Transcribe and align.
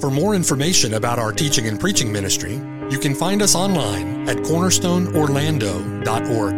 For 0.00 0.10
more 0.10 0.34
information 0.34 0.94
about 0.94 1.20
our 1.20 1.32
teaching 1.32 1.68
and 1.68 1.78
preaching 1.78 2.10
ministry, 2.12 2.54
you 2.90 2.98
can 2.98 3.14
find 3.14 3.40
us 3.40 3.54
online 3.54 4.28
at 4.28 4.38
cornerstoneorlando.org. 4.38 6.56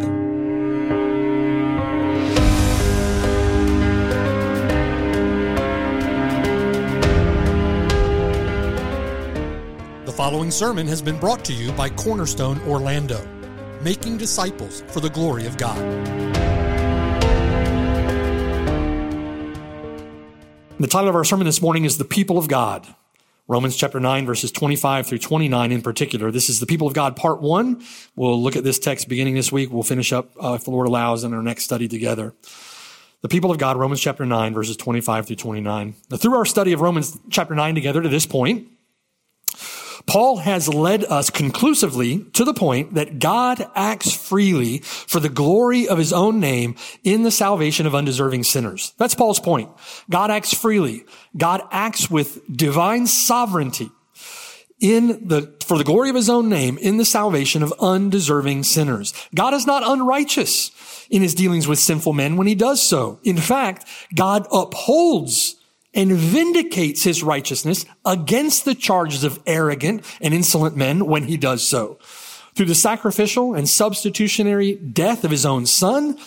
The 10.05 10.11
following 10.11 10.49
sermon 10.49 10.87
has 10.87 11.01
been 11.01 11.19
brought 11.19 11.45
to 11.45 11.53
you 11.53 11.71
by 11.73 11.89
Cornerstone 11.89 12.59
Orlando, 12.67 13.23
making 13.83 14.17
disciples 14.17 14.81
for 14.87 14.99
the 14.99 15.09
glory 15.09 15.45
of 15.45 15.57
God. 15.57 15.77
The 20.79 20.87
title 20.87 21.09
of 21.09 21.15
our 21.15 21.23
sermon 21.23 21.45
this 21.45 21.61
morning 21.61 21.85
is 21.85 21.97
The 21.97 22.05
People 22.05 22.39
of 22.39 22.47
God. 22.47 22.87
Romans 23.49 23.77
chapter 23.77 23.99
9, 23.99 24.25
verses 24.25 24.51
25 24.51 25.07
through 25.07 25.19
29 25.19 25.71
in 25.71 25.81
particular. 25.81 26.31
This 26.31 26.49
is 26.49 26.59
the 26.59 26.65
people 26.65 26.85
of 26.85 26.93
God, 26.93 27.15
part 27.15 27.41
one. 27.41 27.81
We'll 28.15 28.41
look 28.41 28.57
at 28.57 28.65
this 28.65 28.77
text 28.77 29.07
beginning 29.07 29.35
this 29.35 29.51
week. 29.53 29.71
We'll 29.71 29.83
finish 29.83 30.11
up, 30.11 30.31
uh, 30.43 30.53
if 30.53 30.65
the 30.65 30.71
Lord 30.71 30.87
allows, 30.87 31.23
in 31.23 31.33
our 31.33 31.41
next 31.41 31.63
study 31.63 31.87
together. 31.87 32.33
The 33.21 33.29
people 33.29 33.49
of 33.49 33.57
God, 33.57 33.77
Romans 33.77 34.01
chapter 34.01 34.25
9, 34.25 34.53
verses 34.53 34.75
25 34.75 35.27
through 35.27 35.35
29. 35.37 35.95
Now, 36.09 36.17
through 36.17 36.35
our 36.35 36.45
study 36.45 36.73
of 36.73 36.81
Romans 36.81 37.17
chapter 37.29 37.55
9 37.55 37.73
together 37.73 38.01
to 38.01 38.09
this 38.09 38.25
point, 38.25 38.67
Paul 40.07 40.37
has 40.37 40.69
led 40.69 41.03
us 41.03 41.29
conclusively 41.29 42.23
to 42.33 42.45
the 42.45 42.53
point 42.53 42.93
that 42.93 43.19
God 43.19 43.69
acts 43.75 44.11
freely 44.11 44.79
for 44.79 45.19
the 45.19 45.29
glory 45.29 45.87
of 45.87 45.97
his 45.97 46.13
own 46.13 46.39
name 46.39 46.75
in 47.03 47.23
the 47.23 47.31
salvation 47.31 47.85
of 47.85 47.93
undeserving 47.93 48.45
sinners. 48.45 48.93
That's 48.97 49.15
Paul's 49.15 49.41
point. 49.41 49.69
God 50.09 50.31
acts 50.31 50.53
freely. 50.53 51.03
God 51.35 51.61
acts 51.71 52.09
with 52.09 52.41
divine 52.51 53.05
sovereignty 53.05 53.91
in 54.79 55.27
the, 55.27 55.53
for 55.65 55.77
the 55.77 55.83
glory 55.83 56.09
of 56.09 56.15
his 56.15 56.29
own 56.29 56.49
name 56.49 56.77
in 56.77 56.97
the 56.97 57.05
salvation 57.05 57.61
of 57.61 57.73
undeserving 57.79 58.63
sinners. 58.63 59.13
God 59.35 59.53
is 59.53 59.67
not 59.67 59.83
unrighteous 59.85 60.71
in 61.09 61.21
his 61.21 61.35
dealings 61.35 61.67
with 61.67 61.79
sinful 61.79 62.13
men 62.13 62.37
when 62.37 62.47
he 62.47 62.55
does 62.55 62.81
so. 62.81 63.19
In 63.23 63.37
fact, 63.37 63.85
God 64.15 64.47
upholds 64.53 65.55
and 65.97 66.11
vindicates 66.13 67.03
his 67.03 67.23
righteousness 67.23 67.85
against 68.05 68.63
the 68.63 68.75
charges 68.75 69.23
of 69.23 69.41
arrogant 69.47 70.05
and 70.21 70.33
insolent 70.33 70.77
men 70.77 71.07
when 71.07 71.23
he 71.23 71.35
does 71.35 71.67
so. 71.67 71.97
Through 72.55 72.67
the 72.67 72.75
sacrificial 72.75 73.55
and 73.55 73.67
substitutionary 73.67 74.75
death 74.75 75.23
of 75.23 75.31
his 75.31 75.45
own 75.45 75.65
son, 75.65 76.17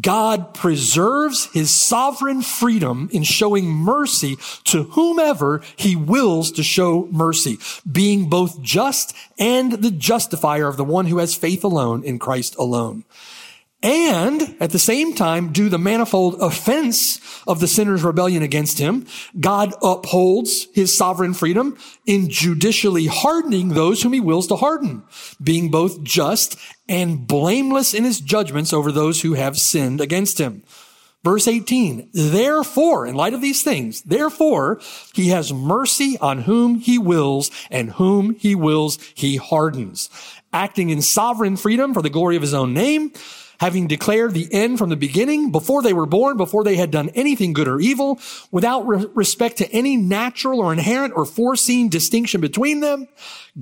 God 0.00 0.54
preserves 0.54 1.46
his 1.52 1.70
sovereign 1.72 2.42
freedom 2.42 3.10
in 3.12 3.22
showing 3.22 3.66
mercy 3.66 4.36
to 4.64 4.84
whomever 4.84 5.62
he 5.76 5.96
wills 5.96 6.52
to 6.52 6.62
show 6.62 7.08
mercy, 7.10 7.58
being 7.90 8.28
both 8.28 8.62
just 8.62 9.14
and 9.38 9.72
the 9.72 9.90
justifier 9.90 10.68
of 10.68 10.76
the 10.76 10.84
one 10.84 11.06
who 11.06 11.18
has 11.18 11.34
faith 11.34 11.64
alone 11.64 12.04
in 12.04 12.18
Christ 12.18 12.56
alone 12.56 13.04
and 13.82 14.56
at 14.60 14.70
the 14.70 14.78
same 14.78 15.14
time 15.14 15.52
do 15.52 15.68
the 15.68 15.78
manifold 15.78 16.36
offense 16.40 17.20
of 17.46 17.60
the 17.60 17.66
sinner's 17.66 18.02
rebellion 18.02 18.42
against 18.42 18.78
him. 18.78 19.06
God 19.38 19.72
upholds 19.82 20.66
his 20.74 20.96
sovereign 20.96 21.32
freedom 21.32 21.78
in 22.06 22.28
judicially 22.28 23.06
hardening 23.06 23.70
those 23.70 24.02
whom 24.02 24.12
he 24.12 24.20
wills 24.20 24.46
to 24.48 24.56
harden, 24.56 25.02
being 25.42 25.70
both 25.70 26.02
just 26.02 26.58
and 26.88 27.26
blameless 27.26 27.94
in 27.94 28.04
his 28.04 28.20
judgments 28.20 28.72
over 28.72 28.92
those 28.92 29.22
who 29.22 29.32
have 29.34 29.58
sinned 29.58 30.00
against 30.00 30.38
him. 30.38 30.62
Verse 31.22 31.46
18, 31.46 32.08
therefore, 32.14 33.06
in 33.06 33.14
light 33.14 33.34
of 33.34 33.42
these 33.42 33.62
things, 33.62 34.00
therefore, 34.02 34.80
he 35.12 35.28
has 35.28 35.52
mercy 35.52 36.16
on 36.18 36.42
whom 36.42 36.76
he 36.76 36.96
wills 36.96 37.50
and 37.70 37.92
whom 37.92 38.34
he 38.36 38.54
wills 38.54 38.98
he 39.14 39.36
hardens, 39.36 40.08
acting 40.50 40.88
in 40.88 41.02
sovereign 41.02 41.58
freedom 41.58 41.92
for 41.92 42.00
the 42.00 42.08
glory 42.08 42.36
of 42.36 42.42
his 42.42 42.54
own 42.54 42.72
name, 42.72 43.12
having 43.60 43.86
declared 43.86 44.32
the 44.32 44.48
end 44.52 44.78
from 44.78 44.88
the 44.88 44.96
beginning, 44.96 45.52
before 45.52 45.82
they 45.82 45.92
were 45.92 46.06
born, 46.06 46.38
before 46.38 46.64
they 46.64 46.76
had 46.76 46.90
done 46.90 47.10
anything 47.10 47.52
good 47.52 47.68
or 47.68 47.78
evil, 47.78 48.18
without 48.50 48.86
re- 48.86 49.06
respect 49.14 49.58
to 49.58 49.70
any 49.70 49.98
natural 49.98 50.60
or 50.60 50.72
inherent 50.72 51.12
or 51.14 51.26
foreseen 51.26 51.90
distinction 51.90 52.40
between 52.40 52.80
them, 52.80 53.06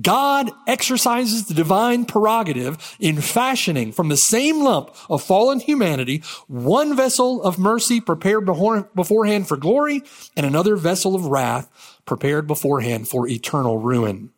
God 0.01 0.51
exercises 0.67 1.47
the 1.47 1.53
divine 1.53 2.05
prerogative 2.05 2.95
in 2.97 3.19
fashioning 3.19 3.91
from 3.91 4.07
the 4.07 4.15
same 4.15 4.63
lump 4.63 4.95
of 5.09 5.21
fallen 5.21 5.59
humanity 5.59 6.23
one 6.47 6.95
vessel 6.95 7.43
of 7.43 7.59
mercy 7.59 7.99
prepared 7.99 8.45
beforehand 8.45 9.49
for 9.49 9.57
glory 9.57 10.01
and 10.37 10.45
another 10.45 10.77
vessel 10.77 11.13
of 11.13 11.25
wrath 11.25 11.69
prepared 12.05 12.47
beforehand 12.47 13.09
for 13.09 13.27
eternal 13.27 13.77
ruin. 13.77 14.31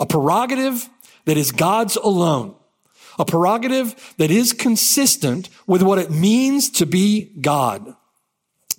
A 0.00 0.06
prerogative 0.06 0.88
that 1.24 1.36
is 1.36 1.52
God's 1.52 1.94
alone 1.94 2.56
a 3.22 3.24
prerogative 3.24 4.14
that 4.18 4.32
is 4.32 4.52
consistent 4.52 5.48
with 5.66 5.80
what 5.80 5.98
it 5.98 6.10
means 6.10 6.68
to 6.70 6.84
be 6.84 7.32
God. 7.40 7.94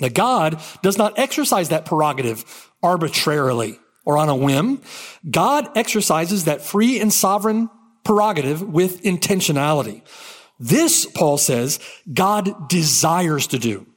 Now, 0.01 0.09
God 0.09 0.61
does 0.81 0.97
not 0.97 1.17
exercise 1.17 1.69
that 1.69 1.85
prerogative 1.85 2.69
arbitrarily 2.83 3.79
or 4.03 4.17
on 4.17 4.27
a 4.27 4.35
whim. 4.35 4.81
God 5.29 5.69
exercises 5.77 6.43
that 6.43 6.61
free 6.61 6.99
and 6.99 7.13
sovereign 7.13 7.69
prerogative 8.03 8.61
with 8.61 9.01
intentionality. 9.03 10.01
This, 10.59 11.05
Paul 11.05 11.37
says, 11.37 11.79
God 12.13 12.67
desires 12.67 13.47
to 13.47 13.59
do. 13.59 13.87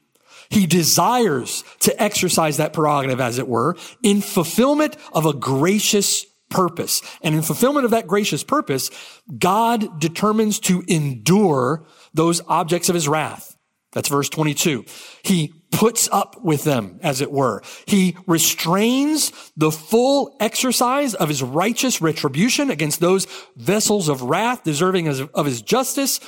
He 0.48 0.66
desires 0.66 1.64
to 1.80 2.00
exercise 2.00 2.58
that 2.58 2.72
prerogative, 2.72 3.20
as 3.20 3.38
it 3.38 3.48
were, 3.48 3.76
in 4.00 4.20
fulfillment 4.20 4.96
of 5.12 5.26
a 5.26 5.32
gracious 5.32 6.24
purpose. 6.50 7.02
And 7.22 7.34
in 7.34 7.42
fulfillment 7.42 7.84
of 7.84 7.90
that 7.90 8.06
gracious 8.06 8.44
purpose, 8.44 8.90
God 9.38 10.00
determines 10.00 10.60
to 10.60 10.84
endure 10.86 11.86
those 12.14 12.40
objects 12.46 12.88
of 12.88 12.94
his 12.94 13.08
wrath. 13.08 13.56
That's 13.92 14.08
verse 14.08 14.28
22. 14.28 14.84
He 15.22 15.54
puts 15.70 16.08
up 16.12 16.42
with 16.42 16.64
them, 16.64 17.00
as 17.02 17.20
it 17.20 17.32
were. 17.32 17.62
He 17.86 18.16
restrains 18.26 19.32
the 19.56 19.70
full 19.70 20.36
exercise 20.38 21.14
of 21.14 21.28
his 21.28 21.42
righteous 21.42 22.00
retribution 22.00 22.70
against 22.70 23.00
those 23.00 23.26
vessels 23.56 24.08
of 24.08 24.22
wrath 24.22 24.64
deserving 24.64 25.08
of 25.08 25.46
his 25.46 25.62
justice. 25.62 26.20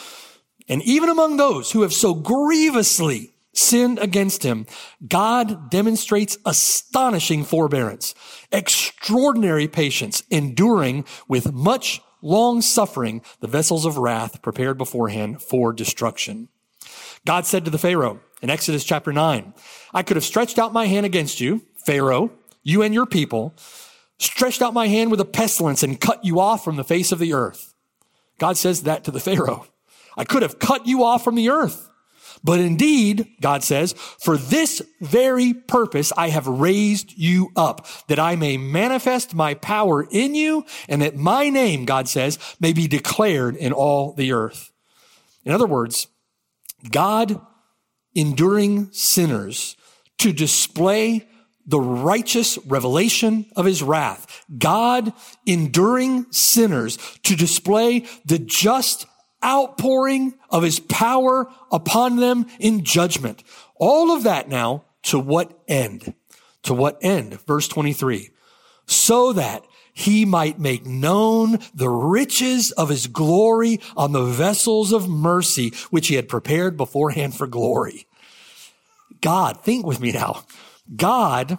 And 0.69 0.83
even 0.83 1.09
among 1.09 1.37
those 1.37 1.71
who 1.71 1.83
have 1.83 1.93
so 1.93 2.15
grievously 2.15 3.35
sinned 3.59 3.99
against 3.99 4.43
him, 4.43 4.67
God 5.07 5.71
demonstrates 5.71 6.39
astonishing 6.47 7.45
forbearance, 7.45 8.15
extraordinary 8.53 9.69
patience, 9.69 10.23
enduring 10.31 11.05
with 11.27 11.53
much 11.53 12.01
long 12.23 12.63
suffering 12.63 13.23
the 13.41 13.47
vessels 13.47 13.85
of 13.85 13.99
wrath 13.99 14.43
prepared 14.43 14.79
beforehand 14.79 15.43
for 15.43 15.73
destruction. 15.73 16.49
God 17.25 17.47
said 17.47 17.65
to 17.65 17.71
the 17.71 17.79
Pharaoh 17.79 18.21
in 18.41 18.51
Exodus 18.51 18.85
chapter 18.85 19.13
9, 19.13 19.55
I 19.93 20.03
could 20.03 20.17
have 20.17 20.25
stretched 20.25 20.59
out 20.59 20.73
my 20.73 20.87
hand 20.87 21.07
against 21.07 21.41
you, 21.41 21.63
Pharaoh, 21.85 22.31
you 22.63 22.83
and 22.83 22.95
your 22.95 23.07
people, 23.07 23.55
stretched 24.19 24.63
out 24.63 24.75
my 24.75 24.89
hand 24.89 25.11
with 25.11 25.21
a 25.21 25.25
pestilence 25.25 25.83
and 25.83 26.01
cut 26.01 26.25
you 26.25 26.41
off 26.41 26.65
from 26.65 26.77
the 26.77 26.85
face 26.85 27.13
of 27.13 27.19
the 27.19 27.33
earth. 27.33 27.75
God 28.39 28.57
says 28.57 28.83
that 28.83 29.05
to 29.05 29.11
the 29.11 29.21
Pharaoh. 29.21 29.67
I 30.17 30.25
could 30.25 30.43
have 30.43 30.59
cut 30.59 30.87
you 30.87 31.05
off 31.05 31.25
from 31.25 31.35
the 31.35 31.51
earth. 31.51 31.88
But 32.45 32.61
indeed, 32.61 33.27
God 33.41 33.65
says, 33.65 33.93
for 33.93 34.37
this 34.37 34.83
very 35.01 35.53
purpose 35.55 36.13
I 36.17 36.29
have 36.29 36.47
raised 36.47 37.13
you 37.17 37.51
up, 37.57 37.87
that 38.09 38.19
I 38.19 38.37
may 38.37 38.57
manifest 38.57 39.35
my 39.35 39.55
power 39.55 40.07
in 40.11 40.35
you, 40.35 40.65
and 40.89 41.03
that 41.03 41.17
my 41.17 41.49
name, 41.49 41.85
God 41.85 42.09
says, 42.09 42.39
may 42.61 42.73
be 42.73 42.87
declared 42.87 43.57
in 43.57 43.73
all 43.73 44.13
the 44.13 44.33
earth. 44.33 44.73
In 45.45 45.53
other 45.53 45.67
words, 45.67 46.07
God 46.91 47.41
enduring 48.15 48.91
sinners 48.93 49.77
to 50.19 50.33
display 50.33 51.29
the 51.67 51.81
righteous 51.81 52.59
revelation 52.67 53.45
of 53.55 53.67
his 53.67 53.83
wrath. 53.83 54.45
God 54.57 55.13
enduring 55.45 56.27
sinners 56.33 56.97
to 57.25 57.37
display 57.37 58.07
the 58.25 58.39
just 58.39 59.07
outpouring 59.45 60.35
of 60.51 60.63
his 60.63 60.81
power 60.81 61.49
upon 61.71 62.17
them 62.17 62.47
in 62.59 62.85
judgment. 62.85 63.43
All 63.77 64.11
of 64.15 64.25
that 64.25 64.49
now 64.49 64.85
to 65.05 65.19
what 65.19 65.59
end? 65.69 66.15
To 66.65 66.75
what 66.75 66.99
end? 67.01 67.41
Verse 67.43 67.69
23. 67.69 68.31
So 68.87 69.33
that 69.33 69.65
he 69.93 70.25
might 70.25 70.59
make 70.59 70.87
known 70.87 71.59
the 71.75 71.89
riches 71.89 72.71
of 72.73 72.89
his 72.89 73.07
glory 73.07 73.81
on 73.97 74.13
the 74.13 74.25
vessels 74.25 74.93
of 74.93 75.09
mercy, 75.09 75.73
which 75.91 76.09
he 76.09 76.15
had 76.15 76.29
prepared 76.29 76.77
beforehand 76.77 77.35
for 77.35 77.47
glory. 77.47 78.07
God, 79.21 79.63
think 79.63 79.85
with 79.85 80.01
me 80.01 80.13
now. 80.13 80.45
God 80.95 81.59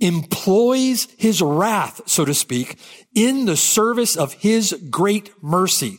employs 0.00 1.08
his 1.16 1.40
wrath, 1.42 2.02
so 2.06 2.24
to 2.24 2.34
speak, 2.34 2.78
in 3.14 3.46
the 3.46 3.56
service 3.56 4.16
of 4.16 4.34
his 4.34 4.78
great 4.90 5.30
mercy 5.42 5.98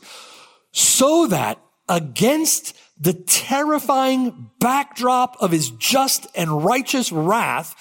so 0.71 1.27
that 1.27 1.59
against 1.87 2.75
the 2.99 3.13
terrifying 3.13 4.51
backdrop 4.59 5.37
of 5.39 5.51
his 5.51 5.69
just 5.71 6.27
and 6.35 6.63
righteous 6.63 7.11
wrath, 7.11 7.75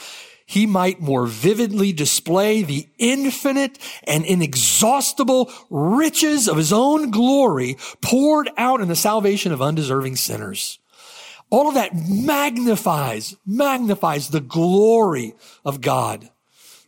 he 0.47 0.65
might 0.65 1.01
more 1.01 1.27
vividly 1.27 1.93
display 1.93 2.63
the 2.63 2.89
infinite 2.97 3.79
and 4.05 4.25
inexhaustible 4.25 5.53
riches 5.69 6.49
of 6.49 6.57
his 6.57 6.73
own 6.73 7.11
glory 7.11 7.77
poured 8.01 8.49
out 8.57 8.81
in 8.81 8.89
the 8.89 8.97
salvation 8.97 9.53
of 9.53 9.61
undeserving 9.61 10.17
sinners. 10.17 10.79
All 11.51 11.69
of 11.69 11.75
that 11.75 11.95
magnifies, 11.95 13.37
magnifies 13.45 14.31
the 14.31 14.41
glory 14.41 15.35
of 15.65 15.81
God. 15.81 16.31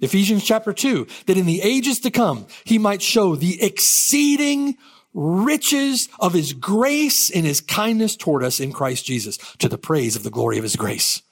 Ephesians 0.00 0.44
chapter 0.44 0.73
2, 0.73 1.06
that 1.26 1.37
in 1.37 1.44
the 1.44 1.61
ages 1.61 2.00
to 2.00 2.11
come, 2.11 2.46
he 2.64 2.79
might 2.79 3.03
show 3.03 3.37
the 3.37 3.62
exceeding 3.62 4.79
riches 5.12 6.08
of 6.20 6.32
his 6.32 6.52
grace 6.52 7.30
and 7.30 7.44
his 7.44 7.60
kindness 7.60 8.16
toward 8.16 8.44
us 8.44 8.60
in 8.60 8.72
Christ 8.72 9.04
Jesus 9.04 9.38
to 9.58 9.68
the 9.68 9.78
praise 9.78 10.16
of 10.16 10.22
the 10.22 10.30
glory 10.30 10.56
of 10.58 10.62
his 10.62 10.76
grace. 10.76 11.22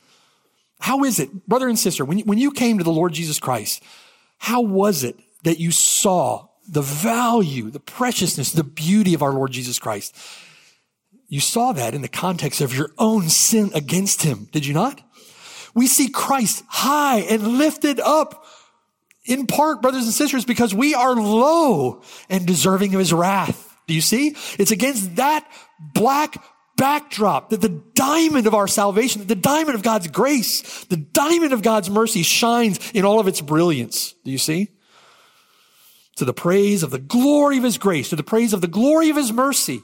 How 0.80 1.04
is 1.04 1.18
it, 1.18 1.46
brother 1.46 1.68
and 1.68 1.78
sister, 1.78 2.04
when 2.04 2.18
you, 2.18 2.24
when 2.24 2.38
you 2.38 2.50
came 2.50 2.78
to 2.78 2.84
the 2.84 2.92
Lord 2.92 3.12
Jesus 3.12 3.38
Christ, 3.38 3.82
how 4.38 4.60
was 4.60 5.04
it 5.04 5.16
that 5.42 5.58
you 5.58 5.70
saw 5.70 6.48
the 6.68 6.82
value, 6.82 7.70
the 7.70 7.80
preciousness, 7.80 8.52
the 8.52 8.64
beauty 8.64 9.14
of 9.14 9.22
our 9.22 9.32
Lord 9.32 9.50
Jesus 9.50 9.78
Christ? 9.78 10.14
You 11.28 11.40
saw 11.40 11.72
that 11.72 11.94
in 11.94 12.02
the 12.02 12.08
context 12.08 12.60
of 12.60 12.74
your 12.74 12.90
own 12.96 13.28
sin 13.28 13.70
against 13.74 14.22
him, 14.22 14.48
did 14.52 14.64
you 14.64 14.74
not? 14.74 15.00
We 15.74 15.86
see 15.86 16.08
Christ 16.08 16.64
high 16.68 17.20
and 17.20 17.58
lifted 17.58 18.00
up 18.00 18.44
in 19.24 19.46
part, 19.46 19.82
brothers 19.82 20.04
and 20.04 20.14
sisters, 20.14 20.44
because 20.44 20.74
we 20.74 20.94
are 20.94 21.14
low 21.14 22.02
and 22.30 22.46
deserving 22.46 22.94
of 22.94 22.98
his 22.98 23.12
wrath. 23.12 23.67
Do 23.88 23.94
you 23.94 24.00
see? 24.02 24.36
It's 24.58 24.70
against 24.70 25.16
that 25.16 25.50
black 25.80 26.40
backdrop 26.76 27.50
that 27.50 27.60
the 27.60 27.82
diamond 27.94 28.46
of 28.46 28.54
our 28.54 28.68
salvation, 28.68 29.26
the 29.26 29.34
diamond 29.34 29.74
of 29.74 29.82
God's 29.82 30.06
grace, 30.08 30.84
the 30.84 30.96
diamond 30.96 31.52
of 31.52 31.62
God's 31.62 31.90
mercy 31.90 32.22
shines 32.22 32.78
in 32.92 33.04
all 33.04 33.18
of 33.18 33.26
its 33.26 33.40
brilliance. 33.40 34.14
Do 34.24 34.30
you 34.30 34.38
see? 34.38 34.68
To 36.16 36.24
the 36.24 36.34
praise 36.34 36.82
of 36.82 36.90
the 36.90 36.98
glory 36.98 37.56
of 37.56 37.64
his 37.64 37.78
grace, 37.78 38.10
to 38.10 38.16
the 38.16 38.22
praise 38.22 38.52
of 38.52 38.60
the 38.60 38.68
glory 38.68 39.08
of 39.08 39.16
his 39.16 39.32
mercy, 39.32 39.80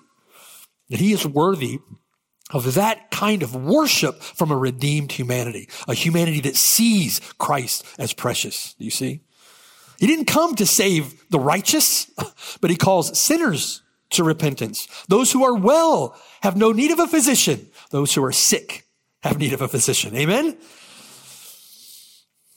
that 0.90 1.00
he 1.00 1.12
is 1.12 1.26
worthy 1.26 1.78
of 2.50 2.74
that 2.74 3.10
kind 3.10 3.42
of 3.42 3.56
worship 3.56 4.22
from 4.22 4.50
a 4.50 4.56
redeemed 4.56 5.12
humanity, 5.12 5.68
a 5.88 5.94
humanity 5.94 6.40
that 6.40 6.56
sees 6.56 7.20
Christ 7.38 7.84
as 7.98 8.12
precious. 8.12 8.74
Do 8.74 8.84
you 8.84 8.90
see? 8.90 9.22
He 9.98 10.06
didn't 10.06 10.26
come 10.26 10.54
to 10.56 10.66
save 10.66 11.28
the 11.30 11.40
righteous, 11.40 12.10
but 12.60 12.70
he 12.70 12.76
calls 12.76 13.18
sinners 13.18 13.80
to 14.10 14.24
repentance. 14.24 14.88
Those 15.08 15.32
who 15.32 15.44
are 15.44 15.54
well 15.54 16.16
have 16.42 16.56
no 16.56 16.72
need 16.72 16.90
of 16.90 16.98
a 16.98 17.06
physician. 17.06 17.68
Those 17.90 18.14
who 18.14 18.24
are 18.24 18.32
sick 18.32 18.86
have 19.22 19.38
need 19.38 19.52
of 19.52 19.62
a 19.62 19.68
physician. 19.68 20.14
Amen? 20.16 20.56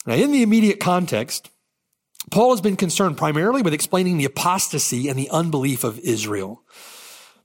Now, 0.06 0.14
in 0.14 0.32
the 0.32 0.44
immediate 0.44 0.80
context, 0.80 1.50
Paul 2.30 2.52
has 2.52 2.62
been 2.62 2.76
concerned 2.76 3.18
primarily 3.18 3.62
with 3.62 3.74
explaining 3.74 4.18
the 4.18 4.26
apostasy 4.26 5.08
and 5.10 5.18
the 5.18 5.30
unbelief 5.30 5.84
of 5.84 6.00
Israel. 6.00 6.62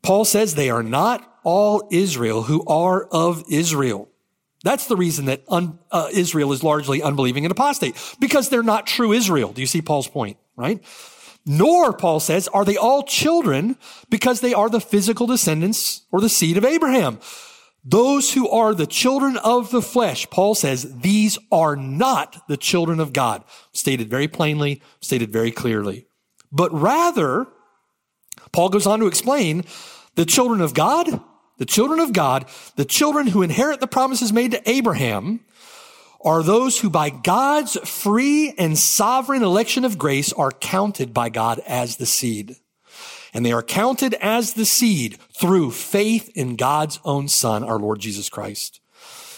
Paul 0.03 0.25
says 0.25 0.55
they 0.55 0.71
are 0.71 0.83
not 0.83 1.29
all 1.45 1.89
Israel 1.91 2.43
who 2.43 2.65
are 2.67 3.05
of 3.05 3.45
Israel. 3.49 4.09
That's 4.65 4.87
the 4.87 4.97
reason 4.97 5.25
that 5.27 5.43
un, 5.49 5.79
uh, 5.91 6.09
Israel 6.13 6.53
is 6.53 6.63
largely 6.63 7.03
unbelieving 7.03 7.45
and 7.45 7.53
apostate, 7.53 7.97
because 8.21 8.49
they're 8.49 8.63
not 8.63 8.87
true 8.87 9.13
Israel. 9.13 9.53
Do 9.53 9.61
you 9.61 9.67
see 9.67 9.83
Paul's 9.83 10.09
point, 10.09 10.37
right? 10.57 10.81
Nor, 11.45 11.93
Paul 11.93 12.21
says, 12.21 12.49
are 12.49 12.65
they 12.65 12.77
all 12.77 13.03
children 13.03 13.77
because 14.09 14.41
they 14.41 14.55
are 14.55 14.69
the 14.69 14.81
physical 14.81 15.27
descendants 15.27 16.03
or 16.13 16.21
the 16.21 16.29
seed 16.29 16.57
of 16.57 16.65
Abraham. 16.65 17.19
Those 17.85 18.33
who 18.33 18.49
are 18.49 18.75
the 18.75 18.87
children 18.87 19.37
of 19.39 19.73
the 19.73 19.83
flesh, 19.83 20.31
Paul 20.31 20.55
says, 20.55 21.01
these 21.01 21.37
are 21.51 21.75
not 21.75 22.47
the 22.47 22.57
children 22.57 23.01
of 23.01 23.13
God. 23.13 23.43
Stated 23.73 24.09
very 24.09 24.29
plainly, 24.29 24.81
stated 25.01 25.33
very 25.33 25.51
clearly. 25.51 26.07
But 26.53 26.73
rather, 26.73 27.49
Paul 28.53 28.69
goes 28.69 28.87
on 28.87 29.01
to 29.01 29.09
explain 29.09 29.65
the 30.15 30.25
children 30.25 30.61
of 30.61 30.75
God, 30.75 31.21
the 31.59 31.65
children 31.65 31.99
of 31.99 32.13
God, 32.13 32.45
the 32.77 32.85
children 32.85 33.29
who 33.29 33.43
inherit 33.43 33.81
the 33.81 33.89
promises 33.89 34.33
made 34.33 34.53
to 34.53 34.71
Abraham, 34.71 35.41
are 36.25 36.43
those 36.43 36.81
who 36.81 36.91
by 36.91 37.11
God's 37.11 37.77
free 37.89 38.55
and 38.59 38.79
sovereign 38.79 39.43
election 39.43 39.85
of 39.85 39.99
grace 39.99 40.33
are 40.33 40.51
counted 40.51 41.13
by 41.13 41.29
God 41.29 41.61
as 41.67 41.97
the 41.97 42.07
seed. 42.07 42.57
And 43.35 43.47
they 43.47 43.53
are 43.53 43.63
counted 43.63 44.15
as 44.15 44.55
the 44.55 44.65
seed 44.65 45.19
through 45.33 45.71
faith 45.71 46.31
in 46.35 46.57
God's 46.57 47.01
own 47.05 47.29
son, 47.29 47.65
our 47.65 47.79
Lord 47.79 47.99
Jesus 47.99 48.29
Christ. 48.29 48.81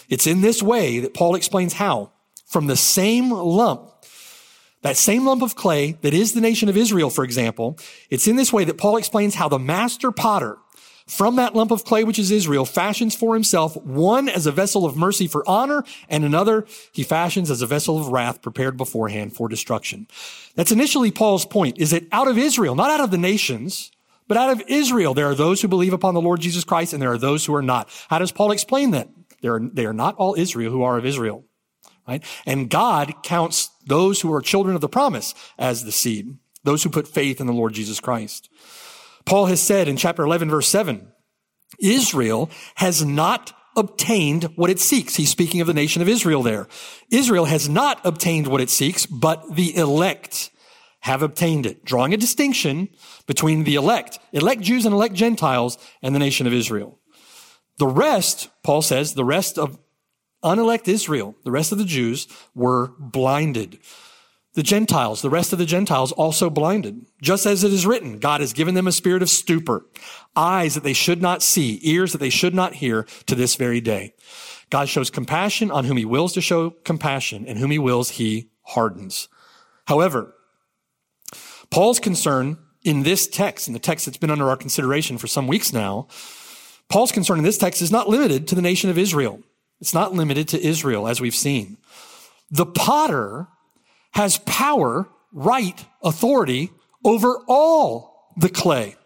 It's 0.08 0.26
in 0.26 0.40
this 0.40 0.62
way 0.62 1.00
that 1.00 1.14
Paul 1.14 1.34
explains 1.34 1.74
how 1.74 2.10
from 2.46 2.66
the 2.66 2.76
same 2.76 3.30
lump, 3.30 3.90
that 4.82 4.96
same 4.96 5.24
lump 5.24 5.42
of 5.42 5.56
clay 5.56 5.92
that 6.02 6.12
is 6.12 6.32
the 6.32 6.40
nation 6.40 6.68
of 6.68 6.76
Israel, 6.76 7.08
for 7.08 7.24
example, 7.24 7.78
it's 8.10 8.28
in 8.28 8.36
this 8.36 8.52
way 8.52 8.64
that 8.64 8.78
Paul 8.78 8.96
explains 8.96 9.34
how 9.34 9.48
the 9.48 9.58
master 9.58 10.10
potter 10.10 10.58
from 11.06 11.36
that 11.36 11.54
lump 11.54 11.70
of 11.70 11.84
clay, 11.84 12.04
which 12.04 12.18
is 12.18 12.30
Israel, 12.30 12.64
fashions 12.64 13.14
for 13.14 13.34
himself 13.34 13.76
one 13.76 14.28
as 14.28 14.46
a 14.46 14.52
vessel 14.52 14.86
of 14.86 14.96
mercy 14.96 15.26
for 15.26 15.48
honor, 15.48 15.84
and 16.08 16.24
another 16.24 16.66
he 16.92 17.02
fashions 17.02 17.50
as 17.50 17.62
a 17.62 17.66
vessel 17.66 18.00
of 18.00 18.08
wrath 18.08 18.40
prepared 18.40 18.76
beforehand 18.76 19.34
for 19.34 19.48
destruction. 19.48 20.06
That's 20.54 20.72
initially 20.72 21.10
Paul's 21.10 21.44
point, 21.44 21.78
is 21.78 21.90
that 21.90 22.06
out 22.10 22.28
of 22.28 22.38
Israel, 22.38 22.74
not 22.74 22.90
out 22.90 23.00
of 23.00 23.10
the 23.10 23.18
nations, 23.18 23.90
but 24.26 24.38
out 24.38 24.50
of 24.50 24.62
Israel, 24.66 25.12
there 25.12 25.28
are 25.28 25.34
those 25.34 25.60
who 25.60 25.68
believe 25.68 25.92
upon 25.92 26.14
the 26.14 26.20
Lord 26.20 26.40
Jesus 26.40 26.64
Christ, 26.64 26.92
and 26.92 27.02
there 27.02 27.12
are 27.12 27.18
those 27.18 27.44
who 27.44 27.54
are 27.54 27.62
not. 27.62 27.90
How 28.08 28.18
does 28.18 28.32
Paul 28.32 28.52
explain 28.52 28.92
that? 28.92 29.08
They 29.42 29.48
are, 29.48 29.60
they 29.60 29.84
are 29.84 29.92
not 29.92 30.16
all 30.16 30.34
Israel 30.34 30.72
who 30.72 30.82
are 30.82 30.96
of 30.96 31.04
Israel. 31.04 31.44
Right? 32.08 32.22
And 32.44 32.68
God 32.68 33.22
counts 33.22 33.70
those 33.86 34.20
who 34.20 34.32
are 34.32 34.42
children 34.42 34.74
of 34.74 34.82
the 34.82 34.88
promise 34.88 35.34
as 35.58 35.84
the 35.84 35.92
seed, 35.92 36.36
those 36.62 36.82
who 36.82 36.90
put 36.90 37.08
faith 37.08 37.40
in 37.40 37.46
the 37.46 37.52
Lord 37.52 37.72
Jesus 37.72 38.00
Christ. 38.00 38.50
Paul 39.26 39.46
has 39.46 39.62
said 39.62 39.88
in 39.88 39.96
chapter 39.96 40.22
11, 40.22 40.50
verse 40.50 40.68
7, 40.68 41.08
Israel 41.80 42.50
has 42.76 43.04
not 43.04 43.52
obtained 43.76 44.44
what 44.56 44.70
it 44.70 44.78
seeks. 44.78 45.16
He's 45.16 45.30
speaking 45.30 45.60
of 45.60 45.66
the 45.66 45.74
nation 45.74 46.02
of 46.02 46.08
Israel 46.08 46.42
there. 46.42 46.68
Israel 47.10 47.46
has 47.46 47.68
not 47.68 48.00
obtained 48.04 48.46
what 48.46 48.60
it 48.60 48.70
seeks, 48.70 49.06
but 49.06 49.56
the 49.56 49.76
elect 49.76 50.50
have 51.00 51.22
obtained 51.22 51.66
it, 51.66 51.84
drawing 51.84 52.14
a 52.14 52.18
distinction 52.18 52.88
between 53.26 53.64
the 53.64 53.74
elect, 53.74 54.18
elect 54.32 54.62
Jews 54.62 54.86
and 54.86 54.94
elect 54.94 55.14
Gentiles, 55.14 55.76
and 56.02 56.14
the 56.14 56.18
nation 56.18 56.46
of 56.46 56.52
Israel. 56.52 56.98
The 57.78 57.86
rest, 57.86 58.48
Paul 58.62 58.82
says, 58.82 59.14
the 59.14 59.24
rest 59.24 59.58
of 59.58 59.78
unelect 60.42 60.88
Israel, 60.88 61.34
the 61.44 61.50
rest 61.50 61.72
of 61.72 61.78
the 61.78 61.84
Jews 61.84 62.28
were 62.54 62.92
blinded 62.98 63.78
the 64.54 64.62
Gentiles, 64.62 65.20
the 65.20 65.30
rest 65.30 65.52
of 65.52 65.58
the 65.58 65.66
Gentiles 65.66 66.12
also 66.12 66.48
blinded. 66.48 67.06
Just 67.20 67.44
as 67.44 67.64
it 67.64 67.72
is 67.72 67.86
written, 67.86 68.18
God 68.18 68.40
has 68.40 68.52
given 68.52 68.74
them 68.74 68.86
a 68.86 68.92
spirit 68.92 69.22
of 69.22 69.28
stupor, 69.28 69.86
eyes 70.36 70.74
that 70.74 70.84
they 70.84 70.92
should 70.92 71.20
not 71.20 71.42
see, 71.42 71.80
ears 71.82 72.12
that 72.12 72.18
they 72.18 72.30
should 72.30 72.54
not 72.54 72.74
hear 72.74 73.02
to 73.26 73.34
this 73.34 73.56
very 73.56 73.80
day. 73.80 74.14
God 74.70 74.88
shows 74.88 75.10
compassion 75.10 75.70
on 75.70 75.84
whom 75.84 75.96
he 75.96 76.04
wills 76.04 76.32
to 76.34 76.40
show 76.40 76.70
compassion 76.70 77.44
and 77.46 77.58
whom 77.58 77.70
he 77.70 77.78
wills 77.78 78.10
he 78.10 78.50
hardens. 78.62 79.28
However, 79.86 80.34
Paul's 81.70 81.98
concern 81.98 82.58
in 82.84 83.02
this 83.02 83.26
text, 83.26 83.66
in 83.66 83.74
the 83.74 83.80
text 83.80 84.06
that's 84.06 84.18
been 84.18 84.30
under 84.30 84.48
our 84.48 84.56
consideration 84.56 85.18
for 85.18 85.26
some 85.26 85.48
weeks 85.48 85.72
now, 85.72 86.06
Paul's 86.88 87.12
concern 87.12 87.38
in 87.38 87.44
this 87.44 87.58
text 87.58 87.82
is 87.82 87.90
not 87.90 88.08
limited 88.08 88.46
to 88.48 88.54
the 88.54 88.62
nation 88.62 88.88
of 88.88 88.98
Israel. 88.98 89.40
It's 89.80 89.94
not 89.94 90.14
limited 90.14 90.46
to 90.48 90.64
Israel, 90.64 91.08
as 91.08 91.20
we've 91.20 91.34
seen. 91.34 91.78
The 92.50 92.66
potter 92.66 93.48
has 94.14 94.38
power, 94.38 95.08
right, 95.32 95.84
authority 96.02 96.70
over 97.04 97.38
all 97.46 98.32
the 98.36 98.48
clay 98.48 98.96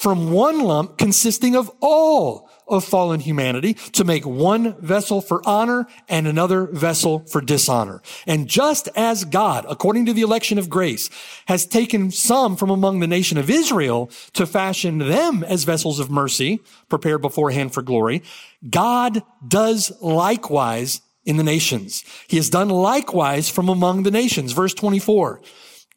from 0.00 0.30
one 0.30 0.60
lump 0.60 0.96
consisting 0.96 1.54
of 1.54 1.70
all 1.82 2.48
of 2.66 2.82
fallen 2.82 3.20
humanity 3.20 3.74
to 3.74 4.02
make 4.02 4.24
one 4.24 4.74
vessel 4.80 5.20
for 5.20 5.46
honor 5.46 5.86
and 6.08 6.26
another 6.26 6.66
vessel 6.66 7.18
for 7.26 7.42
dishonor. 7.42 8.00
And 8.26 8.48
just 8.48 8.88
as 8.96 9.26
God, 9.26 9.66
according 9.68 10.06
to 10.06 10.14
the 10.14 10.22
election 10.22 10.56
of 10.56 10.70
grace, 10.70 11.10
has 11.48 11.66
taken 11.66 12.10
some 12.10 12.56
from 12.56 12.70
among 12.70 13.00
the 13.00 13.06
nation 13.06 13.36
of 13.36 13.50
Israel 13.50 14.10
to 14.32 14.46
fashion 14.46 14.98
them 14.98 15.44
as 15.44 15.64
vessels 15.64 15.98
of 15.98 16.10
mercy, 16.10 16.60
prepared 16.88 17.20
beforehand 17.20 17.74
for 17.74 17.82
glory, 17.82 18.22
God 18.70 19.22
does 19.46 19.92
likewise 20.00 21.02
in 21.24 21.36
the 21.36 21.44
nations. 21.44 22.04
He 22.28 22.36
has 22.36 22.50
done 22.50 22.68
likewise 22.68 23.48
from 23.48 23.68
among 23.68 24.02
the 24.02 24.10
nations. 24.10 24.52
Verse 24.52 24.74
24. 24.74 25.40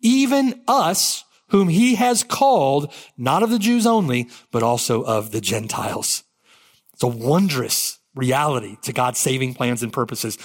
Even 0.02 0.62
us, 0.68 1.24
whom 1.50 1.70
he 1.70 1.96
has 1.96 2.24
called, 2.24 2.92
not 3.18 3.44
of 3.44 3.50
the 3.50 3.60
Jews 3.60 3.86
only, 3.86 4.30
but 4.52 4.64
also 4.64 5.04
of 5.04 5.32
the 5.32 5.42
Gentiles. 5.42 6.24
It's 6.94 7.04
a 7.04 7.08
wondrous 7.08 8.00
reality 8.16 8.78
to 8.84 8.94
God's 8.94 9.20
saving 9.20 9.54
plans 9.54 9.82
and 9.82 9.92
purposes. 9.92 10.38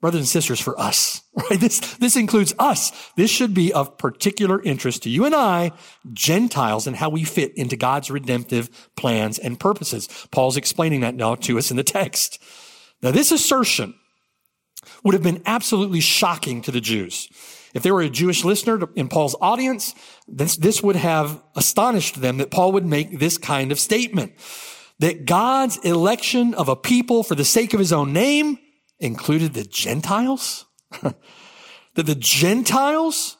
Brothers 0.00 0.20
and 0.20 0.28
sisters, 0.28 0.58
for 0.58 0.78
us, 0.80 1.22
right? 1.50 1.60
This, 1.60 1.78
this 1.96 2.16
includes 2.16 2.52
us. 2.58 2.90
This 3.16 3.30
should 3.30 3.54
be 3.54 3.72
of 3.72 3.98
particular 3.98 4.60
interest 4.62 5.04
to 5.04 5.10
you 5.10 5.24
and 5.24 5.34
I, 5.34 5.72
Gentiles, 6.12 6.88
and 6.88 6.96
how 6.96 7.08
we 7.08 7.22
fit 7.22 7.56
into 7.56 7.76
God's 7.76 8.10
redemptive 8.10 8.90
plans 8.96 9.38
and 9.38 9.60
purposes. 9.60 10.08
Paul's 10.32 10.56
explaining 10.56 11.00
that 11.02 11.14
now 11.14 11.36
to 11.36 11.56
us 11.56 11.70
in 11.70 11.76
the 11.76 11.84
text. 11.84 12.42
Now, 13.00 13.12
this 13.12 13.30
assertion 13.30 13.94
would 15.04 15.14
have 15.14 15.22
been 15.22 15.42
absolutely 15.46 16.00
shocking 16.00 16.62
to 16.62 16.70
the 16.70 16.80
Jews. 16.80 17.28
If 17.74 17.82
they 17.82 17.90
were 17.90 18.02
a 18.02 18.10
Jewish 18.10 18.44
listener 18.44 18.88
in 18.96 19.08
Paul's 19.08 19.36
audience, 19.40 19.94
this, 20.28 20.56
this 20.56 20.82
would 20.82 20.96
have 20.96 21.42
astonished 21.56 22.20
them 22.20 22.36
that 22.38 22.50
Paul 22.50 22.72
would 22.72 22.84
make 22.84 23.18
this 23.18 23.38
kind 23.38 23.72
of 23.72 23.78
statement. 23.78 24.32
That 24.98 25.24
God's 25.24 25.78
election 25.78 26.54
of 26.54 26.68
a 26.68 26.76
people 26.76 27.22
for 27.22 27.34
the 27.34 27.44
sake 27.44 27.72
of 27.72 27.80
his 27.80 27.92
own 27.92 28.12
name 28.12 28.58
included 29.00 29.54
the 29.54 29.64
Gentiles? 29.64 30.66
that 31.02 31.16
the 31.94 32.14
Gentiles, 32.14 33.36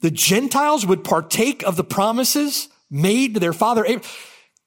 the 0.00 0.10
Gentiles 0.10 0.86
would 0.86 1.04
partake 1.04 1.62
of 1.64 1.76
the 1.76 1.84
promises 1.84 2.68
made 2.90 3.34
to 3.34 3.40
their 3.40 3.52
father. 3.52 3.84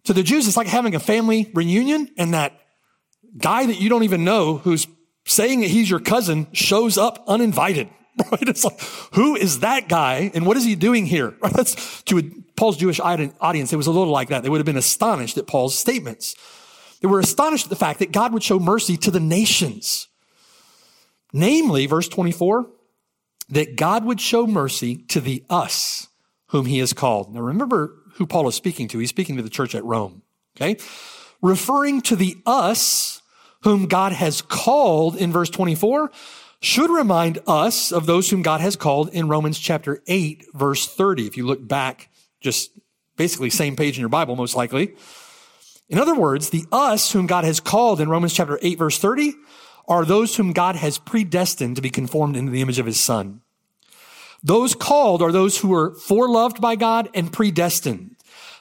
To 0.03 0.13
the 0.13 0.24
Jews, 0.24 0.47
it's 0.47 0.57
like 0.57 0.67
having 0.67 0.95
a 0.95 1.00
family 1.00 1.50
reunion 1.53 2.09
and 2.17 2.33
that 2.33 2.59
guy 3.38 3.65
that 3.65 3.79
you 3.79 3.89
don't 3.89 4.03
even 4.03 4.24
know 4.24 4.57
who's 4.57 4.88
saying 5.27 5.60
that 5.60 5.69
he's 5.69 5.89
your 5.89 6.00
cousin 6.00 6.48
shows 6.53 6.98
up 6.98 7.24
uninvited. 7.27 7.89
Right? 8.31 8.50
It's 8.50 8.63
like, 8.63 8.81
who 9.13 9.36
is 9.36 9.60
that 9.60 9.88
guy 9.88 10.31
and 10.34 10.48
what 10.48 10.57
is 10.57 10.63
he 10.63 10.74
doing 10.74 11.05
here? 11.05 11.36
Right? 11.39 11.53
That's 11.55 12.01
to 12.03 12.17
a, 12.17 12.24
Paul's 12.55 12.75
Jewish 12.77 13.00
audience. 13.00 13.72
It 13.72 13.75
was 13.75 13.86
a 13.86 13.91
little 13.91 14.12
like 14.12 14.29
that. 14.29 14.41
They 14.41 14.50
would 14.50 14.57
have 14.57 14.65
been 14.65 14.75
astonished 14.75 15.38
at 15.38 15.46
Paul's 15.46 15.77
statements. 15.77 16.36
They 17.00 17.07
were 17.07 17.19
astonished 17.19 17.67
at 17.67 17.69
the 17.69 17.75
fact 17.75 18.00
that 18.00 18.12
God 18.12 18.34
would 18.34 18.41
show 18.41 18.57
mercy 18.57 18.98
to 18.98 19.12
the 19.12 19.19
nations. 19.19 20.07
Namely, 21.31 21.86
verse 21.86 22.07
24, 22.07 22.67
that 23.50 23.75
God 23.75 24.03
would 24.03 24.19
show 24.19 24.48
mercy 24.48 24.96
to 25.10 25.22
the 25.22 25.43
us 25.48 26.07
whom 26.48 26.65
he 26.65 26.79
has 26.79 26.93
called. 26.93 27.36
Now 27.36 27.41
remember 27.41 27.93
who 28.15 28.25
Paul 28.25 28.48
is 28.48 28.55
speaking 28.55 28.88
to. 28.88 28.98
He's 28.98 29.10
speaking 29.10 29.38
to 29.38 29.43
the 29.43 29.50
church 29.50 29.75
at 29.75 29.86
Rome. 29.86 30.24
Okay. 30.55 30.77
Referring 31.39 32.01
to 32.01 32.15
the 32.15 32.38
us 32.48 33.22
whom 33.61 33.87
God 33.87 34.11
has 34.11 34.41
called 34.41 35.15
in 35.15 35.31
verse 35.31 35.49
24 35.49 36.11
should 36.59 36.89
remind 36.89 37.39
us 37.47 37.91
of 37.91 38.05
those 38.05 38.29
whom 38.29 38.41
God 38.41 38.61
has 38.61 38.75
called 38.75 39.09
in 39.09 39.27
Romans 39.27 39.59
chapter 39.59 40.01
8, 40.07 40.45
verse 40.53 40.87
30. 40.87 41.27
If 41.27 41.37
you 41.37 41.45
look 41.45 41.67
back, 41.67 42.09
just 42.39 42.71
basically 43.15 43.49
same 43.49 43.75
page 43.75 43.97
in 43.97 44.01
your 44.01 44.09
Bible, 44.09 44.35
most 44.35 44.55
likely. 44.55 44.95
In 45.89 45.99
other 45.99 46.15
words, 46.15 46.49
the 46.49 46.65
us 46.71 47.11
whom 47.11 47.27
God 47.27 47.43
has 47.43 47.59
called 47.59 48.01
in 48.01 48.09
Romans 48.09 48.33
chapter 48.33 48.59
8, 48.61 48.77
verse 48.77 48.97
30 48.97 49.33
are 49.87 50.03
those 50.03 50.35
whom 50.35 50.51
God 50.51 50.75
has 50.75 50.97
predestined 50.97 51.75
to 51.77 51.81
be 51.81 51.89
conformed 51.89 52.35
into 52.35 52.51
the 52.51 52.61
image 52.61 52.79
of 52.79 52.85
his 52.85 52.99
son. 52.99 53.41
Those 54.43 54.75
called 54.75 55.21
are 55.21 55.31
those 55.31 55.59
who 55.59 55.73
are 55.73 55.91
foreloved 55.91 56.59
by 56.59 56.75
God 56.75 57.09
and 57.13 57.31
predestined. 57.31 58.15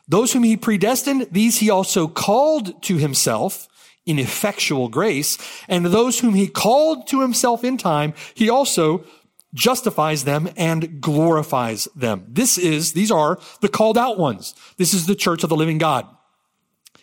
Those 0.08 0.32
whom 0.32 0.44
he 0.44 0.56
predestined, 0.56 1.28
these 1.32 1.58
he 1.58 1.68
also 1.68 2.06
called 2.06 2.80
to 2.84 2.96
himself 2.96 3.68
in 4.06 4.18
effectual 4.18 4.88
grace. 4.88 5.36
And 5.68 5.84
those 5.86 6.20
whom 6.20 6.34
he 6.34 6.48
called 6.48 7.08
to 7.08 7.20
himself 7.20 7.64
in 7.64 7.76
time, 7.76 8.14
he 8.34 8.48
also 8.48 9.04
justifies 9.52 10.24
them 10.24 10.48
and 10.56 11.00
glorifies 11.00 11.88
them. 11.96 12.24
This 12.28 12.56
is, 12.56 12.92
these 12.92 13.10
are 13.10 13.38
the 13.60 13.68
called 13.68 13.98
out 13.98 14.18
ones. 14.18 14.54
This 14.76 14.94
is 14.94 15.06
the 15.06 15.14
church 15.14 15.42
of 15.42 15.48
the 15.48 15.56
living 15.56 15.78
God. 15.78 16.06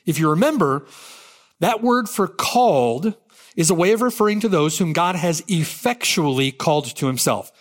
If 0.05 0.19
you 0.19 0.29
remember, 0.29 0.85
that 1.59 1.81
word 1.81 2.09
for 2.09 2.27
called 2.27 3.15
is 3.55 3.69
a 3.69 3.75
way 3.75 3.91
of 3.91 4.01
referring 4.01 4.39
to 4.41 4.49
those 4.49 4.77
whom 4.77 4.93
God 4.93 5.15
has 5.15 5.43
effectually 5.47 6.51
called 6.51 6.95
to 6.95 7.07
himself. 7.07 7.51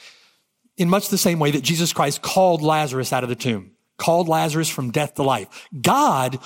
In 0.76 0.88
much 0.88 1.08
the 1.08 1.18
same 1.18 1.38
way 1.38 1.50
that 1.50 1.62
Jesus 1.62 1.92
Christ 1.92 2.22
called 2.22 2.62
Lazarus 2.62 3.12
out 3.12 3.22
of 3.22 3.28
the 3.28 3.36
tomb, 3.36 3.72
called 3.98 4.28
Lazarus 4.28 4.68
from 4.68 4.90
death 4.90 5.14
to 5.14 5.22
life. 5.22 5.68
God 5.80 6.38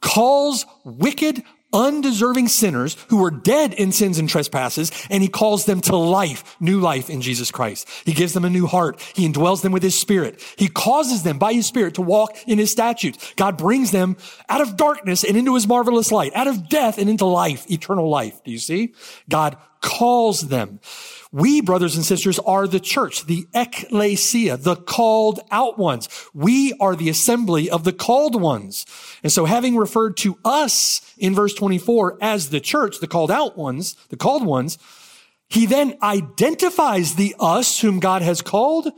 calls 0.00 0.66
wicked, 0.84 1.42
undeserving 1.74 2.48
sinners 2.48 2.96
who 3.08 3.18
were 3.18 3.30
dead 3.30 3.74
in 3.74 3.92
sins 3.92 4.18
and 4.18 4.28
trespasses, 4.28 4.90
and 5.10 5.22
he 5.22 5.28
calls 5.28 5.66
them 5.66 5.80
to 5.82 5.96
life, 5.96 6.56
new 6.60 6.80
life 6.80 7.10
in 7.10 7.20
Jesus 7.20 7.50
Christ. 7.50 7.88
He 8.04 8.12
gives 8.12 8.32
them 8.32 8.44
a 8.44 8.50
new 8.50 8.66
heart. 8.66 9.00
He 9.14 9.28
indwells 9.28 9.62
them 9.62 9.72
with 9.72 9.82
his 9.82 9.98
spirit. 9.98 10.40
He 10.56 10.68
causes 10.68 11.22
them 11.22 11.38
by 11.38 11.52
his 11.52 11.66
spirit 11.66 11.94
to 11.94 12.02
walk 12.02 12.36
in 12.46 12.58
his 12.58 12.70
statutes. 12.70 13.34
God 13.36 13.58
brings 13.58 13.90
them 13.90 14.16
out 14.48 14.60
of 14.60 14.76
darkness 14.76 15.24
and 15.24 15.36
into 15.36 15.54
his 15.54 15.66
marvelous 15.66 16.12
light, 16.12 16.32
out 16.34 16.46
of 16.46 16.68
death 16.68 16.98
and 16.98 17.10
into 17.10 17.26
life, 17.26 17.70
eternal 17.70 18.08
life. 18.08 18.42
Do 18.44 18.52
you 18.52 18.58
see? 18.58 18.94
God 19.28 19.56
calls 19.80 20.42
them. 20.42 20.80
We, 21.34 21.60
brothers 21.60 21.96
and 21.96 22.04
sisters, 22.04 22.38
are 22.38 22.68
the 22.68 22.78
church, 22.78 23.26
the 23.26 23.48
ecclesia, 23.52 24.56
the 24.56 24.76
called 24.76 25.40
out 25.50 25.76
ones. 25.76 26.08
We 26.32 26.74
are 26.78 26.94
the 26.94 27.08
assembly 27.08 27.68
of 27.68 27.82
the 27.82 27.92
called 27.92 28.40
ones. 28.40 28.86
And 29.24 29.32
so 29.32 29.44
having 29.44 29.76
referred 29.76 30.16
to 30.18 30.38
us 30.44 31.00
in 31.18 31.34
verse 31.34 31.52
24 31.52 32.18
as 32.20 32.50
the 32.50 32.60
church, 32.60 33.00
the 33.00 33.08
called 33.08 33.32
out 33.32 33.58
ones, 33.58 33.96
the 34.10 34.16
called 34.16 34.46
ones, 34.46 34.78
he 35.48 35.66
then 35.66 35.98
identifies 36.04 37.16
the 37.16 37.34
us 37.40 37.80
whom 37.80 37.98
God 37.98 38.22
has 38.22 38.40
called, 38.40 38.92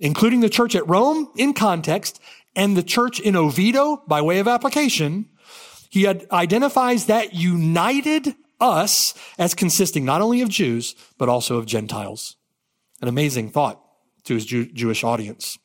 including 0.00 0.40
the 0.40 0.48
church 0.48 0.74
at 0.74 0.88
Rome 0.88 1.30
in 1.36 1.54
context 1.54 2.20
and 2.56 2.76
the 2.76 2.82
church 2.82 3.20
in 3.20 3.36
Oviedo 3.36 4.02
by 4.08 4.22
way 4.22 4.40
of 4.40 4.48
application. 4.48 5.28
He 5.88 6.08
identifies 6.08 7.06
that 7.06 7.32
united 7.32 8.34
us 8.60 9.14
as 9.38 9.54
consisting 9.54 10.04
not 10.04 10.20
only 10.20 10.40
of 10.40 10.48
Jews, 10.48 10.94
but 11.18 11.28
also 11.28 11.56
of 11.56 11.66
Gentiles. 11.66 12.36
An 13.00 13.08
amazing 13.08 13.50
thought 13.50 13.82
to 14.24 14.34
his 14.34 14.44
Jew- 14.44 14.70
Jewish 14.72 15.02
audience. 15.02 15.58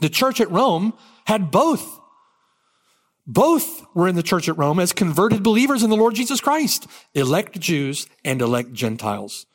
The 0.00 0.08
church 0.08 0.40
at 0.40 0.50
Rome 0.50 0.92
had 1.26 1.50
both. 1.50 2.00
Both 3.26 3.84
were 3.94 4.06
in 4.06 4.14
the 4.14 4.22
church 4.22 4.48
at 4.48 4.58
Rome 4.58 4.78
as 4.78 4.92
converted 4.92 5.42
believers 5.42 5.82
in 5.82 5.90
the 5.90 5.96
Lord 5.96 6.14
Jesus 6.14 6.40
Christ, 6.40 6.86
elect 7.14 7.58
Jews 7.58 8.06
and 8.24 8.40
elect 8.40 8.72
Gentiles. 8.72 9.46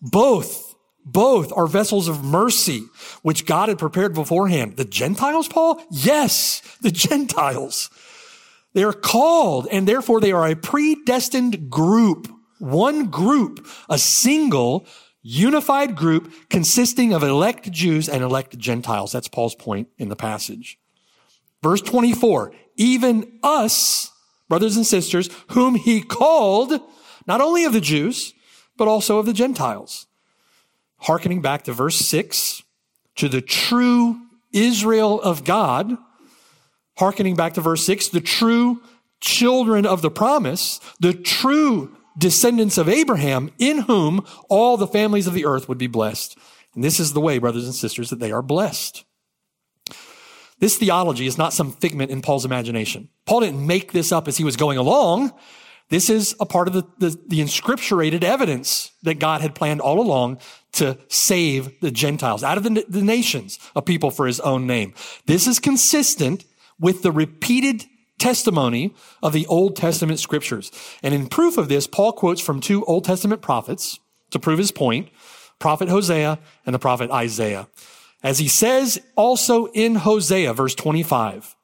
Both, 0.00 0.74
both 1.04 1.52
are 1.54 1.66
vessels 1.66 2.08
of 2.08 2.24
mercy, 2.24 2.84
which 3.22 3.44
God 3.44 3.68
had 3.68 3.78
prepared 3.78 4.14
beforehand. 4.14 4.76
The 4.76 4.86
Gentiles, 4.86 5.48
Paul? 5.48 5.82
Yes, 5.90 6.62
the 6.80 6.90
Gentiles. 6.90 7.90
They 8.72 8.84
are 8.84 8.92
called 8.92 9.66
and 9.70 9.86
therefore 9.86 10.20
they 10.20 10.32
are 10.32 10.46
a 10.46 10.56
predestined 10.56 11.70
group. 11.70 12.28
One 12.58 13.06
group, 13.06 13.66
a 13.88 13.98
single 13.98 14.86
unified 15.22 15.96
group 15.96 16.32
consisting 16.48 17.12
of 17.12 17.22
elect 17.22 17.70
Jews 17.70 18.08
and 18.08 18.22
elect 18.22 18.58
Gentiles. 18.58 19.12
That's 19.12 19.28
Paul's 19.28 19.54
point 19.54 19.88
in 19.98 20.08
the 20.08 20.16
passage. 20.16 20.78
Verse 21.62 21.82
24, 21.82 22.52
even 22.76 23.38
us, 23.42 24.12
brothers 24.48 24.76
and 24.76 24.86
sisters, 24.86 25.28
whom 25.48 25.74
he 25.74 26.00
called, 26.00 26.80
not 27.26 27.40
only 27.40 27.64
of 27.64 27.72
the 27.72 27.80
Jews, 27.80 28.34
but 28.76 28.88
also 28.88 29.18
of 29.18 29.26
the 29.26 29.34
Gentiles. 29.34 30.06
Harkening 31.00 31.42
back 31.42 31.64
to 31.64 31.72
verse 31.72 31.96
6, 31.96 32.62
to 33.16 33.28
the 33.28 33.42
true 33.42 34.20
Israel 34.52 35.20
of 35.20 35.44
God, 35.44 35.96
Harkening 37.00 37.34
back 37.34 37.54
to 37.54 37.62
verse 37.62 37.82
6, 37.86 38.08
the 38.08 38.20
true 38.20 38.82
children 39.22 39.86
of 39.86 40.02
the 40.02 40.10
promise, 40.10 40.80
the 41.00 41.14
true 41.14 41.96
descendants 42.18 42.76
of 42.76 42.90
Abraham, 42.90 43.50
in 43.58 43.78
whom 43.78 44.26
all 44.50 44.76
the 44.76 44.86
families 44.86 45.26
of 45.26 45.32
the 45.32 45.46
earth 45.46 45.66
would 45.66 45.78
be 45.78 45.86
blessed. 45.86 46.36
And 46.74 46.84
this 46.84 47.00
is 47.00 47.14
the 47.14 47.20
way, 47.22 47.38
brothers 47.38 47.64
and 47.64 47.74
sisters, 47.74 48.10
that 48.10 48.20
they 48.20 48.30
are 48.30 48.42
blessed. 48.42 49.06
This 50.58 50.76
theology 50.76 51.26
is 51.26 51.38
not 51.38 51.54
some 51.54 51.72
figment 51.72 52.10
in 52.10 52.20
Paul's 52.20 52.44
imagination. 52.44 53.08
Paul 53.24 53.40
didn't 53.40 53.66
make 53.66 53.92
this 53.92 54.12
up 54.12 54.28
as 54.28 54.36
he 54.36 54.44
was 54.44 54.56
going 54.56 54.76
along. 54.76 55.32
This 55.88 56.10
is 56.10 56.36
a 56.38 56.44
part 56.44 56.68
of 56.68 56.74
the, 56.74 56.82
the, 56.98 57.18
the, 57.26 57.40
inscripturated 57.40 58.22
evidence 58.24 58.92
that 59.04 59.18
God 59.18 59.40
had 59.40 59.54
planned 59.54 59.80
all 59.80 60.00
along 60.00 60.38
to 60.72 60.98
save 61.08 61.80
the 61.80 61.90
Gentiles 61.90 62.44
out 62.44 62.58
of 62.58 62.62
the, 62.62 62.84
the 62.86 63.00
nations, 63.00 63.58
a 63.74 63.80
people 63.80 64.10
for 64.10 64.26
his 64.26 64.38
own 64.40 64.66
name. 64.66 64.92
This 65.24 65.46
is 65.46 65.58
consistent 65.58 66.44
with 66.80 67.02
the 67.02 67.12
repeated 67.12 67.84
testimony 68.18 68.94
of 69.22 69.32
the 69.32 69.46
Old 69.46 69.76
Testament 69.76 70.18
scriptures. 70.18 70.72
And 71.02 71.14
in 71.14 71.28
proof 71.28 71.56
of 71.58 71.68
this, 71.68 71.86
Paul 71.86 72.12
quotes 72.12 72.40
from 72.40 72.60
two 72.60 72.84
Old 72.84 73.04
Testament 73.04 73.42
prophets 73.42 74.00
to 74.30 74.38
prove 74.38 74.58
his 74.58 74.72
point, 74.72 75.08
prophet 75.58 75.88
Hosea 75.88 76.38
and 76.66 76.74
the 76.74 76.78
prophet 76.78 77.10
Isaiah. 77.10 77.68
As 78.22 78.38
he 78.38 78.48
says 78.48 79.00
also 79.16 79.66
in 79.66 79.96
Hosea, 79.96 80.52
verse 80.52 80.74
25, 80.74 81.56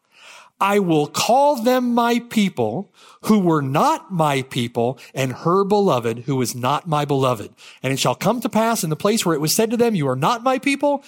I 0.59 0.79
will 0.79 1.07
call 1.07 1.57
them 1.57 1.95
my 1.95 2.21
people 2.31 2.91
who 3.25 3.39
were 3.41 3.61
not 3.61 4.11
my 4.11 4.41
people 4.43 4.99
and 5.15 5.33
her 5.33 5.65
beloved 5.65 6.21
who 6.21 6.37
was 6.37 6.55
not 6.55 6.89
my 6.89 7.05
beloved. 7.05 7.55
And 7.83 7.93
it 7.93 7.99
shall 7.99 8.15
come 8.15 8.41
to 8.41 8.49
pass 8.49 8.83
in 8.83 8.89
the 8.89 8.97
place 8.97 9.27
where 9.27 9.35
it 9.35 9.41
was 9.41 9.55
said 9.55 9.71
to 9.71 9.77
them, 9.77 9.95
you 9.95 10.09
are 10.09 10.17
not 10.17 10.43
my 10.43 10.59
people, 10.59 11.05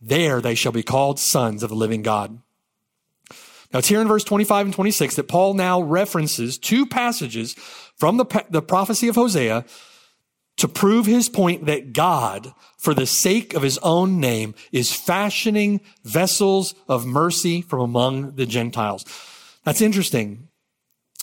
there 0.00 0.40
they 0.40 0.54
shall 0.54 0.72
be 0.72 0.84
called 0.84 1.18
sons 1.18 1.64
of 1.64 1.68
the 1.68 1.74
living 1.74 2.02
God. 2.02 2.38
Now 3.72 3.78
it's 3.78 3.88
here 3.88 4.00
in 4.00 4.08
verse 4.08 4.24
25 4.24 4.66
and 4.66 4.74
26 4.74 5.16
that 5.16 5.28
Paul 5.28 5.54
now 5.54 5.80
references 5.80 6.58
two 6.58 6.86
passages 6.86 7.54
from 7.96 8.16
the, 8.16 8.44
the 8.50 8.62
prophecy 8.62 9.08
of 9.08 9.14
Hosea 9.14 9.64
to 10.58 10.68
prove 10.68 11.06
his 11.06 11.28
point 11.28 11.66
that 11.66 11.92
God, 11.92 12.52
for 12.76 12.92
the 12.94 13.06
sake 13.06 13.54
of 13.54 13.62
his 13.62 13.78
own 13.78 14.20
name, 14.20 14.54
is 14.70 14.92
fashioning 14.92 15.80
vessels 16.04 16.74
of 16.88 17.06
mercy 17.06 17.62
from 17.62 17.80
among 17.80 18.36
the 18.36 18.46
Gentiles. 18.46 19.04
That's 19.64 19.80
interesting. 19.80 20.48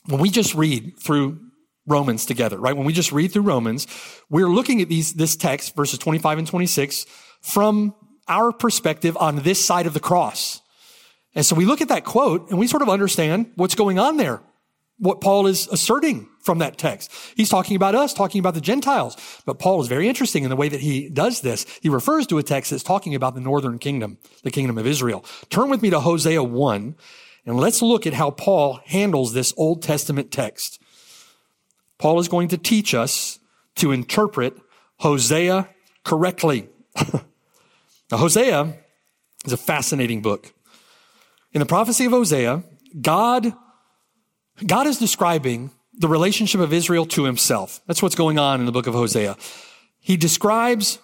When 0.05 0.19
we 0.19 0.29
just 0.29 0.55
read 0.55 0.97
through 0.99 1.39
Romans 1.85 2.25
together, 2.25 2.57
right? 2.57 2.75
When 2.75 2.85
we 2.85 2.93
just 2.93 3.11
read 3.11 3.31
through 3.31 3.43
Romans, 3.43 3.87
we're 4.29 4.49
looking 4.49 4.81
at 4.81 4.89
these, 4.89 5.13
this 5.13 5.35
text, 5.35 5.75
verses 5.75 5.99
25 5.99 6.39
and 6.39 6.47
26, 6.47 7.05
from 7.41 7.95
our 8.27 8.51
perspective 8.51 9.17
on 9.17 9.37
this 9.37 9.63
side 9.63 9.87
of 9.87 9.93
the 9.93 9.99
cross. 9.99 10.61
And 11.36 11.45
so 11.45 11.55
we 11.55 11.65
look 11.65 11.81
at 11.81 11.89
that 11.89 12.05
quote 12.05 12.50
and 12.50 12.59
we 12.59 12.67
sort 12.67 12.81
of 12.81 12.89
understand 12.89 13.51
what's 13.55 13.75
going 13.75 14.00
on 14.00 14.17
there, 14.17 14.41
what 14.98 15.21
Paul 15.21 15.48
is 15.48 15.67
asserting 15.67 16.27
from 16.41 16.59
that 16.59 16.77
text. 16.77 17.12
He's 17.36 17.50
talking 17.50 17.75
about 17.75 17.95
us, 17.95 18.13
talking 18.13 18.39
about 18.39 18.55
the 18.55 18.62
Gentiles. 18.62 19.15
But 19.45 19.59
Paul 19.59 19.81
is 19.81 19.88
very 19.88 20.07
interesting 20.07 20.43
in 20.43 20.50
the 20.50 20.55
way 20.55 20.69
that 20.69 20.81
he 20.81 21.09
does 21.09 21.41
this. 21.41 21.65
He 21.81 21.89
refers 21.89 22.25
to 22.27 22.38
a 22.39 22.43
text 22.43 22.71
that's 22.71 22.83
talking 22.83 23.13
about 23.15 23.36
the 23.36 23.41
northern 23.41 23.77
kingdom, 23.77 24.17
the 24.43 24.51
kingdom 24.51 24.77
of 24.77 24.88
Israel. 24.88 25.24
Turn 25.50 25.69
with 25.69 25.81
me 25.81 25.89
to 25.91 26.00
Hosea 26.00 26.43
1 26.43 26.95
and 27.45 27.59
let's 27.59 27.81
look 27.81 28.05
at 28.05 28.13
how 28.13 28.31
Paul 28.31 28.79
handles 28.86 29.33
this 29.33 29.53
Old 29.57 29.81
Testament 29.81 30.31
text. 30.31 30.79
Paul 31.98 32.19
is 32.19 32.27
going 32.27 32.50
to 32.50 32.57
teach 32.57 32.93
us 32.93 33.39
to 33.75 33.91
interpret 33.91 34.55
Hosea 34.98 35.69
correctly. 36.03 36.69
now, 38.12 38.17
Hosea 38.17 38.77
is 39.45 39.53
a 39.53 39.57
fascinating 39.57 40.21
book. 40.21 40.53
In 41.51 41.59
the 41.59 41.65
prophecy 41.65 42.05
of 42.05 42.11
Hosea, 42.11 42.63
God, 43.01 43.53
God 44.65 44.87
is 44.87 44.99
describing 44.99 45.71
the 45.93 46.07
relationship 46.07 46.61
of 46.61 46.73
Israel 46.73 47.05
to 47.07 47.23
himself. 47.23 47.81
That's 47.87 48.01
what's 48.01 48.15
going 48.15 48.37
on 48.37 48.59
in 48.59 48.65
the 48.65 48.71
book 48.71 48.87
of 48.87 48.93
Hosea. 48.93 49.35
He 49.99 50.15
describes 50.15 50.99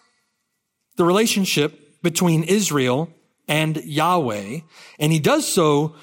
the 0.97 1.05
relationship 1.05 2.01
between 2.01 2.43
Israel 2.43 3.09
and 3.47 3.77
Yahweh, 3.77 4.59
and 4.99 5.11
he 5.11 5.19
does 5.19 5.47
so 5.47 5.95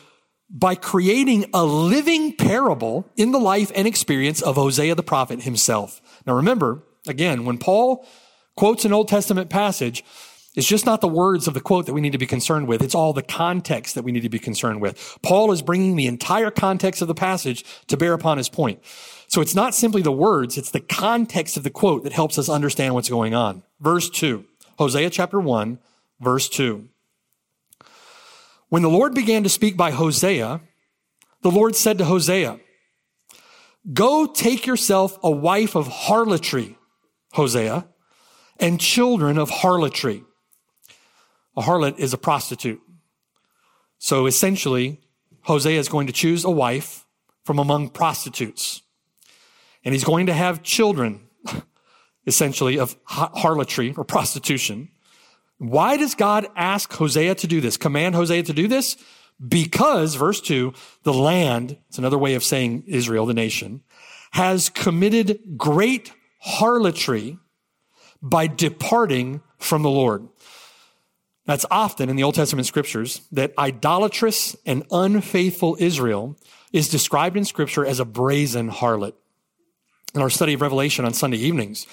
by 0.51 0.75
creating 0.75 1.47
a 1.55 1.65
living 1.65 2.37
parable 2.37 3.09
in 3.17 3.33
the 3.33 3.39
life 3.39 3.73
and 3.75 3.87
experience 3.87 4.43
of 4.43 4.57
Hosea 4.57 4.95
the 4.95 5.03
prophet 5.03 5.43
himself. 5.43 6.03
Now 6.27 6.35
remember, 6.35 6.83
again, 7.09 7.45
when 7.45 7.59
Paul 7.59 8.07
quotes 8.57 8.85
an 8.85 8.93
Old 8.93 9.09
Testament 9.09 9.49
passage, 9.49 10.05
it's 10.55 10.67
just 10.67 10.85
not 10.85 11.01
the 11.01 11.09
words 11.09 11.49
of 11.49 11.55
the 11.55 11.61
quote 11.61 11.87
that 11.87 11.95
we 11.95 12.03
need 12.03 12.13
to 12.13 12.19
be 12.19 12.27
concerned 12.27 12.69
with. 12.69 12.83
It's 12.83 12.95
all 12.95 13.15
the 13.15 13.23
context 13.23 13.95
that 13.95 14.05
we 14.05 14.13
need 14.13 14.21
to 14.21 14.29
be 14.29 14.39
concerned 14.39 14.83
with. 14.83 15.19
Paul 15.23 15.51
is 15.51 15.63
bringing 15.63 15.97
the 15.97 16.07
entire 16.07 16.51
context 16.51 17.01
of 17.01 17.09
the 17.09 17.15
passage 17.15 17.65
to 17.87 17.97
bear 17.97 18.13
upon 18.13 18.37
his 18.37 18.51
point. 18.51 18.81
So 19.29 19.41
it's 19.41 19.55
not 19.55 19.75
simply 19.75 20.03
the 20.03 20.13
words, 20.13 20.59
it's 20.59 20.71
the 20.71 20.81
context 20.81 21.57
of 21.57 21.63
the 21.63 21.71
quote 21.71 22.05
that 22.05 22.13
helps 22.13 22.39
us 22.39 22.51
understand 22.51 22.93
what's 22.93 23.09
going 23.09 23.35
on. 23.35 23.63
Verse 23.81 24.11
2, 24.11 24.45
Hosea 24.77 25.09
chapter 25.09 25.41
1, 25.41 25.79
verse 26.21 26.51
2. 26.51 26.87
When 28.69 28.83
the 28.83 28.91
Lord 28.91 29.15
began 29.15 29.43
to 29.45 29.49
speak 29.49 29.77
by 29.77 29.91
Hosea, 29.91 30.61
the 31.41 31.51
Lord 31.51 31.75
said 31.77 31.97
to 31.99 32.05
Hosea, 32.05 32.61
Go 33.91 34.27
take 34.27 34.67
yourself 34.67 35.19
a 35.23 35.31
wife 35.31 35.75
of 35.75 35.89
harlotry, 35.89 36.77
Hosea, 37.33 37.87
and 38.61 38.79
children 38.79 39.39
of 39.39 39.49
harlotry. 39.49 40.25
A 41.57 41.63
harlot 41.63 41.99
is 41.99 42.13
a 42.13 42.19
prostitute. 42.19 42.81
So 43.99 44.27
essentially, 44.27 45.01
Hosea 45.43 45.79
is 45.79 45.89
going 45.89 46.07
to 46.07 46.13
choose 46.13 46.45
a 46.45 46.51
wife 46.51 47.07
from 47.45 47.59
among 47.59 47.91
prostitutes. 47.91 48.83
And 49.85 49.95
he's 49.95 50.05
going 50.05 50.27
to 50.27 50.35
have 50.35 50.63
children, 50.63 51.29
essentially, 52.27 52.79
of 52.79 52.97
harlotry 53.05 53.95
or 53.97 54.05
prostitution. 54.05 54.89
Why 55.59 55.97
does 55.97 56.15
God 56.15 56.47
ask 56.57 56.93
Hosea 56.93 57.35
to 57.37 57.47
do 57.47 57.61
this, 57.61 57.77
command 57.77 58.15
Hosea 58.15 58.45
to 58.45 58.53
do 58.53 58.69
this? 58.69 58.97
Because, 59.47 60.15
verse 60.15 60.41
2, 60.41 60.73
the 61.03 61.13
land, 61.13 61.79
it's 61.89 61.99
another 61.99 62.19
way 62.19 62.35
of 62.35 62.45
saying 62.45 62.85
Israel, 62.87 63.27
the 63.27 63.35
nation, 63.35 63.83
has 64.33 64.69
committed 64.69 65.41
great 65.57 66.13
harlotry 66.41 67.39
by 68.21 68.47
departing 68.47 69.43
from 69.59 69.83
the 69.83 69.91
Lord. 69.91 70.29
That's 71.45 71.67
often 71.71 72.09
in 72.09 72.17
the 72.17 72.23
Old 72.23 72.37
Testament 72.37 72.67
scriptures 72.67 73.23
that 73.33 73.53
idolatrous 73.59 74.57
and 74.65 74.85
unfaithful 74.91 75.77
Israel 75.81 76.37
is 76.73 76.89
described 76.89 77.37
in 77.37 77.45
scripture 77.45 77.85
as 77.85 78.01
a 78.01 78.05
brazen 78.05 78.71
harlot. 78.71 79.15
In 80.15 80.23
our 80.23 80.31
study 80.31 80.55
of 80.55 80.61
Revelation 80.61 81.05
on 81.05 81.15
Sunday 81.15 81.39
evenings, 81.39 81.87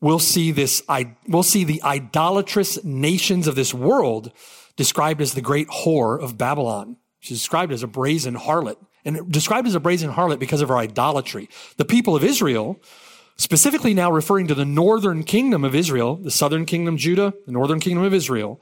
we'll 0.00 0.18
see 0.18 0.50
this, 0.50 0.82
we'll 1.28 1.42
see 1.42 1.64
the 1.64 1.82
idolatrous 1.82 2.82
nations 2.84 3.46
of 3.46 3.54
this 3.54 3.74
world 3.74 4.32
described 4.76 5.20
as 5.20 5.34
the 5.34 5.40
great 5.40 5.68
whore 5.68 6.20
of 6.20 6.38
Babylon. 6.38 6.96
She's 7.18 7.38
described 7.38 7.72
as 7.72 7.82
a 7.82 7.86
brazen 7.86 8.34
harlot 8.34 8.76
and 9.04 9.30
described 9.30 9.66
as 9.66 9.74
a 9.74 9.80
brazen 9.80 10.12
harlot 10.12 10.38
because 10.38 10.62
of 10.62 10.68
her 10.68 10.78
idolatry. 10.78 11.48
The 11.76 11.84
people 11.84 12.16
of 12.16 12.24
Israel, 12.24 12.80
specifically 13.40 13.94
now 13.94 14.12
referring 14.12 14.46
to 14.48 14.54
the 14.54 14.66
northern 14.66 15.24
kingdom 15.24 15.64
of 15.64 15.74
Israel, 15.74 16.16
the 16.16 16.30
southern 16.30 16.66
kingdom, 16.66 16.98
Judah, 16.98 17.32
the 17.46 17.52
northern 17.52 17.80
kingdom 17.80 18.04
of 18.04 18.12
Israel, 18.12 18.60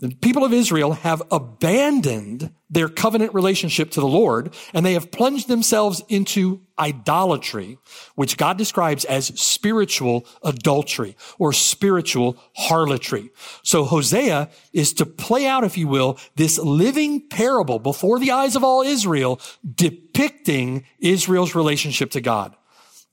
the 0.00 0.08
people 0.08 0.44
of 0.44 0.52
Israel 0.52 0.92
have 0.92 1.22
abandoned 1.30 2.52
their 2.68 2.88
covenant 2.88 3.32
relationship 3.34 3.90
to 3.92 4.00
the 4.00 4.08
Lord 4.08 4.52
and 4.72 4.84
they 4.84 4.94
have 4.94 5.12
plunged 5.12 5.46
themselves 5.46 6.02
into 6.08 6.62
idolatry, 6.78 7.78
which 8.14 8.36
God 8.36 8.58
describes 8.58 9.04
as 9.04 9.26
spiritual 9.40 10.26
adultery 10.42 11.16
or 11.38 11.52
spiritual 11.52 12.36
harlotry. 12.56 13.30
So 13.62 13.84
Hosea 13.84 14.48
is 14.72 14.94
to 14.94 15.06
play 15.06 15.46
out, 15.46 15.64
if 15.64 15.78
you 15.78 15.86
will, 15.86 16.18
this 16.34 16.58
living 16.58 17.28
parable 17.28 17.78
before 17.78 18.18
the 18.18 18.32
eyes 18.32 18.56
of 18.56 18.64
all 18.64 18.82
Israel 18.82 19.38
depicting 19.74 20.86
Israel's 20.98 21.54
relationship 21.54 22.10
to 22.12 22.20
God. 22.20 22.56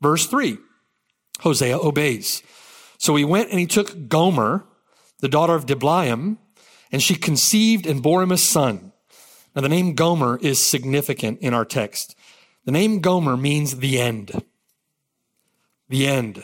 Verse 0.02 0.26
three, 0.26 0.58
Hosea 1.42 1.78
obeys. 1.78 2.42
So 2.98 3.16
he 3.16 3.26
went 3.26 3.50
and 3.50 3.60
he 3.60 3.68
took 3.68 4.08
Gomer, 4.08 4.66
the 5.20 5.28
daughter 5.28 5.56
of 5.56 5.66
Diblaim, 5.66 6.38
and 6.92 7.02
she 7.02 7.16
conceived 7.16 7.86
and 7.86 8.02
bore 8.02 8.22
him 8.22 8.32
a 8.32 8.38
son. 8.38 8.92
Now 9.56 9.62
the 9.62 9.70
name 9.70 9.96
Gomer 9.96 10.38
is 10.42 10.60
significant 10.60 11.40
in 11.40 11.54
our 11.54 11.66
text. 11.66 12.16
The 12.66 12.72
name 12.72 13.00
Gomer 13.00 13.38
means 13.38 13.78
the 13.78 14.00
end. 14.00 14.44
The 15.90 16.08
end. 16.08 16.44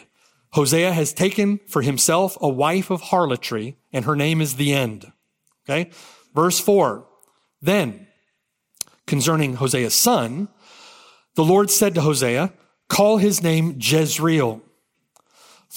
Hosea 0.51 0.91
has 0.93 1.13
taken 1.13 1.59
for 1.67 1.81
himself 1.81 2.37
a 2.41 2.49
wife 2.49 2.89
of 2.89 3.01
harlotry, 3.01 3.77
and 3.93 4.05
her 4.05 4.15
name 4.15 4.41
is 4.41 4.55
the 4.55 4.73
end. 4.73 5.11
Okay? 5.69 5.91
Verse 6.33 6.59
4. 6.59 7.05
Then, 7.61 8.07
concerning 9.05 9.55
Hosea's 9.55 9.93
son, 9.93 10.47
the 11.35 11.43
Lord 11.43 11.69
said 11.69 11.93
to 11.95 12.01
Hosea, 12.01 12.53
Call 12.89 13.17
his 13.17 13.43
name 13.43 13.77
Jezreel, 13.79 14.61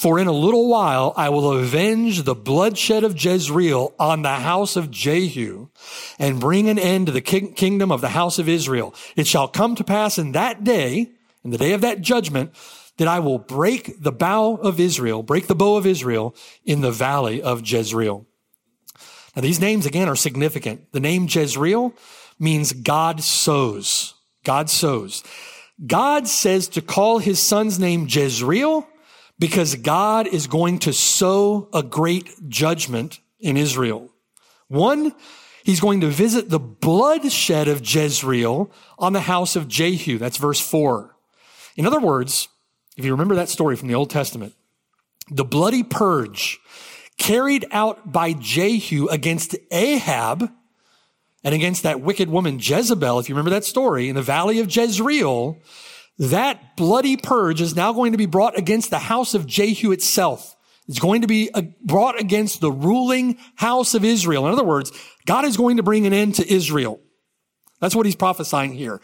for 0.01 0.17
in 0.17 0.25
a 0.25 0.31
little 0.31 0.67
while 0.67 1.13
I 1.15 1.29
will 1.29 1.51
avenge 1.51 2.23
the 2.23 2.33
bloodshed 2.33 3.03
of 3.03 3.23
Jezreel 3.23 3.93
on 3.99 4.23
the 4.23 4.33
house 4.33 4.75
of 4.75 4.89
Jehu 4.89 5.67
and 6.17 6.39
bring 6.39 6.67
an 6.69 6.79
end 6.79 7.05
to 7.05 7.11
the 7.11 7.21
kingdom 7.21 7.91
of 7.91 8.01
the 8.01 8.09
house 8.09 8.39
of 8.39 8.49
Israel. 8.49 8.95
It 9.15 9.27
shall 9.27 9.47
come 9.47 9.75
to 9.75 9.83
pass 9.83 10.17
in 10.17 10.31
that 10.31 10.63
day, 10.63 11.11
in 11.43 11.51
the 11.51 11.57
day 11.59 11.73
of 11.73 11.81
that 11.81 12.01
judgment, 12.01 12.55
that 12.97 13.07
I 13.07 13.19
will 13.19 13.37
break 13.37 14.01
the 14.01 14.11
bow 14.11 14.55
of 14.55 14.79
Israel, 14.79 15.21
break 15.21 15.45
the 15.45 15.53
bow 15.53 15.75
of 15.75 15.85
Israel 15.85 16.35
in 16.65 16.81
the 16.81 16.89
valley 16.89 17.39
of 17.39 17.61
Jezreel. 17.63 18.25
Now 19.35 19.43
these 19.43 19.61
names 19.61 19.85
again 19.85 20.09
are 20.09 20.15
significant. 20.15 20.91
The 20.93 20.99
name 20.99 21.27
Jezreel 21.29 21.93
means 22.39 22.73
God 22.73 23.21
sows. 23.21 24.15
God 24.43 24.67
sows. 24.67 25.23
God 25.85 26.27
says 26.27 26.67
to 26.69 26.81
call 26.81 27.19
his 27.19 27.39
son's 27.39 27.77
name 27.77 28.07
Jezreel 28.09 28.87
because 29.41 29.73
God 29.73 30.27
is 30.27 30.45
going 30.45 30.77
to 30.79 30.93
sow 30.93 31.67
a 31.73 31.81
great 31.81 32.47
judgment 32.47 33.21
in 33.39 33.57
Israel. 33.57 34.11
One, 34.67 35.15
he's 35.63 35.79
going 35.79 36.01
to 36.01 36.07
visit 36.07 36.51
the 36.51 36.59
bloodshed 36.59 37.67
of 37.67 37.81
Jezreel 37.83 38.71
on 38.99 39.13
the 39.13 39.21
house 39.21 39.55
of 39.55 39.67
Jehu. 39.67 40.19
That's 40.19 40.37
verse 40.37 40.59
four. 40.59 41.17
In 41.75 41.87
other 41.87 41.99
words, 41.99 42.49
if 42.95 43.03
you 43.03 43.11
remember 43.11 43.33
that 43.33 43.49
story 43.49 43.75
from 43.75 43.87
the 43.87 43.95
Old 43.95 44.11
Testament, 44.11 44.53
the 45.31 45.43
bloody 45.43 45.81
purge 45.81 46.59
carried 47.17 47.65
out 47.71 48.11
by 48.11 48.33
Jehu 48.33 49.07
against 49.07 49.55
Ahab 49.71 50.51
and 51.43 51.55
against 51.55 51.81
that 51.81 52.01
wicked 52.01 52.29
woman 52.29 52.59
Jezebel, 52.59 53.17
if 53.17 53.27
you 53.27 53.33
remember 53.33 53.49
that 53.49 53.65
story, 53.65 54.07
in 54.07 54.15
the 54.15 54.21
valley 54.21 54.59
of 54.59 54.75
Jezreel, 54.75 55.57
that 56.17 56.75
bloody 56.77 57.17
purge 57.17 57.61
is 57.61 57.75
now 57.75 57.93
going 57.93 58.11
to 58.11 58.17
be 58.17 58.25
brought 58.25 58.57
against 58.57 58.89
the 58.89 58.99
house 58.99 59.33
of 59.33 59.47
Jehu 59.47 59.91
itself. 59.91 60.55
It's 60.87 60.99
going 60.99 61.21
to 61.21 61.27
be 61.27 61.49
uh, 61.53 61.63
brought 61.83 62.19
against 62.19 62.59
the 62.59 62.71
ruling 62.71 63.37
house 63.55 63.93
of 63.93 64.03
Israel. 64.03 64.45
In 64.45 64.53
other 64.53 64.63
words, 64.63 64.91
God 65.25 65.45
is 65.45 65.57
going 65.57 65.77
to 65.77 65.83
bring 65.83 66.05
an 66.05 66.13
end 66.13 66.35
to 66.35 66.53
Israel. 66.53 66.99
That's 67.79 67.95
what 67.95 68.05
he's 68.05 68.15
prophesying 68.15 68.73
here. 68.73 69.01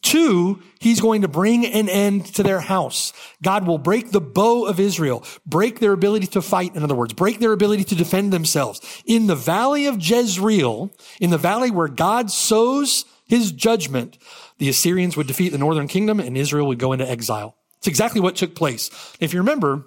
Two, 0.00 0.62
he's 0.80 1.00
going 1.00 1.22
to 1.22 1.28
bring 1.28 1.66
an 1.66 1.88
end 1.88 2.26
to 2.34 2.42
their 2.42 2.60
house. 2.60 3.12
God 3.42 3.66
will 3.66 3.78
break 3.78 4.10
the 4.10 4.20
bow 4.20 4.66
of 4.66 4.78
Israel, 4.78 5.24
break 5.44 5.80
their 5.80 5.92
ability 5.92 6.28
to 6.28 6.42
fight, 6.42 6.76
in 6.76 6.84
other 6.84 6.94
words, 6.94 7.14
break 7.14 7.40
their 7.40 7.52
ability 7.52 7.84
to 7.84 7.94
defend 7.96 8.32
themselves. 8.32 8.80
In 9.06 9.26
the 9.26 9.34
valley 9.34 9.86
of 9.86 10.00
Jezreel, 10.00 10.92
in 11.20 11.30
the 11.30 11.38
valley 11.38 11.70
where 11.70 11.88
God 11.88 12.30
sows 12.30 13.04
his 13.28 13.52
judgment, 13.52 14.18
the 14.56 14.68
Assyrians 14.68 15.16
would 15.16 15.26
defeat 15.26 15.50
the 15.50 15.58
northern 15.58 15.86
kingdom 15.86 16.18
and 16.18 16.36
Israel 16.36 16.66
would 16.66 16.78
go 16.78 16.92
into 16.92 17.08
exile. 17.08 17.56
It's 17.76 17.86
exactly 17.86 18.20
what 18.20 18.36
took 18.36 18.54
place. 18.54 18.90
If 19.20 19.32
you 19.32 19.40
remember 19.40 19.84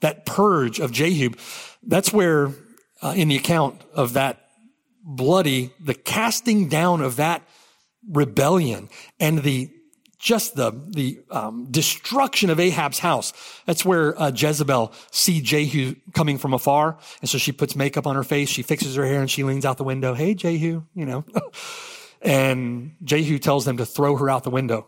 that 0.00 0.26
purge 0.26 0.80
of 0.80 0.90
Jehu, 0.90 1.30
that's 1.82 2.12
where 2.12 2.52
uh, 3.02 3.14
in 3.14 3.28
the 3.28 3.36
account 3.36 3.80
of 3.92 4.14
that 4.14 4.48
bloody, 5.04 5.72
the 5.78 5.94
casting 5.94 6.68
down 6.68 7.02
of 7.02 7.16
that 7.16 7.42
rebellion 8.10 8.88
and 9.20 9.42
the 9.42 9.70
just 10.18 10.56
the 10.56 10.72
the 10.88 11.20
um, 11.30 11.68
destruction 11.70 12.50
of 12.50 12.58
Ahab's 12.58 12.98
house. 12.98 13.32
That's 13.66 13.84
where 13.84 14.20
uh, 14.20 14.32
Jezebel 14.34 14.92
see 15.12 15.40
Jehu 15.40 15.94
coming 16.12 16.38
from 16.38 16.54
afar, 16.54 16.98
and 17.20 17.30
so 17.30 17.38
she 17.38 17.52
puts 17.52 17.76
makeup 17.76 18.06
on 18.06 18.16
her 18.16 18.24
face. 18.24 18.48
She 18.48 18.62
fixes 18.62 18.96
her 18.96 19.06
hair 19.06 19.20
and 19.20 19.30
she 19.30 19.44
leans 19.44 19.64
out 19.64 19.76
the 19.76 19.84
window. 19.84 20.14
Hey, 20.14 20.34
Jehu, 20.34 20.82
you 20.94 21.06
know. 21.06 21.24
and 22.22 22.94
Jehu 23.02 23.38
tells 23.38 23.64
them 23.64 23.76
to 23.78 23.86
throw 23.86 24.16
her 24.16 24.28
out 24.28 24.44
the 24.44 24.50
window. 24.50 24.86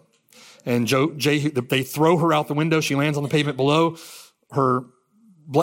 And 0.64 0.86
Jehu, 0.86 1.50
they 1.50 1.82
throw 1.82 2.16
her 2.18 2.32
out 2.32 2.48
the 2.48 2.54
window. 2.54 2.80
She 2.80 2.94
lands 2.94 3.16
on 3.16 3.22
the 3.22 3.28
pavement 3.28 3.56
below. 3.56 3.96
Her 4.52 4.82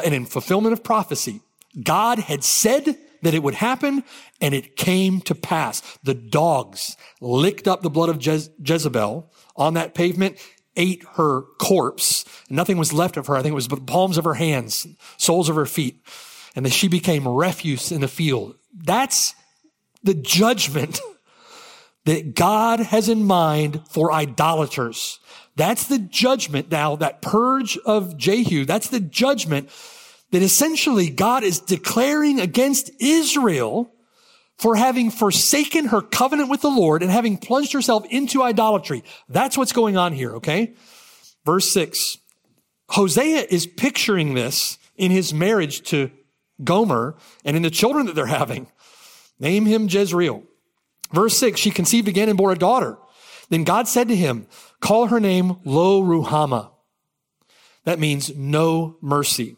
and 0.03 0.13
in 0.13 0.25
fulfillment 0.25 0.73
of 0.73 0.83
prophecy, 0.83 1.41
God 1.81 2.19
had 2.19 2.43
said 2.43 2.97
that 3.21 3.33
it 3.33 3.41
would 3.41 3.55
happen, 3.55 4.03
and 4.41 4.53
it 4.53 4.75
came 4.75 5.21
to 5.21 5.35
pass. 5.35 5.81
The 6.03 6.13
dogs 6.13 6.95
licked 7.19 7.67
up 7.67 7.81
the 7.81 7.89
blood 7.89 8.09
of 8.09 8.19
Je- 8.19 8.49
Jezebel 8.63 9.31
on 9.55 9.73
that 9.73 9.95
pavement, 9.95 10.37
ate 10.75 11.03
her 11.15 11.41
corpse. 11.59 12.25
Nothing 12.49 12.77
was 12.77 12.93
left 12.93 13.17
of 13.17 13.27
her. 13.27 13.35
I 13.35 13.41
think 13.41 13.53
it 13.53 13.55
was 13.55 13.67
the 13.67 13.77
palms 13.77 14.17
of 14.17 14.23
her 14.23 14.35
hands, 14.35 14.85
soles 15.17 15.49
of 15.49 15.55
her 15.55 15.65
feet. 15.65 16.03
And 16.55 16.65
that 16.65 16.73
she 16.73 16.87
became 16.87 17.27
refuse 17.27 17.91
in 17.91 18.01
the 18.01 18.07
field. 18.07 18.55
That's 18.73 19.35
the 20.03 20.13
judgment 20.13 20.99
that 22.07 22.35
God 22.35 22.79
has 22.79 23.09
in 23.09 23.25
mind 23.25 23.81
for 23.89 24.13
idolaters. 24.13 25.19
That's 25.57 25.87
the 25.87 25.99
judgment 25.99 26.71
now, 26.71 26.95
that 26.95 27.21
purge 27.21 27.77
of 27.79 28.15
Jehu. 28.15 28.63
That's 28.63 28.87
the 28.87 29.01
judgment 29.01 29.69
that 30.31 30.41
essentially 30.41 31.09
God 31.09 31.43
is 31.43 31.59
declaring 31.59 32.39
against 32.39 32.91
Israel 33.01 33.91
for 34.57 34.77
having 34.77 35.11
forsaken 35.11 35.87
her 35.87 36.01
covenant 36.01 36.49
with 36.49 36.61
the 36.61 36.69
Lord 36.69 37.03
and 37.03 37.11
having 37.11 37.37
plunged 37.37 37.73
herself 37.73 38.05
into 38.09 38.41
idolatry. 38.41 39.03
That's 39.27 39.57
what's 39.57 39.73
going 39.73 39.97
on 39.97 40.13
here, 40.13 40.37
okay? 40.37 40.75
Verse 41.43 41.69
six. 41.69 42.19
Hosea 42.91 43.47
is 43.49 43.67
picturing 43.67 44.33
this 44.33 44.77
in 44.95 45.11
his 45.11 45.33
marriage 45.33 45.81
to 45.89 46.09
Gomer 46.63 47.17
and 47.43 47.57
in 47.57 47.63
the 47.63 47.69
children 47.69 48.05
that 48.05 48.15
they're 48.15 48.27
having. 48.27 48.67
Name 49.41 49.65
him 49.65 49.89
Jezreel. 49.89 50.43
Verse 51.11 51.37
six, 51.37 51.59
she 51.59 51.71
conceived 51.71 52.07
again 52.07 52.29
and 52.29 52.37
bore 52.37 52.51
a 52.51 52.57
daughter. 52.57 52.97
Then 53.49 53.63
God 53.63 53.87
said 53.87 54.09
to 54.09 54.15
him, 54.15 54.47
call 54.81 55.07
her 55.07 55.19
name 55.19 55.57
Lo 55.63 56.01
Ruhamah. 56.01 56.71
That 57.85 57.99
means 57.99 58.35
no 58.35 58.97
mercy. 59.01 59.55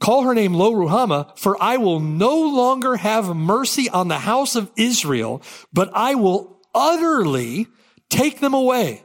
Call 0.00 0.24
her 0.24 0.34
name 0.34 0.54
Lo 0.54 0.72
Ruhamah, 0.72 1.38
for 1.38 1.56
I 1.62 1.76
will 1.76 2.00
no 2.00 2.40
longer 2.40 2.96
have 2.96 3.34
mercy 3.36 3.88
on 3.88 4.08
the 4.08 4.18
house 4.18 4.56
of 4.56 4.70
Israel, 4.76 5.40
but 5.72 5.90
I 5.94 6.16
will 6.16 6.60
utterly 6.74 7.68
take 8.10 8.40
them 8.40 8.52
away. 8.52 9.04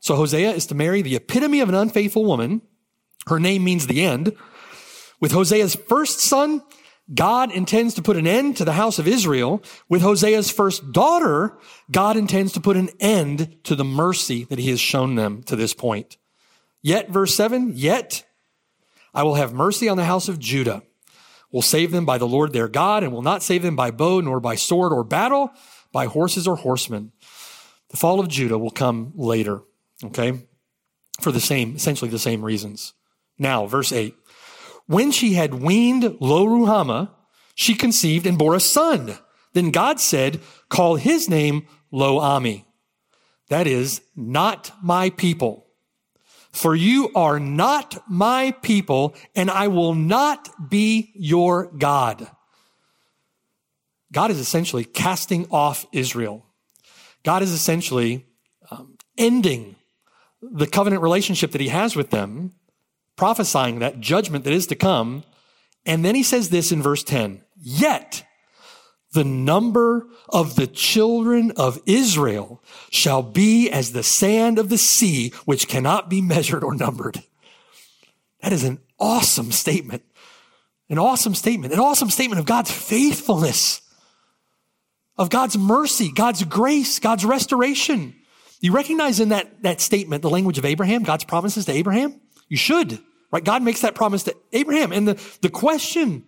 So 0.00 0.14
Hosea 0.14 0.52
is 0.52 0.66
to 0.66 0.74
marry 0.74 1.02
the 1.02 1.16
epitome 1.16 1.60
of 1.60 1.70
an 1.70 1.74
unfaithful 1.74 2.24
woman. 2.24 2.60
Her 3.26 3.40
name 3.40 3.64
means 3.64 3.86
the 3.86 4.04
end. 4.04 4.36
With 5.20 5.32
Hosea's 5.32 5.74
first 5.74 6.20
son, 6.20 6.62
God 7.14 7.50
intends 7.50 7.94
to 7.94 8.02
put 8.02 8.16
an 8.16 8.26
end 8.26 8.56
to 8.58 8.64
the 8.64 8.72
house 8.72 8.98
of 8.98 9.08
Israel. 9.08 9.62
With 9.88 10.02
Hosea's 10.02 10.50
first 10.50 10.92
daughter, 10.92 11.56
God 11.90 12.16
intends 12.16 12.52
to 12.52 12.60
put 12.60 12.76
an 12.76 12.90
end 13.00 13.56
to 13.64 13.74
the 13.74 13.84
mercy 13.84 14.44
that 14.44 14.58
he 14.58 14.70
has 14.70 14.80
shown 14.80 15.14
them 15.14 15.42
to 15.44 15.56
this 15.56 15.72
point. 15.72 16.18
Yet, 16.82 17.08
verse 17.08 17.34
seven, 17.34 17.72
yet 17.74 18.24
I 19.14 19.22
will 19.22 19.34
have 19.34 19.52
mercy 19.54 19.88
on 19.88 19.96
the 19.96 20.04
house 20.04 20.28
of 20.28 20.38
Judah, 20.38 20.82
will 21.50 21.62
save 21.62 21.92
them 21.92 22.04
by 22.04 22.18
the 22.18 22.28
Lord 22.28 22.52
their 22.52 22.68
God, 22.68 23.02
and 23.02 23.12
will 23.12 23.22
not 23.22 23.42
save 23.42 23.62
them 23.62 23.74
by 23.74 23.90
bow, 23.90 24.20
nor 24.20 24.38
by 24.38 24.54
sword 24.54 24.92
or 24.92 25.02
battle, 25.02 25.50
by 25.92 26.06
horses 26.06 26.46
or 26.46 26.56
horsemen. 26.56 27.12
The 27.88 27.96
fall 27.96 28.20
of 28.20 28.28
Judah 28.28 28.58
will 28.58 28.70
come 28.70 29.12
later, 29.16 29.62
okay? 30.04 30.46
For 31.22 31.32
the 31.32 31.40
same, 31.40 31.76
essentially 31.76 32.10
the 32.10 32.18
same 32.18 32.44
reasons. 32.44 32.92
Now, 33.38 33.66
verse 33.66 33.92
8. 33.92 34.14
When 34.88 35.12
she 35.12 35.34
had 35.34 35.54
weaned 35.54 36.16
Lo 36.20 36.44
Ruhamah, 36.44 37.10
she 37.54 37.76
conceived 37.76 38.26
and 38.26 38.36
bore 38.36 38.56
a 38.56 38.60
son. 38.60 39.16
Then 39.52 39.70
God 39.70 40.00
said, 40.00 40.40
Call 40.68 40.96
his 40.96 41.28
name 41.28 41.68
Lo 41.92 42.18
Ami. 42.18 42.66
That 43.48 43.68
is, 43.68 44.00
not 44.16 44.72
my 44.82 45.10
people 45.10 45.68
for 46.58 46.74
you 46.74 47.10
are 47.14 47.38
not 47.38 48.02
my 48.08 48.52
people, 48.62 49.14
and 49.36 49.50
I 49.50 49.68
will 49.68 49.94
not 49.94 50.70
be 50.70 51.12
your 51.14 51.66
God. 51.66 52.28
God 54.12 54.30
is 54.30 54.38
essentially 54.38 54.84
casting 54.84 55.46
off 55.50 55.86
Israel. 55.92 56.46
God 57.22 57.42
is 57.42 57.52
essentially 57.52 58.26
um, 58.70 58.96
ending 59.16 59.76
the 60.40 60.66
covenant 60.66 61.02
relationship 61.02 61.52
that 61.52 61.60
he 61.60 61.68
has 61.68 61.94
with 61.94 62.10
them, 62.10 62.54
prophesying 63.18 63.80
that 63.80 64.00
judgment 64.00 64.44
that 64.44 64.52
is 64.54 64.66
to 64.68 64.74
come. 64.74 65.24
And 65.84 66.04
then 66.04 66.14
he 66.14 66.22
says 66.22 66.48
this 66.48 66.72
in 66.72 66.82
verse 66.82 67.02
10 67.02 67.42
Yet 67.60 68.24
the 69.12 69.24
number 69.24 70.06
of 70.28 70.56
the 70.56 70.66
children 70.66 71.50
of 71.56 71.80
Israel 71.86 72.62
shall 72.90 73.22
be 73.22 73.70
as 73.70 73.92
the 73.92 74.02
sand 74.02 74.58
of 74.58 74.68
the 74.68 74.78
sea, 74.78 75.32
which 75.44 75.68
cannot 75.68 76.10
be 76.10 76.20
measured 76.20 76.62
or 76.62 76.74
numbered. 76.74 77.22
That 78.42 78.52
is 78.52 78.64
an 78.64 78.78
awesome 78.98 79.50
statement. 79.50 80.02
An 80.90 80.98
awesome 80.98 81.34
statement. 81.34 81.72
An 81.72 81.80
awesome 81.80 82.10
statement 82.10 82.38
of 82.38 82.46
God's 82.46 82.70
faithfulness, 82.70 83.82
of 85.16 85.30
God's 85.30 85.56
mercy, 85.58 86.12
God's 86.12 86.44
grace, 86.44 86.98
God's 86.98 87.24
restoration. 87.24 88.14
You 88.60 88.72
recognize 88.72 89.20
in 89.20 89.30
that, 89.30 89.62
that 89.62 89.80
statement 89.80 90.22
the 90.22 90.30
language 90.30 90.58
of 90.58 90.64
Abraham, 90.64 91.02
God's 91.02 91.24
promises 91.24 91.64
to 91.66 91.72
Abraham? 91.72 92.20
You 92.48 92.56
should, 92.56 92.98
right? 93.30 93.44
God 93.44 93.62
makes 93.62 93.82
that 93.82 93.94
promise 93.94 94.24
to 94.24 94.36
Abraham. 94.52 94.92
And 94.92 95.08
the, 95.08 95.38
the 95.42 95.50
question 95.50 96.24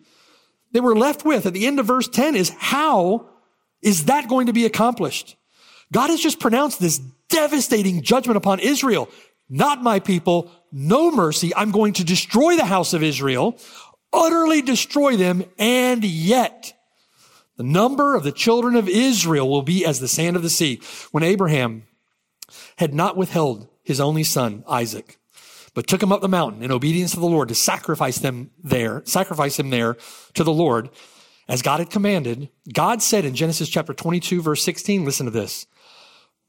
that 0.73 0.83
we're 0.83 0.95
left 0.95 1.25
with 1.25 1.47
at 1.47 1.53
the 1.53 1.67
end 1.67 1.81
of 1.81 1.87
verse 1.87 2.09
10 2.09 2.37
is 2.37 2.51
how 2.59 3.29
is 3.83 4.07
that 4.07 4.29
going 4.29 4.47
to 4.47 4.53
be 4.53 4.67
accomplished? 4.67 5.37
God 5.93 6.11
has 6.11 6.21
just 6.21 6.39
pronounced 6.39 6.81
this 6.81 7.01
devastating 7.29 8.03
judgment 8.03 8.37
upon 8.37 8.61
Israel. 8.61 9.09
Not 9.49 9.83
my 9.83 9.99
people, 9.99 10.51
no 10.71 11.11
mercy. 11.11 11.55
I'm 11.55 11.73
going 11.73 11.95
to 11.95 12.05
destroy 12.05 12.57
the 12.57 12.65
house 12.65 12.93
of 12.93 13.03
Israel, 13.03 13.59
utterly 14.13 14.63
destroy 14.63 15.17
them, 15.17 15.45
and 15.59 16.05
yet 16.05 16.73
the 17.57 17.65
number 17.65 18.15
of 18.15 18.23
the 18.23 18.33
children 18.33 18.77
of 18.77 18.89
Israel 18.89 19.49
will 19.49 19.63
be 19.63 19.85
as 19.85 19.99
the 19.99 20.09
sand 20.09 20.37
of 20.37 20.43
the 20.43 20.51
sea. 20.51 20.81
When 21.11 21.25
Abraham 21.25 21.85
had 22.77 22.95
not 22.95 23.17
withheld 23.17 23.69
his 23.83 24.01
only 24.01 24.25
son, 24.25 24.65
Isaac, 24.69 25.19
but 25.75 25.87
took 25.87 26.03
him 26.03 26.13
up 26.13 26.21
the 26.21 26.29
mountain 26.29 26.63
in 26.63 26.73
obedience 26.73 27.13
to 27.13 27.21
the 27.21 27.27
Lord 27.27 27.49
to 27.49 27.55
sacrifice 27.55 28.19
them 28.19 28.51
there, 28.63 29.03
sacrifice 29.05 29.59
him 29.59 29.71
there 29.71 29.97
to 30.35 30.45
the 30.45 30.53
Lord 30.53 30.91
as 31.49 31.63
God 31.63 31.81
had 31.81 31.91
commanded. 31.91 32.49
God 32.73 33.03
said 33.03 33.25
in 33.25 33.35
Genesis 33.35 33.69
chapter 33.69 33.93
22 33.93 34.43
verse 34.43 34.63
16, 34.65 35.05
listen 35.05 35.27
to 35.27 35.33
this. 35.33 35.67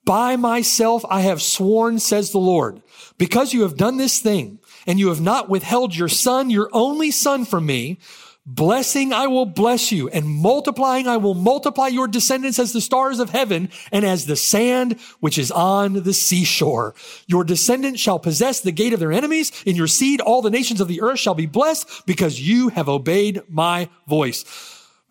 By 0.04 0.36
myself 0.36 1.06
I 1.10 1.22
have 1.22 1.42
sworn, 1.42 2.00
says 2.00 2.32
the 2.32 2.40
Lord, 2.40 2.82
because 3.18 3.54
you 3.54 3.62
have 3.62 3.78
done 3.78 3.98
this 3.98 4.20
thing 4.20 4.60
and 4.88 5.00
you 5.00 5.10
have 5.10 5.22
not 5.22 5.50
withheld 5.50 5.96
your 5.96 6.08
son, 6.08 6.50
your 6.50 6.70
only 6.74 7.12
son 7.12 7.46
from 7.46 7.66
me, 7.66 8.00
Blessing 8.44 9.14
I 9.14 9.28
will 9.28 9.46
bless 9.46 9.92
you 9.92 10.10
and 10.10 10.26
multiplying 10.26 11.08
I 11.08 11.18
will 11.18 11.36
multiply 11.36 11.88
your 11.88 12.08
descendants 12.08 12.58
as 12.58 12.74
the 12.74 12.82
stars 12.82 13.20
of 13.20 13.30
heaven 13.30 13.70
and 13.92 14.04
as 14.04 14.26
the 14.26 14.36
sand 14.36 15.00
which 15.20 15.38
is 15.38 15.52
on 15.52 15.94
the 15.94 16.14
seashore. 16.14 16.96
Your 17.28 17.44
descendants 17.44 18.02
shall 18.02 18.18
possess 18.18 18.60
the 18.60 18.72
gate 18.72 18.94
of 18.94 19.00
their 19.00 19.12
enemies. 19.12 19.52
In 19.64 19.76
your 19.76 19.86
seed, 19.86 20.22
all 20.22 20.42
the 20.42 20.50
nations 20.50 20.82
of 20.82 20.88
the 20.88 21.02
earth 21.02 21.20
shall 21.20 21.36
be 21.36 21.46
blessed 21.46 22.08
because 22.08 22.42
you 22.42 22.70
have 22.70 22.90
obeyed 22.90 23.44
my 23.48 23.90
voice. 24.08 24.44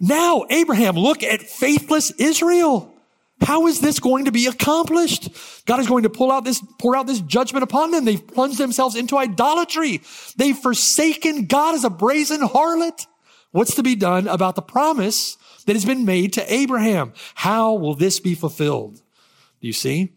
Now, 0.00 0.44
Abraham, 0.50 0.96
look 0.96 1.22
at 1.22 1.42
faithless 1.42 2.10
Israel. 2.12 2.92
How 3.42 3.68
is 3.68 3.80
this 3.80 4.00
going 4.00 4.24
to 4.24 4.32
be 4.32 4.46
accomplished? 4.46 5.28
God 5.66 5.78
is 5.78 5.86
going 5.86 6.02
to 6.02 6.10
pull 6.10 6.32
out 6.32 6.44
this, 6.44 6.62
pour 6.78 6.96
out 6.96 7.06
this 7.06 7.20
judgment 7.20 7.62
upon 7.62 7.90
them. 7.90 8.04
They've 8.04 8.26
plunged 8.26 8.58
themselves 8.58 8.96
into 8.96 9.16
idolatry. 9.16 10.02
They've 10.36 10.56
forsaken 10.56 11.46
God 11.46 11.74
as 11.74 11.84
a 11.84 11.90
brazen 11.90 12.40
harlot. 12.40 13.06
What's 13.52 13.74
to 13.74 13.82
be 13.82 13.96
done 13.96 14.28
about 14.28 14.54
the 14.54 14.62
promise 14.62 15.36
that 15.66 15.74
has 15.74 15.84
been 15.84 16.04
made 16.04 16.32
to 16.34 16.52
Abraham? 16.52 17.12
How 17.34 17.74
will 17.74 17.94
this 17.94 18.20
be 18.20 18.34
fulfilled? 18.34 19.02
Do 19.60 19.66
you 19.66 19.72
see? 19.72 20.12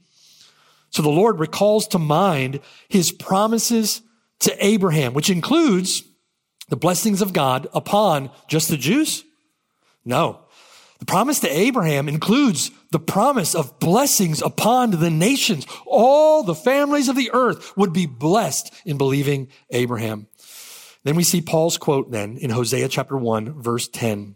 So 0.91 1.01
the 1.01 1.09
Lord 1.09 1.39
recalls 1.39 1.87
to 1.89 1.99
mind 1.99 2.59
his 2.87 3.11
promises 3.11 4.01
to 4.39 4.65
Abraham, 4.65 5.13
which 5.13 5.29
includes 5.29 6.03
the 6.69 6.77
blessings 6.77 7.21
of 7.21 7.33
God 7.33 7.67
upon 7.73 8.29
just 8.47 8.69
the 8.69 8.77
Jews? 8.77 9.23
No. 10.05 10.39
The 10.99 11.05
promise 11.05 11.39
to 11.41 11.49
Abraham 11.49 12.07
includes 12.07 12.71
the 12.91 12.99
promise 12.99 13.55
of 13.55 13.79
blessings 13.79 14.41
upon 14.41 14.91
the 14.91 15.09
nations. 15.09 15.65
All 15.85 16.43
the 16.43 16.55
families 16.55 17.09
of 17.09 17.15
the 17.15 17.31
earth 17.33 17.75
would 17.75 17.91
be 17.91 18.05
blessed 18.05 18.73
in 18.85 18.97
believing 18.97 19.49
Abraham. 19.71 20.27
Then 21.03 21.15
we 21.15 21.23
see 21.23 21.41
Paul's 21.41 21.77
quote 21.77 22.11
then 22.11 22.37
in 22.37 22.49
Hosea 22.49 22.87
chapter 22.87 23.17
1, 23.17 23.61
verse 23.61 23.87
10. 23.87 24.35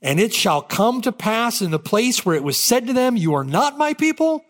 And 0.00 0.18
it 0.18 0.32
shall 0.34 0.62
come 0.62 1.00
to 1.02 1.12
pass 1.12 1.62
in 1.62 1.70
the 1.70 1.78
place 1.78 2.24
where 2.24 2.34
it 2.34 2.42
was 2.42 2.58
said 2.58 2.86
to 2.86 2.92
them, 2.92 3.16
you 3.16 3.34
are 3.34 3.44
not 3.44 3.78
my 3.78 3.94
people. 3.94 4.44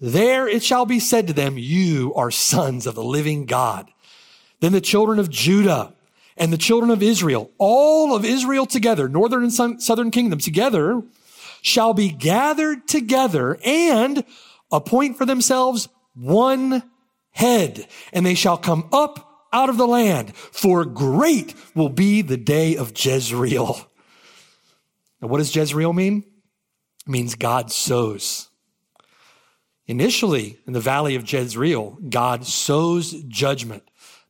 There 0.00 0.46
it 0.48 0.62
shall 0.62 0.84
be 0.84 1.00
said 1.00 1.28
to 1.28 1.32
them, 1.32 1.56
you 1.56 2.12
are 2.14 2.30
sons 2.30 2.86
of 2.86 2.94
the 2.94 3.04
living 3.04 3.46
God. 3.46 3.90
Then 4.60 4.72
the 4.72 4.80
children 4.80 5.18
of 5.18 5.30
Judah 5.30 5.94
and 6.36 6.52
the 6.52 6.58
children 6.58 6.90
of 6.90 7.02
Israel, 7.02 7.50
all 7.58 8.14
of 8.14 8.24
Israel 8.24 8.66
together, 8.66 9.08
northern 9.08 9.44
and 9.44 9.82
southern 9.82 10.10
kingdom 10.10 10.38
together, 10.38 11.02
shall 11.62 11.94
be 11.94 12.10
gathered 12.10 12.86
together 12.88 13.58
and 13.64 14.24
appoint 14.70 15.16
for 15.16 15.24
themselves 15.24 15.88
one 16.14 16.82
head, 17.30 17.86
and 18.12 18.26
they 18.26 18.34
shall 18.34 18.58
come 18.58 18.88
up 18.92 19.33
out 19.54 19.70
of 19.70 19.78
the 19.78 19.86
land, 19.86 20.36
for 20.36 20.84
great 20.84 21.54
will 21.74 21.88
be 21.88 22.20
the 22.20 22.36
day 22.36 22.76
of 22.76 22.92
Jezreel. 22.94 23.88
Now, 25.22 25.28
what 25.28 25.38
does 25.38 25.54
Jezreel 25.54 25.92
mean? 25.92 26.24
It 27.06 27.10
means 27.10 27.34
God 27.34 27.72
sows. 27.72 28.50
Initially, 29.86 30.58
in 30.66 30.72
the 30.72 30.80
valley 30.80 31.14
of 31.14 31.30
Jezreel, 31.30 31.98
God 32.10 32.44
sows 32.44 33.12
judgment. 33.28 33.84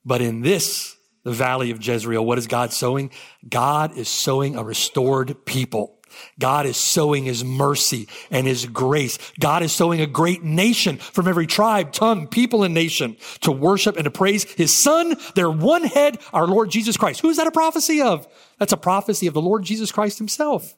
But 0.05 0.21
in 0.21 0.43
this 0.43 0.95
the 1.25 1.33
valley 1.33 1.71
of 1.71 1.85
Jezreel. 1.85 2.25
What 2.25 2.39
is 2.39 2.47
God 2.47 2.73
sowing? 2.73 3.11
God 3.49 3.97
is 3.97 4.09
sowing 4.09 4.57
a 4.57 4.63
restored 4.63 5.45
people. 5.45 5.99
God 6.39 6.67
is 6.67 6.77
sowing 6.77 7.25
his 7.25 7.45
mercy 7.45 8.09
and 8.31 8.47
his 8.47 8.67
grace. 8.67 9.19
God 9.39 9.63
is 9.63 9.73
sowing 9.73 10.01
a 10.01 10.07
great 10.07 10.43
nation 10.43 10.99
from 10.99 11.29
every 11.29 11.47
tribe, 11.47 11.93
tongue, 11.93 12.27
people, 12.27 12.63
and 12.63 12.75
nation 12.75 13.17
to 13.41 13.53
worship 13.53 13.97
and 13.97 14.05
to 14.05 14.11
praise 14.11 14.45
his 14.45 14.77
son, 14.77 15.17
their 15.35 15.51
one 15.51 15.85
head, 15.85 16.19
our 16.33 16.47
Lord 16.47 16.71
Jesus 16.71 16.97
Christ. 16.97 17.21
Who 17.21 17.31
is 17.31 17.37
that 17.37 17.47
a 17.47 17.53
prophecy 17.53 18.03
of? 18.03 18.27
That's 18.59 18.73
a 18.73 18.77
prophecy 18.77 19.27
of 19.27 19.35
the 19.35 19.43
Lord 19.43 19.65
Jesus 19.65 19.93
Christ 19.93 20.19
himself. 20.19 20.75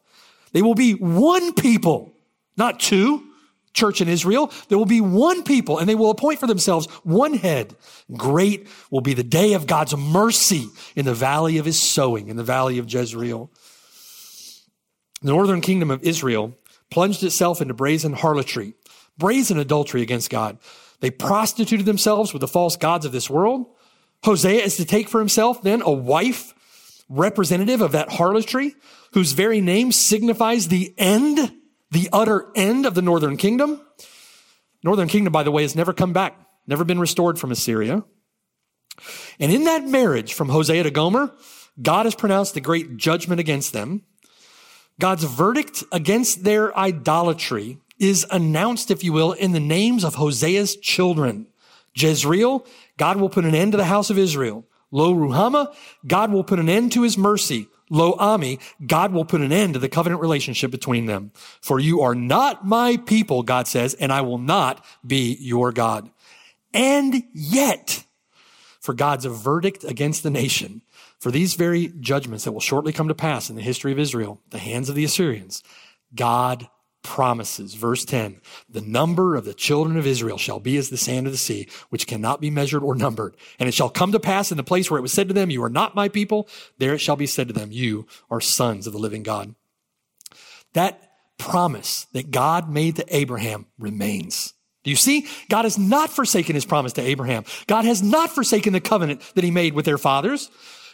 They 0.53 0.63
will 0.63 0.75
be 0.75 0.93
one 0.93 1.53
people, 1.55 2.13
not 2.57 2.81
two, 2.81 3.23
church 3.77 4.01
in 4.01 4.09
Israel. 4.09 4.51
There 4.69 4.79
will 4.79 4.87
be 4.87 5.01
one 5.01 5.45
people 5.45 5.79
and 5.79 5.89
they 5.89 5.95
will 5.95 6.11
appoint 6.11 6.41
for 6.41 6.47
themselves 6.47 6.87
one 7.05 7.35
head. 7.35 7.77
Great 8.17 8.67
will 8.91 9.03
be 9.03 9.15
the 9.15 9.23
day 9.23 9.53
of 9.53 9.67
God's 9.67 9.97
mercy 9.97 10.69
in 10.97 11.05
the 11.05 11.15
valley 11.15 11.59
of 11.59 11.67
his 11.67 11.81
sowing, 11.81 12.29
in 12.29 12.37
the 12.37 12.43
valley 12.43 12.79
of 12.79 12.93
Jezreel. 12.93 13.51
The 15.27 15.33
northern 15.33 15.61
kingdom 15.61 15.91
of 15.91 16.05
Israel 16.05 16.57
plunged 16.89 17.25
itself 17.25 17.61
into 17.61 17.75
brazen 17.75 18.13
harlotry, 18.13 18.75
brazen 19.19 19.59
adultery 19.59 20.01
against 20.03 20.31
God. 20.31 20.57
They 21.01 21.11
prostituted 21.11 21.85
themselves 21.85 22.33
with 22.33 22.43
the 22.43 22.47
false 22.47 22.77
gods 22.77 23.05
of 23.05 23.11
this 23.11 23.29
world. 23.29 23.67
Hosea 24.23 24.63
is 24.63 24.77
to 24.77 24.85
take 24.85 25.09
for 25.09 25.19
himself 25.19 25.63
then 25.63 25.83
a 25.83 25.91
wife 25.91 26.55
representative 27.09 27.81
of 27.81 27.91
that 27.91 28.09
harlotry, 28.09 28.77
whose 29.15 29.33
very 29.33 29.61
name 29.61 29.91
signifies 29.91 30.69
the 30.69 30.95
end 30.97 31.53
the 31.91 32.09
utter 32.13 32.47
end 32.55 32.87
of 32.87 32.95
the 32.95 33.03
northern 33.03 33.37
kingdom. 33.37 33.81
Northern 34.85 35.09
kingdom, 35.09 35.33
by 35.33 35.43
the 35.43 35.51
way, 35.51 35.63
has 35.63 35.75
never 35.75 35.93
come 35.93 36.13
back, 36.13 36.39
never 36.69 36.85
been 36.85 37.01
restored 37.01 37.37
from 37.37 37.51
Assyria. 37.51 38.05
And 39.41 39.51
in 39.51 39.65
that 39.65 39.83
marriage 39.85 40.35
from 40.35 40.51
Hosea 40.51 40.85
to 40.85 40.93
Gomer, 40.93 41.35
God 41.83 42.07
has 42.07 42.15
pronounced 42.15 42.57
a 42.57 42.61
great 42.61 42.97
judgment 42.97 43.41
against 43.41 43.73
them. 43.73 44.03
God's 44.99 45.25
verdict 45.25 45.85
against 45.93 46.45
their 46.45 46.77
idolatry 46.77 47.79
is 47.99 48.27
announced, 48.31 48.91
if 48.91 49.05
you 49.05 49.13
will, 49.13 49.33
in 49.33 49.53
the 49.53 49.61
names 49.61 50.05
of 50.05 50.17
Hosea's 50.17 50.77
children. 50.77 51.47
Jezreel, 51.95 52.67
God 52.97 53.19
will 53.19 53.29
put 53.29 53.45
an 53.45 53.55
end 53.55 53.73
to 53.73 53.79
the 53.79 53.85
house 53.85 54.11
of 54.11 54.19
Israel. 54.19 54.65
Lo 54.91 55.15
Ruhamah, 55.15 55.75
God 56.07 56.31
will 56.31 56.45
put 56.45 56.59
an 56.59 56.69
end 56.69 56.93
to 56.93 57.03
his 57.03 57.19
mercy. 57.19 57.69
Lo 57.91 58.15
Ami, 58.19 58.59
God 58.85 59.13
will 59.13 59.25
put 59.25 59.41
an 59.41 59.53
end 59.53 59.75
to 59.75 59.79
the 59.79 59.89
covenant 59.89 60.21
relationship 60.21 60.71
between 60.71 61.07
them. 61.07 61.33
For 61.61 61.79
you 61.79 62.01
are 62.01 62.15
not 62.15 62.67
my 62.67 62.97
people, 62.97 63.43
God 63.43 63.69
says, 63.69 63.95
and 63.95 64.13
I 64.13 64.23
will 64.23 64.39
not 64.39 64.85
be 65.07 65.37
your 65.41 65.73
God. 65.73 66.11
And 66.75 67.23
yet, 67.33 68.05
for 68.87 68.95
God's 68.95 69.25
a 69.25 69.31
verdict 69.31 69.85
against 69.85 70.23
the 70.23 70.31
nation, 70.31 70.81
for 71.19 71.31
these 71.31 71.55
very 71.55 71.89
judgments 71.89 72.45
that 72.45 72.53
will 72.53 72.61
shortly 72.61 72.93
come 72.93 73.09
to 73.09 73.15
pass 73.15 73.51
in 73.51 73.57
the 73.57 73.63
history 73.63 73.93
of 73.93 73.99
Israel, 73.99 74.41
the 74.51 74.59
hands 74.59 74.89
of 74.89 74.95
the 74.95 75.05
Assyrians, 75.05 75.63
God 76.15 76.69
promises. 77.03 77.75
Verse 77.75 78.05
10, 78.05 78.41
the 78.69 78.81
number 78.81 79.35
of 79.35 79.45
the 79.45 79.55
children 79.55 79.97
of 79.97 80.07
Israel 80.07 80.39
shall 80.39 80.61
be 80.61 80.77
as 80.77 80.89
the 80.89 80.97
sand 80.97 81.27
of 81.27 81.33
the 81.33 81.39
sea, 81.39 81.69
which 81.91 82.07
cannot 82.07 82.41
be 82.41 82.49
measured 82.49 82.83
or 82.83 82.95
numbered. 82.95 83.37
And 83.59 83.69
it 83.69 83.75
shall 83.75 83.91
come 83.91 84.13
to 84.13 84.21
pass 84.21 84.51
in 84.51 84.57
the 84.57 84.65
place 84.65 84.91
where 84.91 84.99
it 84.99 85.03
was 85.03 85.13
said 85.13 85.29
to 85.29 85.35
them, 85.35 85.51
you 85.51 85.63
are 85.63 85.69
not 85.69 85.95
my 85.95 86.09
people. 86.09 86.49
There 86.79 86.95
it 86.95 87.01
shall 87.01 87.17
be 87.17 87.27
said 87.27 87.49
to 87.49 87.55
them, 87.55 87.73
you 87.73 88.07
are 88.31 88.41
sons 88.41 88.87
of 88.87 88.93
the 88.93 88.99
living 88.99 89.25
God. 89.25 89.55
That 90.75 91.11
promise 91.39 92.07
that 92.13 92.31
God 92.31 92.71
made 92.71 92.97
to 92.97 93.17
Abraham 93.17 93.67
remains. 93.79 94.55
Do 94.87 94.91
you 94.91 94.97
see? 94.97 95.27
God 95.49 95.65
has 95.65 95.77
not 95.77 96.11
forsaken 96.11 96.55
his 96.55 96.65
promise 96.65 96.93
to 96.93 97.03
Abraham. 97.03 97.43
God 97.67 97.85
has 97.85 98.05
not 98.05 98.31
forsaken 98.31 98.73
the 98.73 98.81
covenant 98.81 99.21
that 99.35 99.43
he 99.43 99.51
made 99.51 99.75
with 99.75 99.85
their 99.85 99.99
fathers. 99.99 100.49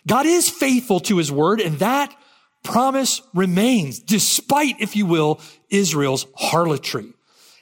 God 0.06 0.24
is 0.24 0.48
faithful 0.48 0.98
to 1.00 1.18
his 1.18 1.30
word, 1.30 1.60
and 1.60 1.78
that 1.80 2.16
promise 2.62 3.20
remains 3.34 3.98
despite, 3.98 4.80
if 4.80 4.96
you 4.96 5.04
will, 5.04 5.40
Israel's 5.68 6.26
harlotry. 6.34 7.12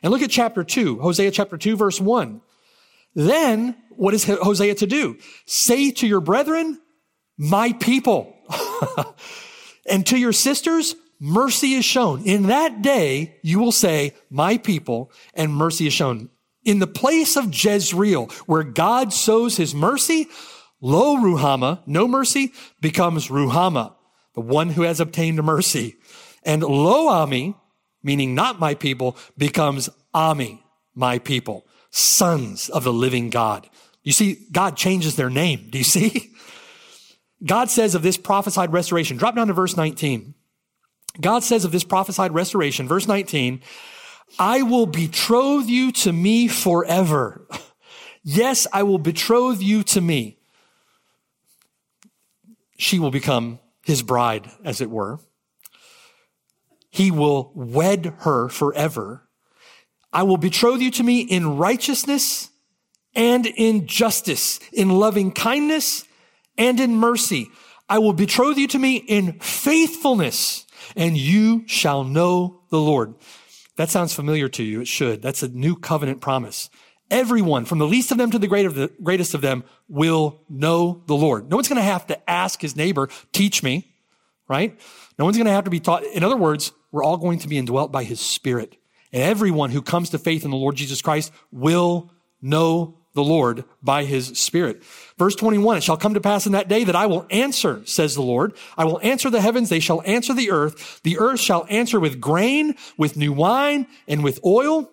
And 0.05 0.13
look 0.13 0.23
at 0.23 0.31
chapter 0.31 0.63
two, 0.63 1.01
Hosea 1.01 1.33
chapter 1.33 1.57
two, 1.59 1.77
verse 1.77 2.01
one. 2.01 2.43
Then 3.17 3.75
what 3.89 4.15
is 4.15 4.23
Hosea 4.23 4.77
to 4.77 4.87
do? 4.87 5.19
Say 5.47 5.91
to 5.91 6.07
your 6.07 6.21
brethren, 6.21 6.79
my 7.37 7.73
people, 7.73 8.37
and 9.91 10.07
to 10.07 10.17
your 10.17 10.33
sisters, 10.33 10.95
mercy 11.21 11.75
is 11.75 11.85
shown. 11.85 12.25
In 12.25 12.45
that 12.45 12.83
day, 12.83 13.37
you 13.43 13.61
will 13.61 13.73
say, 13.73 14.15
my 14.31 14.59
people, 14.59 15.13
and 15.35 15.55
mercy 15.55 15.87
is 15.87 15.93
shown. 15.93 16.31
In 16.65 16.79
the 16.79 16.87
place 16.87 17.37
of 17.37 17.55
Jezreel, 17.55 18.27
where 18.47 18.65
God 18.65 19.13
sows 19.13 19.57
his 19.57 19.75
mercy, 19.75 20.27
lo 20.81 21.17
Ruhamah, 21.17 21.81
no 21.87 22.09
mercy, 22.09 22.53
becomes 22.81 23.29
Ruhamah 23.29 23.95
the 24.35 24.41
one 24.41 24.71
who 24.71 24.83
has 24.83 25.01
obtained 25.01 25.43
mercy. 25.43 25.97
And 26.43 26.63
lo 26.63 27.09
ami, 27.09 27.55
meaning 28.03 28.35
not 28.35 28.61
my 28.61 28.75
people, 28.75 29.17
becomes 29.37 29.89
ami, 30.15 30.63
my 30.95 31.19
people, 31.19 31.67
sons 31.91 32.69
of 32.69 32.85
the 32.85 32.93
living 32.93 33.31
God. 33.31 33.69
You 34.03 34.13
see, 34.13 34.47
God 34.51 34.77
changes 34.77 35.17
their 35.17 35.31
name. 35.31 35.69
Do 35.71 35.79
you 35.79 35.85
see? 35.85 36.33
God 37.47 37.71
says 37.71 37.95
of 37.95 38.03
this 38.03 38.17
prophesied 38.17 38.73
restoration, 38.73 39.17
drop 39.17 39.35
down 39.35 39.49
to 39.49 39.53
verse 39.53 39.77
19. 39.77 40.35
God 41.19 41.43
says 41.43 41.65
of 41.65 41.73
this 41.73 41.85
prophesied 41.85 42.33
restoration, 42.33 42.87
verse 42.87 43.09
19, 43.09 43.63
I 44.39 44.63
will 44.63 44.87
betroth 44.87 45.69
you 45.69 45.93
to 45.93 46.13
me 46.13 46.49
forever. 46.49 47.47
Yes, 48.23 48.67
I 48.71 48.83
will 48.83 48.99
betroth 48.99 49.63
you 49.63 49.83
to 49.85 50.01
me. 50.03 50.37
She 52.77 52.99
will 52.99 53.11
become 53.11 53.61
his 53.87 54.03
bride, 54.03 54.51
as 54.63 54.83
it 54.83 54.91
were. 54.91 55.21
He 56.91 57.11
will 57.11 57.51
wed 57.55 58.15
her 58.21 58.51
forever. 58.51 59.27
I 60.13 60.25
will 60.25 60.37
betroth 60.37 60.81
you 60.81 60.91
to 60.91 61.03
me 61.03 61.21
in 61.21 61.57
righteousness 61.57 62.51
and 63.15 63.47
in 63.47 63.87
justice, 63.87 64.61
in 64.73 64.91
loving 64.91 65.33
kindness 65.33 66.05
and 66.59 66.79
in 66.79 66.97
mercy. 66.97 67.49
I 67.89 67.99
will 67.99 68.13
betroth 68.13 68.59
you 68.59 68.69
to 68.69 68.79
me 68.79 68.97
in 68.97 69.39
faithfulness 69.41 70.67
and 70.97 71.17
you 71.17 71.65
shall 71.67 72.05
know 72.05 72.63
the 72.71 72.81
Lord. 72.81 73.15
That 73.77 73.91
sounds 73.91 74.15
familiar 74.15 74.49
to 74.51 74.63
you. 74.63 74.83
It 74.83 74.89
should. 74.89 75.23
That's 75.23 75.43
a 75.43 75.49
new 75.49 75.77
covenant 75.77 76.21
promise. 76.21 76.71
Everyone, 77.11 77.65
from 77.65 77.79
the 77.79 77.87
least 77.87 78.13
of 78.13 78.19
them 78.19 78.31
to 78.31 78.39
the, 78.39 78.91
greatest 79.03 79.35
of 79.35 79.41
them, 79.41 79.65
will 79.89 80.43
know 80.49 81.03
the 81.07 81.17
Lord. 81.17 81.51
No 81.51 81.57
one's 81.57 81.69
going 81.69 81.77
to 81.79 81.83
have 81.83 82.07
to 82.07 82.31
ask 82.31 82.61
his 82.61 82.77
neighbor, 82.77 83.09
teach 83.33 83.63
me, 83.63 83.93
right? 84.49 84.79
No 85.19 85.25
one's 85.25 85.37
going 85.37 85.47
to 85.47 85.53
have 85.53 85.65
to 85.65 85.71
be 85.71 85.81
taught. 85.81 86.05
In 86.05 86.23
other 86.23 86.37
words, 86.37 86.73
we're 86.93 87.03
all 87.03 87.17
going 87.17 87.41
to 87.41 87.49
be 87.49 87.59
indwelt 87.59 87.91
by 87.91 88.05
his 88.05 88.21
spirit. 88.21 88.77
And 89.13 89.23
everyone 89.23 89.71
who 89.71 89.83
comes 89.83 90.11
to 90.11 90.19
faith 90.19 90.45
in 90.45 90.51
the 90.51 90.57
Lord 90.57 90.77
Jesus 90.77 91.03
Christ 91.03 91.33
will 91.51 92.13
know 92.41 93.00
the 93.15 93.25
Lord 93.25 93.65
by 93.83 94.05
his 94.05 94.27
spirit. 94.39 94.83
Verse 95.19 95.35
21, 95.35 95.79
it 95.79 95.83
shall 95.83 95.97
come 95.97 96.15
to 96.15 96.21
pass 96.21 96.47
in 96.47 96.53
that 96.53 96.69
day 96.69 96.85
that 96.85 96.97
I 96.97 97.07
will 97.07 97.27
answer, 97.31 97.83
says 97.85 98.15
the 98.15 98.23
Lord. 98.23 98.55
I 98.77 98.85
will 98.85 99.01
answer 99.03 99.31
the 99.31 99.41
heavens. 99.41 99.69
They 99.69 99.81
shall 99.81 100.03
answer 100.07 100.33
the 100.35 100.51
earth. 100.51 101.01
The 101.03 101.19
earth 101.19 101.41
shall 101.41 101.67
answer 101.69 101.99
with 101.99 102.21
grain, 102.21 102.77
with 102.97 103.17
new 103.17 103.33
wine, 103.33 103.87
and 104.07 104.23
with 104.23 104.41
oil 104.45 104.91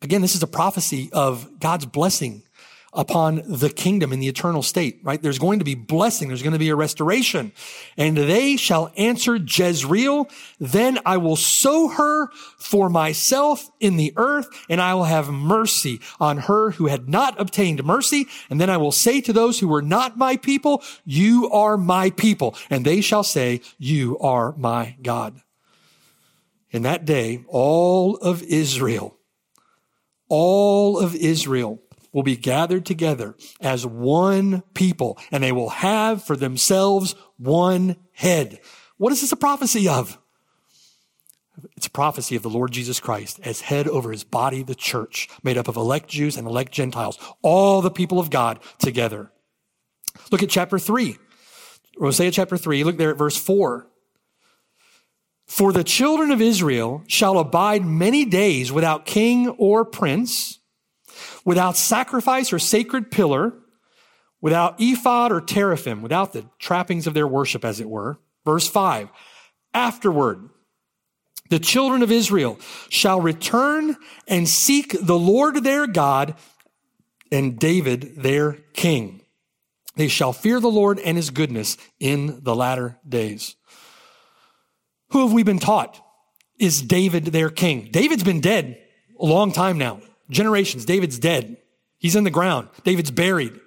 Again, 0.00 0.22
this 0.22 0.36
is 0.36 0.42
a 0.42 0.48
prophecy 0.48 1.10
of 1.12 1.58
God's 1.58 1.86
blessing 1.86 2.42
upon 2.98 3.40
the 3.46 3.70
kingdom 3.70 4.12
in 4.12 4.18
the 4.18 4.26
eternal 4.26 4.60
state, 4.60 4.98
right? 5.04 5.22
There's 5.22 5.38
going 5.38 5.60
to 5.60 5.64
be 5.64 5.76
blessing. 5.76 6.26
There's 6.26 6.42
going 6.42 6.52
to 6.52 6.58
be 6.58 6.68
a 6.68 6.74
restoration. 6.74 7.52
And 7.96 8.16
they 8.16 8.56
shall 8.56 8.92
answer 8.96 9.36
Jezreel. 9.36 10.28
Then 10.58 10.98
I 11.06 11.16
will 11.16 11.36
sow 11.36 11.86
her 11.86 12.26
for 12.58 12.90
myself 12.90 13.70
in 13.78 13.96
the 13.96 14.12
earth 14.16 14.48
and 14.68 14.80
I 14.80 14.94
will 14.94 15.04
have 15.04 15.30
mercy 15.30 16.00
on 16.18 16.38
her 16.38 16.72
who 16.72 16.88
had 16.88 17.08
not 17.08 17.40
obtained 17.40 17.84
mercy. 17.84 18.26
And 18.50 18.60
then 18.60 18.68
I 18.68 18.78
will 18.78 18.90
say 18.90 19.20
to 19.20 19.32
those 19.32 19.60
who 19.60 19.68
were 19.68 19.80
not 19.80 20.18
my 20.18 20.36
people, 20.36 20.82
you 21.04 21.48
are 21.50 21.76
my 21.76 22.10
people. 22.10 22.56
And 22.68 22.84
they 22.84 23.00
shall 23.00 23.22
say, 23.22 23.60
you 23.78 24.18
are 24.18 24.56
my 24.56 24.96
God. 25.02 25.40
In 26.72 26.82
that 26.82 27.04
day, 27.04 27.44
all 27.46 28.16
of 28.16 28.42
Israel, 28.42 29.16
all 30.28 30.98
of 30.98 31.14
Israel 31.14 31.80
will 32.12 32.22
be 32.22 32.36
gathered 32.36 32.86
together 32.86 33.34
as 33.60 33.86
one 33.86 34.62
people 34.74 35.18
and 35.30 35.42
they 35.42 35.52
will 35.52 35.70
have 35.70 36.24
for 36.24 36.36
themselves 36.36 37.14
one 37.36 37.96
head. 38.12 38.60
What 38.96 39.12
is 39.12 39.20
this 39.20 39.32
a 39.32 39.36
prophecy 39.36 39.88
of? 39.88 40.18
It's 41.76 41.86
a 41.86 41.90
prophecy 41.90 42.36
of 42.36 42.42
the 42.42 42.50
Lord 42.50 42.70
Jesus 42.70 43.00
Christ 43.00 43.40
as 43.42 43.62
head 43.62 43.88
over 43.88 44.12
his 44.12 44.24
body, 44.24 44.62
the 44.62 44.74
church, 44.74 45.28
made 45.42 45.58
up 45.58 45.68
of 45.68 45.76
elect 45.76 46.08
Jews 46.08 46.36
and 46.36 46.46
elect 46.46 46.72
Gentiles, 46.72 47.18
all 47.42 47.82
the 47.82 47.90
people 47.90 48.20
of 48.20 48.30
God 48.30 48.60
together. 48.78 49.32
Look 50.30 50.42
at 50.42 50.50
chapter 50.50 50.78
3. 50.78 51.16
Hosea 51.98 52.30
chapter 52.30 52.56
3, 52.56 52.84
look 52.84 52.96
there 52.96 53.10
at 53.10 53.18
verse 53.18 53.36
4. 53.36 53.88
For 55.46 55.72
the 55.72 55.82
children 55.82 56.30
of 56.30 56.40
Israel 56.40 57.02
shall 57.08 57.38
abide 57.38 57.84
many 57.84 58.24
days 58.24 58.70
without 58.70 59.06
king 59.06 59.48
or 59.48 59.84
prince, 59.84 60.57
without 61.48 61.78
sacrifice 61.78 62.52
or 62.52 62.58
sacred 62.58 63.10
pillar, 63.10 63.54
without 64.42 64.74
ephod 64.78 65.32
or 65.32 65.40
teraphim, 65.40 66.02
without 66.02 66.34
the 66.34 66.44
trappings 66.58 67.06
of 67.06 67.14
their 67.14 67.26
worship, 67.26 67.64
as 67.64 67.80
it 67.80 67.88
were. 67.88 68.18
Verse 68.44 68.68
5. 68.68 69.08
Afterward, 69.72 70.50
the 71.48 71.58
children 71.58 72.02
of 72.02 72.12
Israel 72.12 72.58
shall 72.90 73.22
return 73.22 73.96
and 74.26 74.46
seek 74.46 74.94
the 75.00 75.18
Lord 75.18 75.64
their 75.64 75.86
God 75.86 76.34
and 77.32 77.58
David 77.58 78.16
their 78.16 78.58
king. 78.74 79.22
They 79.96 80.08
shall 80.08 80.34
fear 80.34 80.60
the 80.60 80.68
Lord 80.68 80.98
and 80.98 81.16
his 81.16 81.30
goodness 81.30 81.78
in 81.98 82.44
the 82.44 82.54
latter 82.54 82.98
days. 83.08 83.56
Who 85.12 85.22
have 85.22 85.32
we 85.32 85.44
been 85.44 85.60
taught 85.60 85.98
is 86.58 86.82
David 86.82 87.24
their 87.24 87.48
king? 87.48 87.88
David's 87.90 88.22
been 88.22 88.42
dead 88.42 88.78
a 89.18 89.24
long 89.24 89.50
time 89.50 89.78
now. 89.78 90.02
Generations. 90.30 90.84
David's 90.84 91.18
dead. 91.18 91.56
He's 91.98 92.16
in 92.16 92.24
the 92.24 92.30
ground. 92.30 92.68
David's 92.84 93.10
buried. 93.10 93.58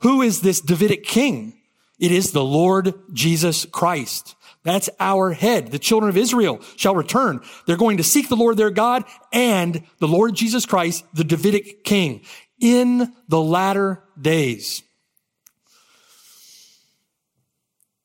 Who 0.00 0.22
is 0.22 0.40
this 0.40 0.60
Davidic 0.60 1.04
king? 1.04 1.60
It 1.98 2.12
is 2.12 2.30
the 2.30 2.44
Lord 2.44 2.94
Jesus 3.12 3.66
Christ. 3.66 4.36
That's 4.62 4.90
our 5.00 5.32
head. 5.32 5.70
The 5.70 5.78
children 5.78 6.10
of 6.10 6.16
Israel 6.16 6.60
shall 6.76 6.94
return. 6.94 7.40
They're 7.66 7.76
going 7.76 7.96
to 7.96 8.04
seek 8.04 8.28
the 8.28 8.36
Lord 8.36 8.56
their 8.56 8.70
God 8.70 9.04
and 9.32 9.82
the 9.98 10.08
Lord 10.08 10.34
Jesus 10.34 10.66
Christ, 10.66 11.04
the 11.14 11.24
Davidic 11.24 11.84
king 11.84 12.22
in 12.60 13.12
the 13.28 13.40
latter 13.40 14.02
days. 14.20 14.82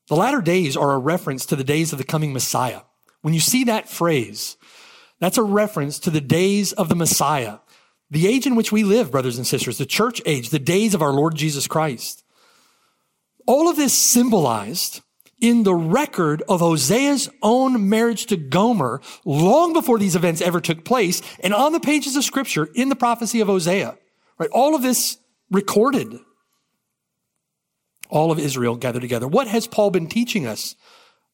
The 0.08 0.16
latter 0.16 0.42
days 0.42 0.76
are 0.78 0.94
a 0.94 1.00
reference 1.00 1.46
to 1.48 1.56
the 1.56 1.64
days 1.64 1.92
of 1.92 1.98
the 1.98 2.04
coming 2.04 2.34
Messiah. 2.34 2.82
When 3.22 3.34
you 3.34 3.40
see 3.40 3.64
that 3.66 3.90
phrase, 3.90 4.58
that's 5.24 5.38
a 5.38 5.44
reference 5.44 6.00
to 6.00 6.10
the 6.10 6.22
days 6.22 6.74
of 6.74 6.90
the 6.90 6.96
Messiah, 6.96 7.60
the 8.10 8.28
age 8.28 8.46
in 8.46 8.56
which 8.56 8.72
we 8.72 8.84
live, 8.84 9.12
brothers 9.12 9.38
and 9.38 9.48
sisters, 9.48 9.78
the 9.78 9.86
church 9.86 10.22
age, 10.26 10.50
the 10.50 10.60
days 10.60 10.94
of 10.94 11.02
our 11.02 11.14
Lord 11.14 11.36
Jesus 11.36 11.68
Christ. 11.68 12.24
All 13.46 13.70
of 13.70 13.76
this 13.76 13.94
symbolized 13.94 15.02
in 15.40 15.64
the 15.64 15.76
record 15.76 16.42
of 16.48 16.62
Hosea's 16.62 17.30
own 17.42 17.90
marriage 17.90 18.28
to 18.28 18.38
Gomer 18.38 19.02
long 19.26 19.74
before 19.74 20.00
these 20.00 20.16
events 20.16 20.42
ever 20.42 20.62
took 20.62 20.86
place 20.86 21.22
and 21.42 21.54
on 21.54 21.74
the 21.74 21.80
pages 21.80 22.16
of 22.16 22.24
scripture 22.24 22.70
in 22.76 22.90
the 22.90 22.96
prophecy 22.96 23.42
of 23.42 23.48
Hosea. 23.48 23.98
Right? 24.38 24.50
All 24.52 24.76
of 24.76 24.82
this 24.82 25.18
recorded 25.52 26.20
all 28.10 28.32
of 28.32 28.40
Israel 28.40 28.76
gathered 28.76 29.02
together. 29.02 29.28
What 29.28 29.48
has 29.48 29.66
Paul 29.68 29.90
been 29.90 30.08
teaching 30.08 30.46
us 30.46 30.76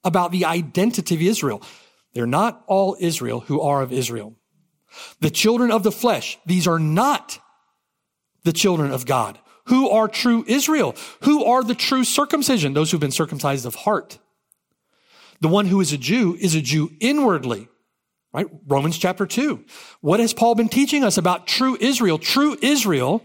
about 0.03 0.31
the 0.31 0.45
identity 0.45 1.15
of 1.15 1.21
Israel? 1.21 1.61
They're 2.13 2.27
not 2.27 2.63
all 2.67 2.97
Israel 2.99 3.41
who 3.41 3.61
are 3.61 3.81
of 3.81 3.91
Israel. 3.91 4.35
The 5.19 5.29
children 5.29 5.71
of 5.71 5.83
the 5.83 5.91
flesh, 5.91 6.39
these 6.45 6.67
are 6.67 6.79
not 6.79 7.39
the 8.43 8.53
children 8.53 8.91
of 8.91 9.05
God. 9.05 9.39
Who 9.65 9.89
are 9.89 10.07
true 10.07 10.43
Israel? 10.47 10.95
Who 11.23 11.45
are 11.45 11.63
the 11.63 11.75
true 11.75 12.03
circumcision? 12.03 12.73
Those 12.73 12.89
who've 12.89 12.99
been 12.99 13.11
circumcised 13.11 13.65
of 13.65 13.75
heart. 13.75 14.17
The 15.41 15.47
one 15.47 15.67
who 15.67 15.79
is 15.79 15.93
a 15.93 15.97
Jew 15.97 16.35
is 16.39 16.55
a 16.55 16.61
Jew 16.61 16.91
inwardly, 16.99 17.67
right? 18.33 18.47
Romans 18.67 18.97
chapter 18.97 19.25
two. 19.27 19.63
What 20.01 20.19
has 20.19 20.33
Paul 20.33 20.55
been 20.55 20.69
teaching 20.69 21.03
us 21.03 21.17
about 21.17 21.47
true 21.47 21.77
Israel? 21.79 22.17
True 22.17 22.57
Israel 22.61 23.23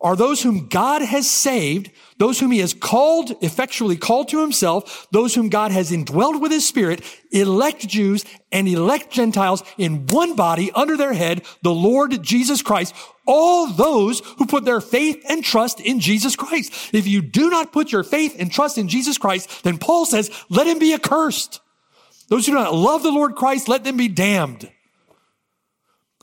are 0.00 0.16
those 0.16 0.42
whom 0.42 0.68
God 0.68 1.02
has 1.02 1.30
saved, 1.30 1.90
those 2.16 2.40
whom 2.40 2.52
he 2.52 2.60
has 2.60 2.72
called, 2.72 3.32
effectually 3.42 3.96
called 3.96 4.28
to 4.30 4.40
himself, 4.40 5.06
those 5.10 5.34
whom 5.34 5.50
God 5.50 5.72
has 5.72 5.90
indwelled 5.90 6.40
with 6.40 6.52
his 6.52 6.66
spirit, 6.66 7.02
elect 7.30 7.86
Jews 7.86 8.24
and 8.50 8.66
elect 8.66 9.10
Gentiles 9.10 9.62
in 9.76 10.06
one 10.06 10.36
body 10.36 10.70
under 10.72 10.96
their 10.96 11.12
head, 11.12 11.42
the 11.62 11.74
Lord 11.74 12.22
Jesus 12.22 12.62
Christ. 12.62 12.94
All 13.26 13.66
those 13.66 14.20
who 14.38 14.46
put 14.46 14.64
their 14.64 14.80
faith 14.80 15.22
and 15.28 15.44
trust 15.44 15.80
in 15.80 16.00
Jesus 16.00 16.34
Christ. 16.34 16.94
If 16.94 17.06
you 17.06 17.20
do 17.20 17.50
not 17.50 17.72
put 17.72 17.92
your 17.92 18.02
faith 18.02 18.36
and 18.38 18.50
trust 18.50 18.78
in 18.78 18.88
Jesus 18.88 19.18
Christ, 19.18 19.62
then 19.64 19.76
Paul 19.78 20.06
says, 20.06 20.30
let 20.48 20.66
him 20.66 20.78
be 20.78 20.94
accursed. 20.94 21.60
Those 22.28 22.46
who 22.46 22.52
do 22.52 22.58
not 22.58 22.74
love 22.74 23.02
the 23.02 23.12
Lord 23.12 23.34
Christ, 23.34 23.68
let 23.68 23.84
them 23.84 23.96
be 23.96 24.08
damned. 24.08 24.70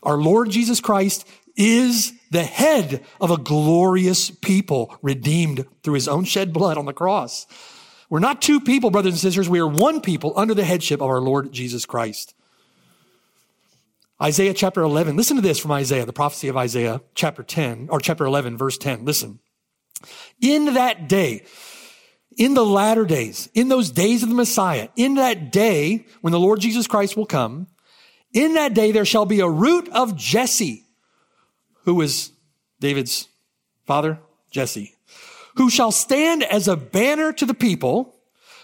Our 0.03 0.17
Lord 0.17 0.49
Jesus 0.49 0.79
Christ 0.81 1.27
is 1.55 2.13
the 2.31 2.43
head 2.43 3.03
of 3.19 3.31
a 3.31 3.37
glorious 3.37 4.29
people 4.29 4.95
redeemed 5.01 5.65
through 5.83 5.95
his 5.95 6.07
own 6.07 6.25
shed 6.25 6.53
blood 6.53 6.77
on 6.77 6.85
the 6.85 6.93
cross. 6.93 7.47
We're 8.09 8.19
not 8.19 8.41
two 8.41 8.61
people, 8.61 8.89
brothers 8.89 9.13
and 9.13 9.19
sisters. 9.19 9.49
We 9.49 9.59
are 9.59 9.67
one 9.67 10.01
people 10.01 10.33
under 10.35 10.53
the 10.53 10.63
headship 10.63 11.01
of 11.01 11.09
our 11.09 11.21
Lord 11.21 11.51
Jesus 11.51 11.85
Christ. 11.85 12.33
Isaiah 14.21 14.53
chapter 14.53 14.81
11. 14.81 15.15
Listen 15.15 15.35
to 15.35 15.41
this 15.41 15.59
from 15.59 15.71
Isaiah, 15.71 16.05
the 16.05 16.13
prophecy 16.13 16.47
of 16.47 16.57
Isaiah 16.57 17.01
chapter 17.13 17.43
10 17.43 17.89
or 17.91 17.99
chapter 17.99 18.25
11, 18.25 18.57
verse 18.57 18.77
10. 18.77 19.05
Listen. 19.05 19.39
In 20.41 20.73
that 20.73 21.07
day, 21.07 21.45
in 22.37 22.53
the 22.53 22.65
latter 22.65 23.05
days, 23.05 23.49
in 23.53 23.67
those 23.67 23.91
days 23.91 24.23
of 24.23 24.29
the 24.29 24.35
Messiah, 24.35 24.89
in 24.95 25.15
that 25.15 25.51
day 25.51 26.05
when 26.21 26.31
the 26.31 26.39
Lord 26.39 26.59
Jesus 26.59 26.87
Christ 26.87 27.15
will 27.15 27.25
come, 27.25 27.67
in 28.33 28.53
that 28.53 28.73
day 28.73 28.91
there 28.91 29.05
shall 29.05 29.25
be 29.25 29.39
a 29.39 29.49
root 29.49 29.89
of 29.89 30.15
Jesse 30.15 30.87
who 31.88 31.95
was 31.95 32.34
David's 32.82 33.30
father? 33.86 34.19
Jesse. 34.52 34.93
Who 35.56 35.69
shall 35.69 35.93
stand 35.93 36.43
as 36.43 36.67
a 36.67 36.76
banner 36.76 37.32
to 37.32 37.45
the 37.45 37.54
people, 37.54 38.13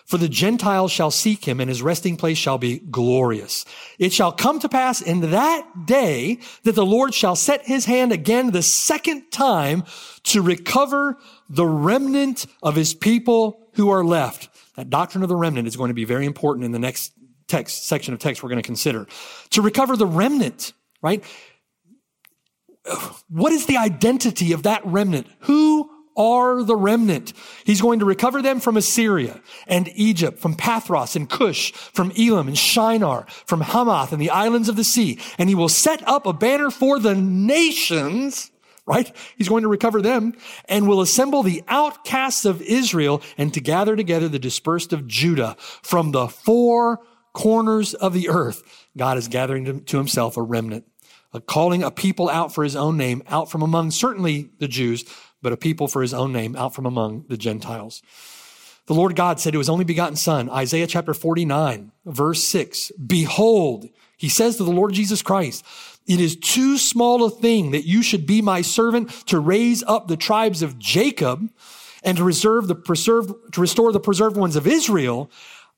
for 0.06 0.18
the 0.18 0.28
Gentiles 0.28 0.92
shall 0.92 1.10
seek 1.10 1.46
him, 1.46 1.62
and 1.62 1.70
his 1.70 1.82
resting 1.82 2.18
place 2.18 2.38
shall 2.38 2.58
be 2.58 2.80
glorious. 2.80 3.64
It 3.98 4.12
shall 4.12 4.34
come 4.34 4.60
to 4.60 4.68
pass 4.68 5.02
in 5.02 5.22
that 5.32 5.86
day 5.86 6.40
that 6.64 6.76
the 6.76 6.86
Lord 6.86 7.14
shall 7.14 7.38
set 7.38 7.66
his 7.66 7.86
hand 7.86 8.12
again 8.12 8.52
the 8.52 8.62
second 8.62 9.32
time 9.32 9.86
to 10.24 10.42
recover 10.42 11.18
the 11.50 11.66
remnant 11.66 12.46
of 12.62 12.76
his 12.76 12.94
people 12.94 13.62
who 13.76 13.90
are 13.90 14.04
left. 14.04 14.50
That 14.76 14.90
doctrine 14.90 15.24
of 15.24 15.30
the 15.30 15.38
remnant 15.38 15.70
is 15.70 15.78
going 15.78 15.92
to 15.92 15.94
be 15.94 16.04
very 16.04 16.26
important 16.26 16.66
in 16.66 16.74
the 16.74 16.80
next 16.80 17.14
text, 17.48 17.86
section 17.86 18.14
of 18.14 18.20
text 18.20 18.44
we're 18.44 18.50
going 18.50 18.62
to 18.62 18.68
consider. 18.68 19.08
To 19.52 19.62
recover 19.62 19.96
the 19.96 20.08
remnant, 20.08 20.74
right? 21.02 21.24
What 23.30 23.54
is 23.54 23.66
the 23.66 23.78
identity 23.78 24.52
of 24.54 24.64
that 24.64 24.86
remnant? 24.86 25.28
Who 25.42 25.90
are 26.16 26.64
the 26.64 26.76
remnant? 26.76 27.34
He's 27.64 27.82
going 27.82 28.00
to 28.00 28.06
recover 28.06 28.42
them 28.42 28.60
from 28.60 28.78
Assyria 28.78 29.42
and 29.68 29.90
Egypt, 29.96 30.40
from 30.40 30.56
Pathros 30.56 31.16
and 31.16 31.30
Cush, 31.30 31.72
from 31.72 32.12
Elam 32.18 32.48
and 32.48 32.58
Shinar, 32.58 33.26
from 33.46 33.62
Hamath 33.62 34.12
and 34.12 34.22
the 34.22 34.30
islands 34.30 34.70
of 34.70 34.76
the 34.76 34.84
sea. 34.84 35.20
And 35.38 35.50
he 35.50 35.56
will 35.56 35.70
set 35.70 36.08
up 36.08 36.26
a 36.26 36.34
banner 36.34 36.70
for 36.70 37.00
the 37.00 37.16
nations, 37.16 38.52
right? 38.86 39.16
He's 39.38 39.50
going 39.50 39.64
to 39.64 39.70
recover 39.70 40.02
them 40.02 40.34
and 40.66 40.88
will 40.88 41.02
assemble 41.02 41.42
the 41.42 41.64
outcasts 41.68 42.46
of 42.46 42.62
Israel 42.62 43.22
and 43.38 43.54
to 43.54 43.62
gather 43.62 43.96
together 43.96 44.28
the 44.28 44.40
dispersed 44.40 44.94
of 44.94 45.08
Judah 45.08 45.56
from 45.60 46.12
the 46.12 46.28
four 46.28 47.00
corners 47.34 47.96
of 47.96 48.14
the 48.14 48.30
earth. 48.30 48.62
God 48.96 49.18
is 49.18 49.28
gathering 49.28 49.84
to 49.86 49.98
himself 49.98 50.38
a 50.38 50.42
remnant 50.44 50.86
calling 51.42 51.84
a 51.84 51.92
people 51.92 52.30
out 52.30 52.54
for 52.54 52.64
his 52.64 52.76
own 52.76 52.98
name, 52.98 53.24
out 53.28 53.50
from 53.50 53.62
among 53.62 53.92
certainly 53.92 54.50
the 54.60 54.68
Jews, 54.68 55.04
but 55.42 55.54
a 55.54 55.58
people 55.58 55.88
for 55.88 56.02
his 56.02 56.14
own 56.14 56.32
name, 56.32 56.56
out 56.56 56.74
from 56.74 56.86
among 56.86 57.26
the 57.28 57.38
Gentiles. 57.38 58.02
The 58.86 58.94
Lord 58.94 59.16
God 59.16 59.40
said 59.40 59.54
to 59.54 59.60
his 59.60 59.70
only 59.70 59.86
begotten 59.86 60.16
son, 60.16 60.50
Isaiah 60.50 60.88
chapter 60.88 61.14
49, 61.14 61.92
verse 62.06 62.44
6, 62.44 62.92
Behold, 62.92 63.88
he 64.18 64.30
says 64.30 64.58
to 64.58 64.64
the 64.64 64.72
Lord 64.72 64.94
Jesus 64.94 65.22
Christ, 65.22 65.66
it 66.06 66.20
is 66.20 66.36
too 66.36 66.78
small 66.78 67.24
a 67.24 67.30
thing 67.30 67.72
that 67.72 67.86
you 67.86 68.02
should 68.02 68.26
be 68.26 68.42
my 68.42 68.62
servant 68.62 69.10
to 69.28 69.40
raise 69.40 69.84
up 69.84 70.08
the 70.08 70.18
tribes 70.18 70.62
of 70.62 70.78
Jacob 70.78 71.50
and 72.04 72.18
to 72.18 72.24
the 72.24 72.76
preserved, 72.76 73.54
to 73.54 73.62
restore 73.62 73.92
the 73.94 74.00
preserved 74.00 74.36
ones 74.36 74.58
of 74.58 74.68
Israel. 74.68 75.32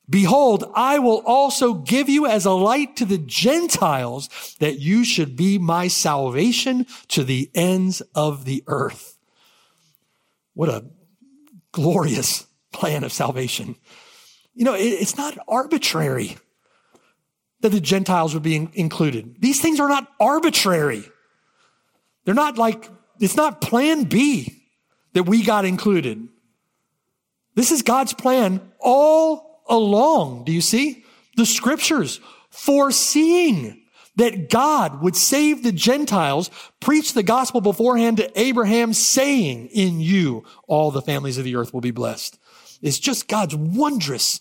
Behold, 0.08 0.70
I 0.74 1.00
will 1.00 1.22
also 1.26 1.74
give 1.74 2.08
you 2.08 2.26
as 2.26 2.44
a 2.44 2.52
light 2.52 2.96
to 2.96 3.04
the 3.04 3.18
Gentiles 3.18 4.56
that 4.60 4.78
you 4.78 5.04
should 5.04 5.36
be 5.36 5.58
my 5.58 5.88
salvation 5.88 6.86
to 7.08 7.24
the 7.24 7.50
ends 7.54 8.02
of 8.14 8.44
the 8.44 8.62
earth. 8.68 9.18
What 10.54 10.68
a 10.68 10.84
glorious 11.72 12.46
plan 12.72 13.02
of 13.02 13.12
salvation. 13.12 13.74
You 14.54 14.64
know, 14.64 14.74
it's 14.74 15.16
not 15.16 15.36
arbitrary 15.48 16.36
that 17.60 17.70
the 17.70 17.80
Gentiles 17.80 18.32
would 18.32 18.42
be 18.42 18.56
in- 18.56 18.70
included. 18.74 19.36
These 19.40 19.60
things 19.60 19.80
are 19.80 19.88
not 19.88 20.06
arbitrary. 20.20 21.04
They're 22.24 22.34
not 22.34 22.58
like, 22.58 22.88
it's 23.18 23.36
not 23.36 23.60
plan 23.60 24.04
B 24.04 24.62
that 25.14 25.24
we 25.24 25.42
got 25.42 25.64
included. 25.64 26.28
This 27.54 27.72
is 27.72 27.82
God's 27.82 28.12
plan 28.12 28.60
all 28.78 29.45
along. 29.68 30.44
Do 30.44 30.52
you 30.52 30.60
see? 30.60 31.04
The 31.36 31.46
scriptures 31.46 32.20
foreseeing 32.50 33.82
that 34.16 34.48
God 34.48 35.02
would 35.02 35.14
save 35.14 35.62
the 35.62 35.72
Gentiles, 35.72 36.50
preach 36.80 37.12
the 37.12 37.22
gospel 37.22 37.60
beforehand 37.60 38.16
to 38.16 38.40
Abraham, 38.40 38.94
saying, 38.94 39.68
In 39.68 40.00
you 40.00 40.44
all 40.66 40.90
the 40.90 41.02
families 41.02 41.38
of 41.38 41.44
the 41.44 41.56
earth 41.56 41.74
will 41.74 41.82
be 41.82 41.90
blessed. 41.90 42.38
It's 42.82 42.98
just 42.98 43.28
God's 43.28 43.54
wondrous 43.54 44.40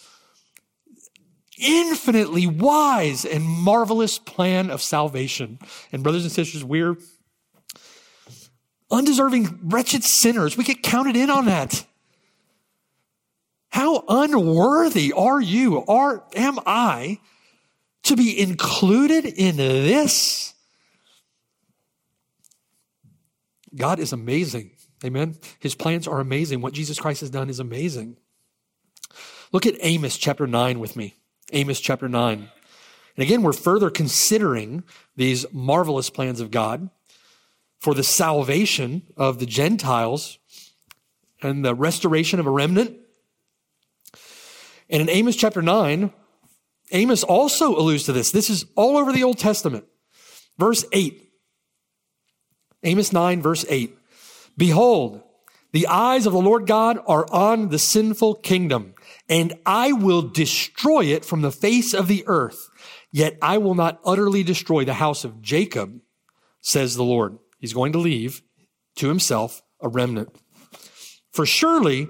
infinitely 1.58 2.48
wise 2.48 3.26
and 3.26 3.44
marvelous 3.44 4.20
plan 4.20 4.70
of 4.70 4.82
salvation. 4.82 5.60
And 5.92 6.04
brothers 6.04 6.24
and 6.24 6.32
sisters, 6.32 6.64
we're 6.64 6.98
undeserving, 8.92 9.60
wretched 9.64 10.04
sinners. 10.04 10.58
We 10.58 10.64
get 10.64 10.84
counted 10.84 11.16
in 11.16 11.30
on 11.30 11.46
that. 11.46 11.86
How 13.76 14.06
unworthy 14.08 15.12
are 15.12 15.42
you, 15.42 15.84
are, 15.84 16.24
am 16.34 16.60
I, 16.66 17.20
to 18.04 18.16
be 18.16 18.40
included 18.40 19.26
in 19.26 19.58
this? 19.58 20.54
God 23.76 24.00
is 24.00 24.14
amazing. 24.14 24.72
Amen. 25.04 25.36
His 25.60 25.76
plans 25.76 26.08
are 26.08 26.22
amazing. 26.22 26.62
What 26.62 26.72
Jesus 26.72 27.02
Christ 27.02 27.20
has 27.20 27.30
done 27.30 27.50
is 27.50 27.60
amazing. 27.60 28.16
Look 29.52 29.66
at 29.66 29.76
Amos 29.82 30.16
chapter 30.16 30.48
9 30.48 30.80
with 30.80 30.96
me. 30.96 31.16
Amos 31.52 31.82
chapter 31.82 32.08
9. 32.08 32.38
And 32.38 32.50
again, 33.22 33.42
we're 33.42 33.52
further 33.52 33.90
considering 33.90 34.86
these 35.18 35.46
marvelous 35.52 36.10
plans 36.10 36.40
of 36.40 36.50
God 36.50 36.90
for 37.82 37.94
the 37.94 38.04
salvation 38.06 39.02
of 39.18 39.40
the 39.40 39.46
Gentiles 39.46 40.40
and 41.42 41.66
the 41.66 41.76
restoration 41.76 42.40
of 42.40 42.48
a 42.48 42.52
remnant. 42.52 43.00
And 44.90 45.02
in 45.02 45.10
Amos 45.10 45.36
chapter 45.36 45.62
9, 45.62 46.12
Amos 46.92 47.24
also 47.24 47.76
alludes 47.76 48.04
to 48.04 48.14
this. 48.14 48.32
This 48.32 48.50
is 48.50 48.66
all 48.76 48.98
over 48.98 49.12
the 49.12 49.24
Old 49.24 49.38
Testament. 49.38 49.86
Verse 50.58 50.86
8. 50.92 51.22
Amos 52.84 53.12
9, 53.12 53.42
verse 53.42 53.66
8. 53.68 53.98
Behold, 54.58 55.22
the 55.72 55.88
eyes 55.88 56.26
of 56.26 56.34
the 56.34 56.40
Lord 56.40 56.68
God 56.68 57.00
are 57.08 57.26
on 57.32 57.70
the 57.70 57.80
sinful 57.80 58.36
kingdom 58.36 58.94
and 59.28 59.54
I 59.66 59.92
will 59.92 60.22
destroy 60.22 61.06
it 61.06 61.26
from 61.26 61.42
the 61.42 61.52
face 61.52 61.94
of 61.94 62.08
the 62.08 62.24
earth. 62.28 62.70
Yet 63.12 63.38
I 63.42 63.58
will 63.58 63.76
not 63.76 64.00
utterly 64.06 64.44
destroy 64.44 64.86
the 64.86 64.94
house 64.94 65.24
of 65.24 65.42
Jacob, 65.42 66.00
says 66.62 66.96
the 66.96 67.04
Lord. 67.04 67.38
He's 67.60 67.74
going 67.74 67.94
to 67.94 68.00
leave 68.00 68.42
to 68.98 69.08
himself 69.08 69.62
a 69.82 69.90
remnant. 69.90 70.30
For 71.32 71.46
surely 71.46 72.10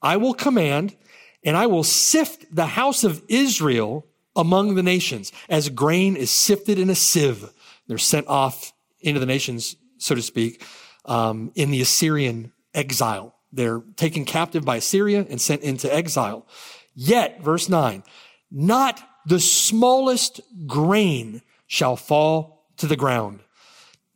I 0.00 0.16
will 0.16 0.34
command 0.34 0.96
and 1.44 1.56
I 1.56 1.66
will 1.66 1.84
sift 1.84 2.54
the 2.54 2.66
house 2.66 3.04
of 3.04 3.22
Israel 3.28 4.06
among 4.34 4.74
the 4.74 4.82
nations 4.82 5.32
as 5.48 5.68
grain 5.68 6.16
is 6.16 6.30
sifted 6.30 6.78
in 6.78 6.90
a 6.90 6.94
sieve. 6.94 7.50
They're 7.86 7.98
sent 7.98 8.28
off 8.28 8.72
into 9.00 9.20
the 9.20 9.26
nations, 9.26 9.76
so 9.98 10.14
to 10.14 10.22
speak, 10.22 10.64
um, 11.04 11.52
in 11.54 11.70
the 11.70 11.82
Assyrian 11.82 12.52
exile. 12.74 13.34
They're 13.52 13.82
taken 13.96 14.24
captive 14.24 14.64
by 14.64 14.76
Assyria 14.76 15.26
and 15.28 15.40
sent 15.40 15.62
into 15.62 15.92
exile. 15.92 16.46
Yet, 16.94 17.42
verse 17.42 17.68
9, 17.68 18.02
not 18.50 19.02
the 19.26 19.40
smallest 19.40 20.40
grain 20.66 21.42
shall 21.66 21.96
fall 21.96 22.66
to 22.78 22.86
the 22.86 22.96
ground. 22.96 23.40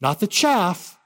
Not 0.00 0.20
the 0.20 0.26
chaff, 0.26 0.98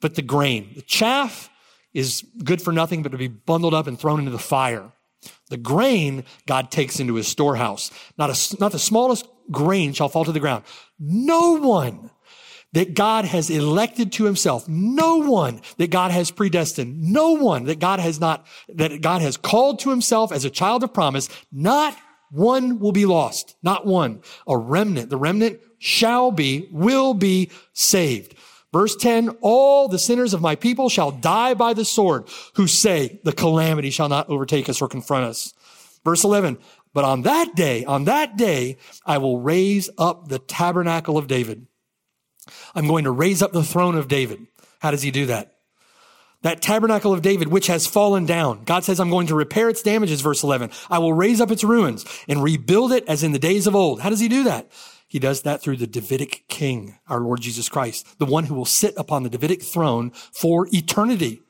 but 0.00 0.14
the 0.14 0.22
grain. 0.22 0.72
The 0.74 0.82
chaff 0.82 1.50
is 1.92 2.24
good 2.42 2.60
for 2.60 2.72
nothing 2.72 3.02
but 3.02 3.12
to 3.12 3.18
be 3.18 3.28
bundled 3.28 3.74
up 3.74 3.86
and 3.86 3.98
thrown 3.98 4.18
into 4.18 4.30
the 4.30 4.38
fire. 4.38 4.92
The 5.50 5.56
grain 5.56 6.24
God 6.46 6.70
takes 6.70 7.00
into 7.00 7.14
his 7.14 7.28
storehouse. 7.28 7.90
Not, 8.18 8.30
a, 8.30 8.56
not 8.60 8.72
the 8.72 8.78
smallest 8.78 9.26
grain 9.50 9.92
shall 9.92 10.08
fall 10.08 10.24
to 10.24 10.32
the 10.32 10.40
ground. 10.40 10.64
No 10.98 11.58
one 11.58 12.10
that 12.72 12.94
God 12.94 13.24
has 13.24 13.50
elected 13.50 14.12
to 14.12 14.24
himself. 14.24 14.68
No 14.68 15.16
one 15.18 15.60
that 15.76 15.90
God 15.90 16.10
has 16.10 16.30
predestined. 16.30 17.00
No 17.00 17.32
one 17.32 17.64
that 17.64 17.78
God 17.78 18.00
has 18.00 18.20
not, 18.20 18.46
that 18.68 19.00
God 19.00 19.22
has 19.22 19.36
called 19.36 19.78
to 19.80 19.90
himself 19.90 20.32
as 20.32 20.44
a 20.44 20.50
child 20.50 20.82
of 20.82 20.92
promise. 20.92 21.28
Not 21.52 21.96
one 22.30 22.80
will 22.80 22.92
be 22.92 23.06
lost. 23.06 23.54
Not 23.62 23.86
one. 23.86 24.22
A 24.48 24.58
remnant. 24.58 25.08
The 25.08 25.16
remnant 25.16 25.60
shall 25.78 26.32
be, 26.32 26.68
will 26.72 27.14
be 27.14 27.50
saved. 27.74 28.34
Verse 28.74 28.96
10, 28.96 29.28
all 29.40 29.86
the 29.86 30.00
sinners 30.00 30.34
of 30.34 30.40
my 30.40 30.56
people 30.56 30.88
shall 30.88 31.12
die 31.12 31.54
by 31.54 31.74
the 31.74 31.84
sword 31.84 32.28
who 32.56 32.66
say 32.66 33.20
the 33.22 33.32
calamity 33.32 33.90
shall 33.90 34.08
not 34.08 34.28
overtake 34.28 34.68
us 34.68 34.82
or 34.82 34.88
confront 34.88 35.26
us. 35.26 35.54
Verse 36.04 36.24
11, 36.24 36.58
but 36.92 37.04
on 37.04 37.22
that 37.22 37.54
day, 37.54 37.84
on 37.84 38.02
that 38.04 38.36
day, 38.36 38.76
I 39.06 39.18
will 39.18 39.38
raise 39.38 39.90
up 39.96 40.26
the 40.26 40.40
tabernacle 40.40 41.16
of 41.16 41.28
David 41.28 41.68
I'm 42.74 42.86
going 42.86 43.04
to 43.04 43.10
raise 43.10 43.42
up 43.42 43.52
the 43.52 43.64
throne 43.64 43.94
of 43.94 44.08
David. 44.08 44.46
How 44.80 44.90
does 44.90 45.02
he 45.02 45.10
do 45.10 45.26
that? 45.26 45.52
That 46.42 46.60
tabernacle 46.60 47.12
of 47.12 47.22
David, 47.22 47.48
which 47.48 47.68
has 47.68 47.86
fallen 47.86 48.26
down. 48.26 48.64
God 48.64 48.84
says, 48.84 49.00
I'm 49.00 49.08
going 49.08 49.28
to 49.28 49.34
repair 49.34 49.70
its 49.70 49.82
damages, 49.82 50.20
verse 50.20 50.42
11. 50.42 50.70
I 50.90 50.98
will 50.98 51.14
raise 51.14 51.40
up 51.40 51.50
its 51.50 51.64
ruins 51.64 52.04
and 52.28 52.42
rebuild 52.42 52.92
it 52.92 53.04
as 53.08 53.22
in 53.22 53.32
the 53.32 53.38
days 53.38 53.66
of 53.66 53.74
old. 53.74 54.00
How 54.00 54.10
does 54.10 54.20
he 54.20 54.28
do 54.28 54.44
that? 54.44 54.70
He 55.14 55.20
does 55.20 55.42
that 55.42 55.62
through 55.62 55.76
the 55.76 55.86
Davidic 55.86 56.42
king, 56.48 56.98
our 57.06 57.20
Lord 57.20 57.40
Jesus 57.40 57.68
Christ, 57.68 58.18
the 58.18 58.26
one 58.26 58.46
who 58.46 58.54
will 58.56 58.64
sit 58.64 58.94
upon 58.96 59.22
the 59.22 59.30
Davidic 59.30 59.62
throne 59.62 60.10
for 60.10 60.66
eternity. 60.72 61.40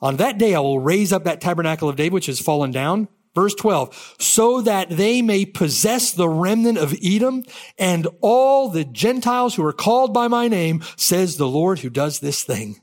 On 0.00 0.16
that 0.16 0.36
day, 0.36 0.52
I 0.52 0.58
will 0.58 0.80
raise 0.80 1.12
up 1.12 1.22
that 1.22 1.40
tabernacle 1.40 1.88
of 1.88 1.94
David, 1.94 2.14
which 2.14 2.26
has 2.26 2.40
fallen 2.40 2.72
down, 2.72 3.06
Verse 3.36 3.54
12, 3.54 4.16
so 4.18 4.62
that 4.62 4.90
they 4.90 5.22
may 5.22 5.46
possess 5.46 6.10
the 6.10 6.28
remnant 6.28 6.76
of 6.76 6.92
Edom 7.00 7.44
and 7.78 8.08
all 8.20 8.68
the 8.68 8.84
Gentiles 8.84 9.54
who 9.54 9.64
are 9.64 9.72
called 9.72 10.12
by 10.12 10.26
my 10.26 10.48
name, 10.48 10.82
says 10.96 11.36
the 11.36 11.46
Lord 11.46 11.78
who 11.78 11.88
does 11.88 12.18
this 12.18 12.42
thing. 12.42 12.80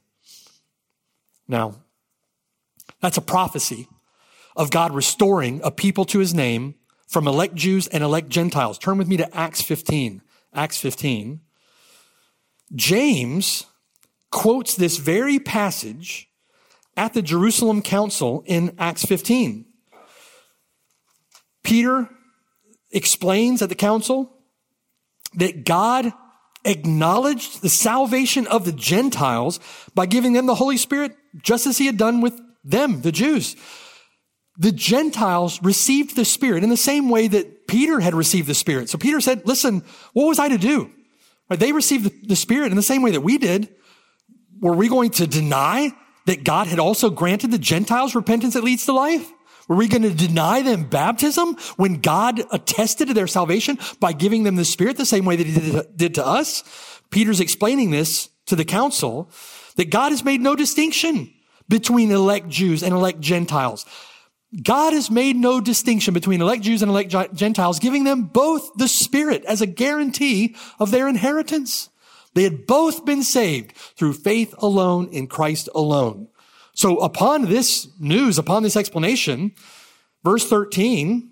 Now, 1.46 1.84
that's 3.02 3.18
a 3.18 3.22
prophecy 3.22 3.90
of 4.56 4.72
God 4.72 4.96
restoring 4.96 5.60
a 5.62 5.72
people 5.72 6.06
to 6.06 6.20
his 6.20 6.34
name 6.34 6.76
from 7.08 7.28
elect 7.28 7.56
Jews 7.56 7.88
and 7.88 8.04
elect 8.04 8.30
Gentiles. 8.30 8.78
Turn 8.78 8.98
with 8.98 9.08
me 9.08 9.18
to 9.18 9.36
Acts 9.36 9.62
15. 9.62 10.22
Acts 10.54 10.78
15. 10.78 11.42
James 12.76 13.66
quotes 14.32 14.76
this 14.76 14.98
very 14.98 15.40
passage 15.40 16.30
at 16.98 17.14
the 17.14 17.22
Jerusalem 17.22 17.82
Council 17.82 18.44
in 18.46 18.76
Acts 18.80 19.04
15. 19.04 19.66
Peter 21.64 22.10
explains 22.92 23.62
at 23.62 23.70
the 23.70 23.76
council 23.76 24.38
that 25.36 25.66
God 25.66 26.14
acknowledged 26.66 27.62
the 27.62 27.70
salvation 27.70 28.48
of 28.48 28.66
the 28.66 28.72
Gentiles 28.72 29.60
by 29.94 30.06
giving 30.06 30.34
them 30.34 30.46
the 30.46 30.56
Holy 30.56 30.78
Spirit, 30.78 31.16
just 31.42 31.68
as 31.68 31.78
he 31.78 31.86
had 31.86 31.98
done 31.98 32.22
with 32.22 32.40
them, 32.64 33.02
the 33.02 33.12
Jews. 33.12 33.56
The 34.58 34.72
Gentiles 34.72 35.62
received 35.64 36.16
the 36.16 36.26
Spirit 36.26 36.64
in 36.64 36.70
the 36.70 36.78
same 36.78 37.10
way 37.10 37.28
that 37.28 37.68
Peter 37.68 38.00
had 38.00 38.14
received 38.14 38.48
the 38.48 38.54
Spirit. 38.54 38.90
So 38.90 38.98
Peter 38.98 39.20
said, 39.20 39.48
listen, 39.48 39.84
what 40.14 40.28
was 40.28 40.40
I 40.40 40.50
to 40.50 40.58
do? 40.58 40.92
Right, 41.50 41.60
they 41.60 41.72
received 41.72 42.28
the 42.30 42.36
Spirit 42.36 42.72
in 42.72 42.76
the 42.76 42.84
same 42.84 43.02
way 43.02 43.12
that 43.12 43.22
we 43.22 43.38
did. 43.38 43.70
Were 44.62 44.76
we 44.76 44.88
going 44.88 45.10
to 45.12 45.28
deny 45.28 45.92
that 46.26 46.44
God 46.44 46.68
had 46.68 46.80
also 46.80 47.10
granted 47.10 47.52
the 47.52 47.58
Gentiles 47.58 48.16
repentance 48.16 48.54
that 48.54 48.64
leads 48.64 48.86
to 48.86 48.94
life? 48.94 49.30
Were 49.68 49.76
we 49.76 49.88
going 49.88 50.04
to 50.04 50.14
deny 50.14 50.62
them 50.62 50.84
baptism 50.84 51.56
when 51.78 52.02
God 52.02 52.42
attested 52.52 53.08
to 53.08 53.14
their 53.14 53.28
salvation 53.28 53.80
by 54.00 54.14
giving 54.14 54.44
them 54.44 54.56
the 54.56 54.66
Spirit 54.66 54.98
the 54.98 55.06
same 55.06 55.26
way 55.26 55.36
that 55.36 55.48
He 55.48 55.82
did 55.96 56.16
to 56.16 56.26
us? 56.26 56.64
Peter's 57.10 57.40
explaining 57.40 57.92
this 57.92 58.30
to 58.46 58.56
the 58.56 58.66
council 58.66 59.30
that 59.76 59.90
God 59.90 60.12
has 60.12 60.24
made 60.24 60.42
no 60.42 60.56
distinction 60.56 61.34
between 61.70 62.12
elect 62.12 62.50
Jews 62.50 62.84
and 62.84 62.94
elect 62.94 63.20
Gentiles. 63.20 63.86
God 64.62 64.94
has 64.94 65.10
made 65.10 65.36
no 65.36 65.60
distinction 65.60 66.14
between 66.14 66.42
elect 66.42 66.62
Jews 66.62 66.82
and 66.82 66.92
elect 66.92 67.16
Gentiles, 67.34 67.80
giving 67.80 68.04
them 68.04 68.24
both 68.24 68.74
the 68.76 68.88
Spirit 68.88 69.44
as 69.46 69.62
a 69.62 69.66
guarantee 69.66 70.56
of 70.80 70.92
their 70.92 71.08
inheritance. 71.08 71.90
They 72.36 72.44
had 72.44 72.68
both 72.68 73.06
been 73.06 73.24
saved 73.24 73.76
through 73.76 74.14
faith 74.14 74.54
alone 74.60 75.08
in 75.10 75.28
Christ 75.28 75.70
alone. 75.74 76.28
So 76.76 76.98
upon 76.98 77.46
this 77.46 77.88
news, 78.00 78.38
upon 78.38 78.64
this 78.64 78.76
explanation, 78.76 79.54
verse 80.24 80.48
13, 80.48 81.32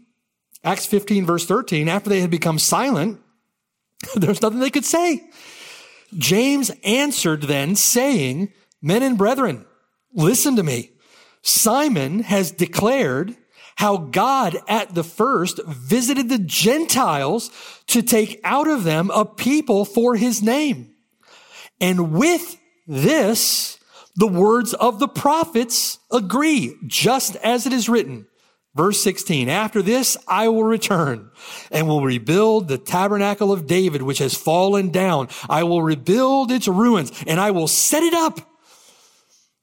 Acts 0.63 0.85
15, 0.85 1.25
verse 1.25 1.45
13, 1.45 1.89
after 1.89 2.09
they 2.09 2.21
had 2.21 2.29
become 2.29 2.59
silent, 2.59 3.19
there 4.15 4.29
was 4.29 4.41
nothing 4.41 4.59
they 4.59 4.69
could 4.69 4.85
say. 4.85 5.27
James 6.17 6.71
answered 6.83 7.43
then 7.43 7.75
saying, 7.75 8.51
men 8.81 9.01
and 9.01 9.17
brethren, 9.17 9.65
listen 10.13 10.55
to 10.55 10.63
me. 10.63 10.91
Simon 11.41 12.19
has 12.23 12.51
declared 12.51 13.35
how 13.75 13.97
God 13.97 14.57
at 14.67 14.93
the 14.93 15.03
first 15.03 15.59
visited 15.65 16.29
the 16.29 16.37
Gentiles 16.37 17.49
to 17.87 18.01
take 18.01 18.39
out 18.43 18.67
of 18.67 18.83
them 18.83 19.09
a 19.11 19.25
people 19.25 19.85
for 19.85 20.15
his 20.15 20.41
name. 20.41 20.93
And 21.79 22.11
with 22.13 22.57
this, 22.85 23.79
the 24.15 24.27
words 24.27 24.73
of 24.75 24.99
the 24.99 25.07
prophets 25.07 25.97
agree, 26.11 26.75
just 26.85 27.35
as 27.37 27.65
it 27.65 27.73
is 27.73 27.89
written. 27.89 28.27
Verse 28.73 29.01
16, 29.01 29.49
after 29.49 29.81
this 29.81 30.15
I 30.27 30.47
will 30.47 30.63
return 30.63 31.29
and 31.71 31.87
will 31.87 32.03
rebuild 32.03 32.67
the 32.67 32.77
tabernacle 32.77 33.51
of 33.51 33.67
David, 33.67 34.01
which 34.01 34.19
has 34.19 34.33
fallen 34.35 34.91
down. 34.91 35.27
I 35.49 35.63
will 35.63 35.83
rebuild 35.83 36.51
its 36.51 36.67
ruins 36.67 37.11
and 37.27 37.39
I 37.39 37.51
will 37.51 37.67
set 37.67 38.03
it 38.03 38.13
up. 38.13 38.39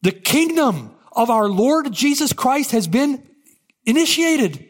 The 0.03 0.13
kingdom 0.13 0.95
of 1.19 1.31
our 1.31 1.49
Lord 1.49 1.93
Jesus 1.93 2.33
Christ 2.33 2.71
has 2.71 2.87
been 2.87 3.23
initiated. 3.85 4.65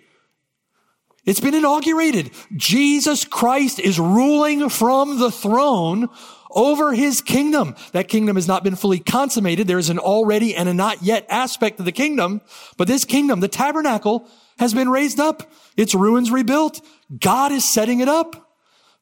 It's 1.26 1.40
been 1.40 1.54
inaugurated. 1.54 2.30
Jesus 2.56 3.26
Christ 3.26 3.78
is 3.78 4.00
ruling 4.00 4.70
from 4.70 5.18
the 5.18 5.30
throne 5.30 6.08
over 6.50 6.94
his 6.94 7.20
kingdom. 7.20 7.76
That 7.92 8.08
kingdom 8.08 8.36
has 8.36 8.48
not 8.48 8.64
been 8.64 8.76
fully 8.76 8.98
consummated. 8.98 9.66
There 9.66 9.78
is 9.78 9.90
an 9.90 9.98
already 9.98 10.54
and 10.54 10.70
a 10.70 10.74
not 10.74 11.02
yet 11.02 11.26
aspect 11.28 11.80
of 11.80 11.84
the 11.84 11.92
kingdom. 11.92 12.40
But 12.78 12.88
this 12.88 13.04
kingdom, 13.04 13.40
the 13.40 13.48
tabernacle, 13.48 14.26
has 14.58 14.72
been 14.72 14.88
raised 14.88 15.20
up. 15.20 15.52
Its 15.76 15.94
ruins 15.94 16.30
rebuilt. 16.30 16.80
God 17.20 17.52
is 17.52 17.70
setting 17.70 18.00
it 18.00 18.08
up. 18.08 18.56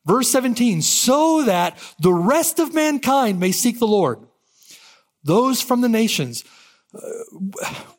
Verse 0.05 0.29
17, 0.31 0.83
so 0.83 1.45
that 1.45 1.79
the 2.01 2.13
rest 2.13 2.59
of 2.59 2.75
mankind 2.75 3.39
may 3.39 3.53
seek 3.53 3.79
the 3.79 3.87
Lord. 3.87 4.19
Those 5.23 5.63
from 5.63 5.81
the 5.81 5.89
nations. 5.89 6.45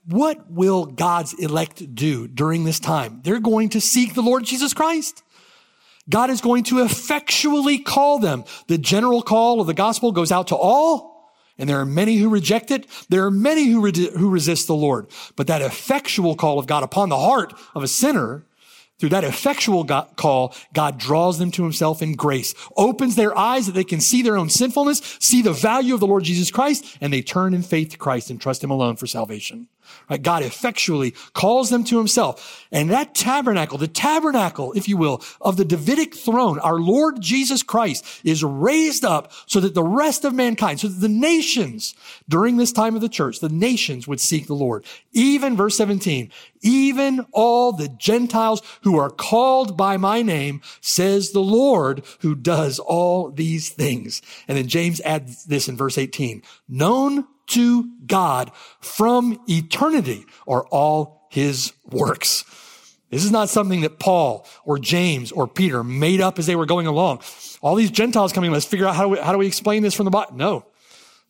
What 0.05 0.49
will 0.49 0.85
God's 0.85 1.33
elect 1.33 1.93
do 1.93 2.27
during 2.27 2.63
this 2.63 2.79
time? 2.79 3.21
They're 3.23 3.39
going 3.39 3.69
to 3.69 3.81
seek 3.81 4.13
the 4.13 4.21
Lord 4.21 4.43
Jesus 4.45 4.73
Christ. 4.73 5.23
God 6.09 6.29
is 6.29 6.41
going 6.41 6.63
to 6.65 6.83
effectually 6.83 7.79
call 7.79 8.19
them. 8.19 8.45
The 8.67 8.77
general 8.77 9.21
call 9.21 9.59
of 9.59 9.67
the 9.67 9.73
gospel 9.73 10.11
goes 10.11 10.31
out 10.31 10.47
to 10.47 10.55
all, 10.55 11.33
and 11.57 11.69
there 11.69 11.79
are 11.79 11.85
many 11.85 12.15
who 12.15 12.29
reject 12.29 12.71
it. 12.71 12.87
There 13.09 13.25
are 13.25 13.31
many 13.31 13.65
who, 13.65 13.81
re- 13.81 14.11
who 14.17 14.29
resist 14.29 14.67
the 14.67 14.75
Lord. 14.75 15.07
But 15.35 15.47
that 15.47 15.61
effectual 15.61 16.35
call 16.35 16.59
of 16.59 16.67
God 16.67 16.83
upon 16.83 17.09
the 17.09 17.17
heart 17.17 17.53
of 17.75 17.83
a 17.83 17.87
sinner 17.87 18.46
through 18.99 19.09
that 19.09 19.23
effectual 19.23 19.83
God 19.83 20.09
call, 20.15 20.55
God 20.73 20.97
draws 20.97 21.37
them 21.37 21.51
to 21.51 21.63
himself 21.63 22.01
in 22.01 22.15
grace, 22.15 22.53
opens 22.75 23.15
their 23.15 23.37
eyes 23.37 23.65
that 23.67 23.73
they 23.73 23.83
can 23.83 24.01
see 24.01 24.21
their 24.21 24.37
own 24.37 24.49
sinfulness, 24.49 25.17
see 25.19 25.41
the 25.41 25.53
value 25.53 25.93
of 25.93 25.99
the 25.99 26.07
Lord 26.07 26.23
Jesus 26.23 26.51
Christ, 26.51 26.97
and 26.99 27.13
they 27.13 27.21
turn 27.21 27.53
in 27.53 27.61
faith 27.61 27.89
to 27.89 27.97
Christ 27.97 28.29
and 28.29 28.41
trust 28.41 28.63
him 28.63 28.71
alone 28.71 28.95
for 28.95 29.07
salvation. 29.07 29.67
Right? 30.09 30.21
God 30.21 30.43
effectually 30.43 31.13
calls 31.33 31.69
them 31.69 31.83
to 31.85 31.97
himself. 31.97 32.65
And 32.71 32.89
that 32.89 33.15
tabernacle, 33.15 33.77
the 33.77 33.87
tabernacle, 33.87 34.73
if 34.73 34.87
you 34.87 34.97
will, 34.97 35.21
of 35.41 35.57
the 35.57 35.65
Davidic 35.65 36.15
throne, 36.15 36.59
our 36.59 36.79
Lord 36.79 37.21
Jesus 37.21 37.63
Christ 37.63 38.05
is 38.23 38.43
raised 38.43 39.05
up 39.05 39.31
so 39.45 39.59
that 39.59 39.73
the 39.73 39.83
rest 39.83 40.25
of 40.25 40.33
mankind, 40.33 40.79
so 40.79 40.87
that 40.87 40.99
the 40.99 41.09
nations 41.09 41.95
during 42.29 42.57
this 42.57 42.71
time 42.71 42.95
of 42.95 43.01
the 43.01 43.09
church, 43.09 43.39
the 43.39 43.49
nations 43.49 44.07
would 44.07 44.19
seek 44.19 44.47
the 44.47 44.53
Lord. 44.53 44.85
Even 45.11 45.55
verse 45.55 45.77
17, 45.77 46.31
even 46.61 47.25
all 47.31 47.71
the 47.71 47.89
Gentiles 47.89 48.61
who 48.81 48.97
are 48.97 49.09
called 49.09 49.77
by 49.77 49.97
my 49.97 50.21
name, 50.21 50.61
says 50.81 51.31
the 51.31 51.39
Lord 51.39 52.03
who 52.19 52.35
does 52.35 52.79
all 52.79 53.31
these 53.31 53.69
things. 53.69 54.21
And 54.47 54.57
then 54.57 54.67
James 54.67 55.01
adds 55.01 55.45
this 55.45 55.67
in 55.67 55.77
verse 55.77 55.97
18, 55.97 56.41
known 56.67 57.27
to 57.47 57.91
God 58.05 58.51
from 58.79 59.39
eternity 59.47 60.25
are 60.47 60.65
all 60.67 61.27
his 61.29 61.73
works. 61.85 62.45
This 63.09 63.23
is 63.23 63.31
not 63.31 63.49
something 63.49 63.81
that 63.81 63.99
Paul 63.99 64.45
or 64.65 64.77
James 64.77 65.31
or 65.31 65.47
Peter 65.47 65.83
made 65.83 66.19
up 66.19 66.39
as 66.39 66.45
they 66.45 66.55
were 66.55 66.65
going 66.65 66.87
along. 66.87 67.21
All 67.61 67.75
these 67.75 67.91
Gentiles 67.91 68.33
coming, 68.33 68.51
let's 68.51 68.65
figure 68.65 68.85
out 68.85 68.95
how 68.95 69.03
do 69.03 69.09
we, 69.09 69.19
how 69.19 69.31
do 69.31 69.37
we 69.37 69.47
explain 69.47 69.81
this 69.81 69.93
from 69.93 70.05
the 70.05 70.11
Bible? 70.11 70.35
No. 70.35 70.65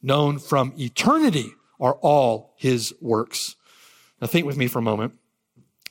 Known 0.02 0.40
from 0.40 0.74
eternity 0.78 1.52
are 1.80 1.96
all 1.96 2.54
his 2.58 2.94
works. 3.00 3.56
Now 4.20 4.28
think 4.28 4.46
with 4.46 4.58
me 4.58 4.68
for 4.68 4.80
a 4.80 4.84
moment. 4.84 5.14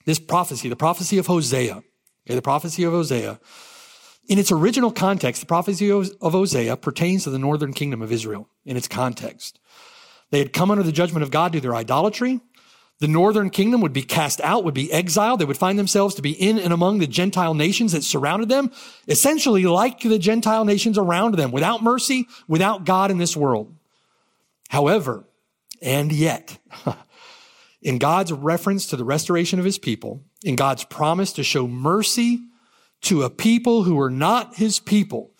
This 0.04 0.18
prophecy, 0.18 0.68
the 0.68 0.76
prophecy 0.76 1.18
of 1.18 1.26
Hosea, 1.26 1.82
okay, 2.26 2.34
the 2.34 2.42
prophecy 2.42 2.82
of 2.84 2.92
Hosea, 2.92 3.40
in 4.28 4.38
its 4.38 4.50
original 4.50 4.90
context, 4.90 5.40
the 5.40 5.46
prophecy 5.46 5.90
of 5.90 6.10
Hosea 6.20 6.76
pertains 6.78 7.24
to 7.24 7.30
the 7.30 7.38
northern 7.38 7.72
kingdom 7.72 8.02
of 8.02 8.10
Israel 8.10 8.48
in 8.64 8.76
its 8.76 8.88
context. 8.88 9.60
They 10.30 10.38
had 10.38 10.52
come 10.52 10.70
under 10.70 10.82
the 10.82 10.92
judgment 10.92 11.22
of 11.22 11.30
God 11.30 11.52
due 11.52 11.58
to 11.58 11.62
their 11.62 11.74
idolatry. 11.74 12.40
The 12.98 13.08
northern 13.08 13.50
kingdom 13.50 13.82
would 13.82 13.92
be 13.92 14.02
cast 14.02 14.40
out, 14.40 14.64
would 14.64 14.74
be 14.74 14.90
exiled. 14.90 15.40
They 15.40 15.44
would 15.44 15.58
find 15.58 15.78
themselves 15.78 16.14
to 16.14 16.22
be 16.22 16.32
in 16.32 16.58
and 16.58 16.72
among 16.72 16.98
the 16.98 17.06
Gentile 17.06 17.52
nations 17.52 17.92
that 17.92 18.02
surrounded 18.02 18.48
them, 18.48 18.72
essentially 19.06 19.64
like 19.64 20.00
the 20.00 20.18
Gentile 20.18 20.64
nations 20.64 20.96
around 20.96 21.34
them, 21.34 21.52
without 21.52 21.82
mercy, 21.82 22.26
without 22.48 22.84
God 22.84 23.10
in 23.10 23.18
this 23.18 23.36
world. 23.36 23.74
However, 24.70 25.24
and 25.82 26.10
yet, 26.10 26.58
in 27.82 27.98
God's 27.98 28.32
reference 28.32 28.86
to 28.86 28.96
the 28.96 29.04
restoration 29.04 29.58
of 29.58 29.64
his 29.66 29.78
people, 29.78 30.24
in 30.42 30.56
God's 30.56 30.84
promise 30.84 31.34
to 31.34 31.42
show 31.42 31.68
mercy 31.68 32.40
to 33.02 33.22
a 33.22 33.30
people 33.30 33.82
who 33.82 34.00
are 34.00 34.10
not 34.10 34.56
his 34.56 34.80
people, 34.80 35.32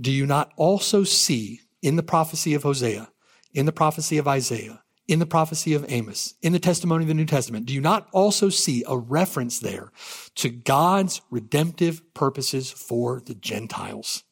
do 0.00 0.10
you 0.10 0.24
not 0.24 0.52
also 0.56 1.04
see 1.04 1.60
in 1.82 1.96
the 1.96 2.02
prophecy 2.02 2.54
of 2.54 2.62
Hosea 2.62 3.10
in 3.52 3.66
the 3.66 3.72
prophecy 3.72 4.18
of 4.18 4.28
Isaiah, 4.28 4.82
in 5.06 5.18
the 5.18 5.26
prophecy 5.26 5.74
of 5.74 5.90
Amos, 5.90 6.34
in 6.42 6.52
the 6.52 6.58
testimony 6.58 7.04
of 7.04 7.08
the 7.08 7.14
New 7.14 7.24
Testament, 7.24 7.66
do 7.66 7.74
you 7.74 7.80
not 7.80 8.08
also 8.12 8.48
see 8.48 8.84
a 8.86 8.96
reference 8.96 9.58
there 9.58 9.90
to 10.36 10.50
God's 10.50 11.20
redemptive 11.30 12.14
purposes 12.14 12.70
for 12.70 13.20
the 13.20 13.34
Gentiles? 13.34 14.24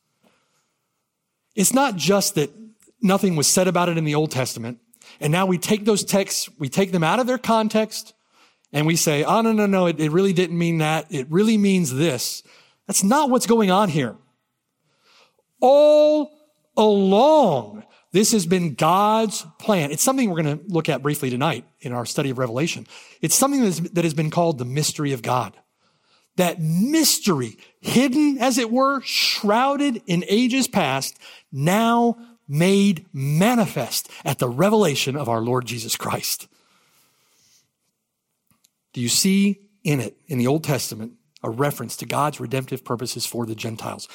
It's 1.55 1.73
not 1.73 1.97
just 1.97 2.35
that 2.35 2.51
nothing 3.01 3.37
was 3.37 3.47
said 3.47 3.69
about 3.69 3.89
it 3.89 3.97
in 3.97 4.05
the 4.05 4.15
Old 4.15 4.31
Testament, 4.31 4.79
and 5.21 5.33
now 5.33 5.47
we 5.47 5.57
take 5.57 5.85
those 5.85 6.05
texts, 6.05 6.49
we 6.59 6.69
take 6.69 6.93
them 6.93 7.05
out 7.05 7.21
of 7.21 7.27
their 7.27 7.39
context, 7.39 8.13
and 8.73 8.87
we 8.87 8.97
say, 8.97 9.25
oh, 9.25 9.41
no, 9.41 9.53
no, 9.53 9.65
no, 9.67 9.87
it, 9.87 9.99
it 9.99 10.11
really 10.11 10.33
didn't 10.33 10.59
mean 10.59 10.79
that. 10.79 11.07
It 11.09 11.27
really 11.31 11.57
means 11.57 11.95
this. 11.95 12.43
That's 12.87 13.03
not 13.03 13.31
what's 13.31 13.47
going 13.47 13.71
on 13.71 13.89
here. 13.89 14.17
All 15.61 16.31
along, 16.77 17.85
this 18.17 18.33
has 18.33 18.47
been 18.47 18.75
God's 18.75 19.47
plan. 19.59 19.91
It's 19.93 20.03
something 20.03 20.31
we're 20.31 20.43
going 20.43 20.59
to 20.59 20.65
look 20.69 20.89
at 20.89 21.03
briefly 21.03 21.29
tonight 21.29 21.67
in 21.81 21.93
our 21.93 22.07
study 22.07 22.31
of 22.31 22.39
Revelation. 22.39 22.87
It's 23.21 23.35
something 23.35 23.63
that 23.93 24.05
has 24.05 24.15
been 24.15 24.31
called 24.31 24.57
the 24.57 24.65
mystery 24.65 25.13
of 25.13 25.21
God. 25.21 25.55
That 26.37 26.59
mystery, 26.59 27.59
hidden 27.81 28.39
as 28.39 28.57
it 28.57 28.71
were, 28.71 29.03
shrouded 29.03 30.03
in 30.07 30.25
ages 30.29 30.67
past, 30.67 31.19
now 31.53 32.17
made 32.49 33.05
manifest 33.13 34.11
at 34.25 34.39
the 34.39 34.49
revelation 34.49 35.15
of 35.15 35.29
our 35.29 35.43
Lord 35.43 35.67
Jesus 35.67 35.95
Christ. 35.95 36.49
Do 38.95 39.03
you 39.03 39.11
see 39.11 39.61
in 39.85 40.01
it, 40.01 40.17
in 40.27 40.39
the 40.39 40.47
Old 40.47 40.65
Testament, 40.65 41.13
a 41.43 41.51
reference 41.51 41.97
to 41.99 42.07
God's 42.07 42.41
redemptive 42.41 42.83
purposes 42.83 43.27
for 43.27 43.45
the 43.45 43.55
Gentiles? 43.55 44.09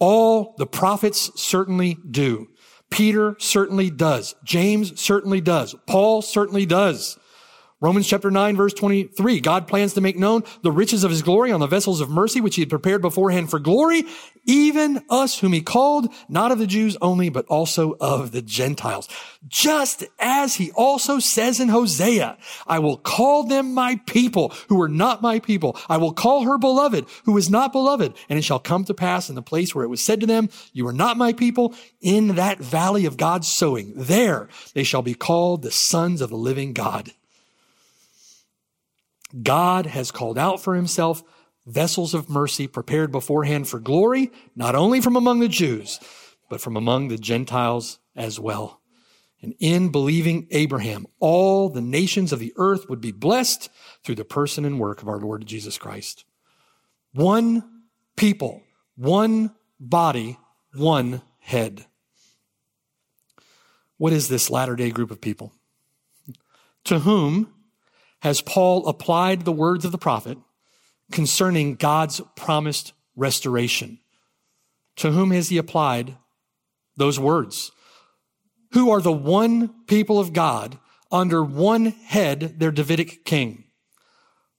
All 0.00 0.56
the 0.58 0.66
prophets 0.66 1.30
certainly 1.40 1.98
do. 2.10 2.48
Peter 2.94 3.34
certainly 3.40 3.90
does. 3.90 4.36
James 4.44 5.00
certainly 5.00 5.40
does. 5.40 5.74
Paul 5.84 6.22
certainly 6.22 6.64
does. 6.64 7.18
Romans 7.80 8.08
chapter 8.08 8.30
9 8.30 8.56
verse 8.56 8.72
23. 8.72 9.40
God 9.40 9.66
plans 9.66 9.94
to 9.94 10.00
make 10.00 10.16
known 10.16 10.42
the 10.62 10.72
riches 10.72 11.04
of 11.04 11.10
his 11.10 11.22
glory 11.22 11.52
on 11.52 11.60
the 11.60 11.66
vessels 11.66 12.00
of 12.00 12.08
mercy 12.08 12.40
which 12.40 12.54
he 12.54 12.62
had 12.62 12.70
prepared 12.70 13.02
beforehand 13.02 13.50
for 13.50 13.58
glory, 13.58 14.04
even 14.46 15.02
us 15.10 15.40
whom 15.40 15.52
he 15.52 15.60
called, 15.60 16.08
not 16.28 16.52
of 16.52 16.58
the 16.58 16.66
Jews 16.66 16.96
only, 17.02 17.28
but 17.28 17.44
also 17.46 17.96
of 18.00 18.30
the 18.30 18.42
Gentiles. 18.42 19.08
Just 19.46 20.04
as 20.18 20.54
he 20.54 20.70
also 20.72 21.18
says 21.18 21.60
in 21.60 21.68
Hosea, 21.68 22.38
I 22.66 22.78
will 22.78 22.96
call 22.96 23.44
them 23.44 23.74
my 23.74 24.00
people 24.06 24.54
who 24.68 24.80
are 24.80 24.88
not 24.88 25.20
my 25.20 25.38
people. 25.40 25.76
I 25.88 25.96
will 25.96 26.12
call 26.12 26.44
her 26.44 26.58
beloved 26.58 27.06
who 27.24 27.36
is 27.36 27.50
not 27.50 27.72
beloved. 27.72 28.14
And 28.28 28.38
it 28.38 28.42
shall 28.42 28.60
come 28.60 28.84
to 28.84 28.94
pass 28.94 29.28
in 29.28 29.34
the 29.34 29.42
place 29.42 29.74
where 29.74 29.84
it 29.84 29.88
was 29.88 30.02
said 30.02 30.20
to 30.20 30.26
them, 30.26 30.48
you 30.72 30.86
are 30.86 30.92
not 30.92 31.18
my 31.18 31.32
people 31.32 31.74
in 32.00 32.36
that 32.36 32.58
valley 32.58 33.04
of 33.04 33.16
God's 33.16 33.48
sowing. 33.48 33.92
There 33.94 34.48
they 34.72 34.84
shall 34.84 35.02
be 35.02 35.14
called 35.14 35.62
the 35.62 35.70
sons 35.70 36.20
of 36.20 36.30
the 36.30 36.36
living 36.36 36.72
God. 36.72 37.12
God 39.42 39.86
has 39.86 40.10
called 40.10 40.38
out 40.38 40.60
for 40.60 40.74
himself 40.74 41.22
vessels 41.66 42.14
of 42.14 42.28
mercy 42.28 42.66
prepared 42.66 43.10
beforehand 43.10 43.68
for 43.68 43.80
glory, 43.80 44.30
not 44.54 44.74
only 44.74 45.00
from 45.00 45.16
among 45.16 45.40
the 45.40 45.48
Jews, 45.48 45.98
but 46.48 46.60
from 46.60 46.76
among 46.76 47.08
the 47.08 47.16
Gentiles 47.16 47.98
as 48.14 48.38
well. 48.38 48.80
And 49.42 49.54
in 49.58 49.90
believing 49.90 50.46
Abraham, 50.50 51.06
all 51.20 51.68
the 51.68 51.82
nations 51.82 52.32
of 52.32 52.38
the 52.38 52.52
earth 52.56 52.88
would 52.88 53.00
be 53.00 53.12
blessed 53.12 53.68
through 54.02 54.14
the 54.14 54.24
person 54.24 54.64
and 54.64 54.80
work 54.80 55.02
of 55.02 55.08
our 55.08 55.18
Lord 55.18 55.44
Jesus 55.46 55.76
Christ. 55.76 56.24
One 57.12 57.82
people, 58.16 58.62
one 58.96 59.54
body, 59.78 60.38
one 60.74 61.22
head. 61.40 61.86
What 63.98 64.12
is 64.12 64.28
this 64.28 64.50
latter 64.50 64.76
day 64.76 64.90
group 64.90 65.10
of 65.10 65.20
people? 65.20 65.52
To 66.84 67.00
whom 67.00 67.52
has 68.24 68.40
Paul 68.40 68.88
applied 68.88 69.44
the 69.44 69.52
words 69.52 69.84
of 69.84 69.92
the 69.92 69.98
prophet 69.98 70.38
concerning 71.12 71.74
God's 71.74 72.22
promised 72.36 72.94
restoration? 73.14 73.98
To 74.96 75.10
whom 75.10 75.30
has 75.30 75.50
he 75.50 75.58
applied 75.58 76.16
those 76.96 77.20
words? 77.20 77.70
Who 78.72 78.90
are 78.90 79.02
the 79.02 79.12
one 79.12 79.84
people 79.84 80.18
of 80.18 80.32
God 80.32 80.78
under 81.12 81.44
one 81.44 81.84
head, 81.84 82.58
their 82.58 82.72
Davidic 82.72 83.26
king? 83.26 83.64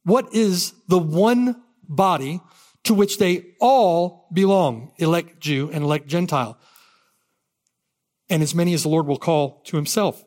What 0.03 0.32
is 0.32 0.74
the 0.88 0.99
one 0.99 1.59
body 1.82 2.41
to 2.84 2.93
which 2.93 3.18
they 3.18 3.55
all 3.59 4.28
belong, 4.32 4.91
elect 4.99 5.39
Jew 5.39 5.72
and 5.74 5.84
elect 5.84 6.05
Gentile? 6.05 6.59
And 8.30 8.43
as 8.43 8.53
many 8.53 8.76
as 8.76 8.84
the 8.84 8.89
Lord 8.89 9.07
will 9.07 9.18
call 9.18 9.61
to 9.66 9.76
himself. 9.76 10.24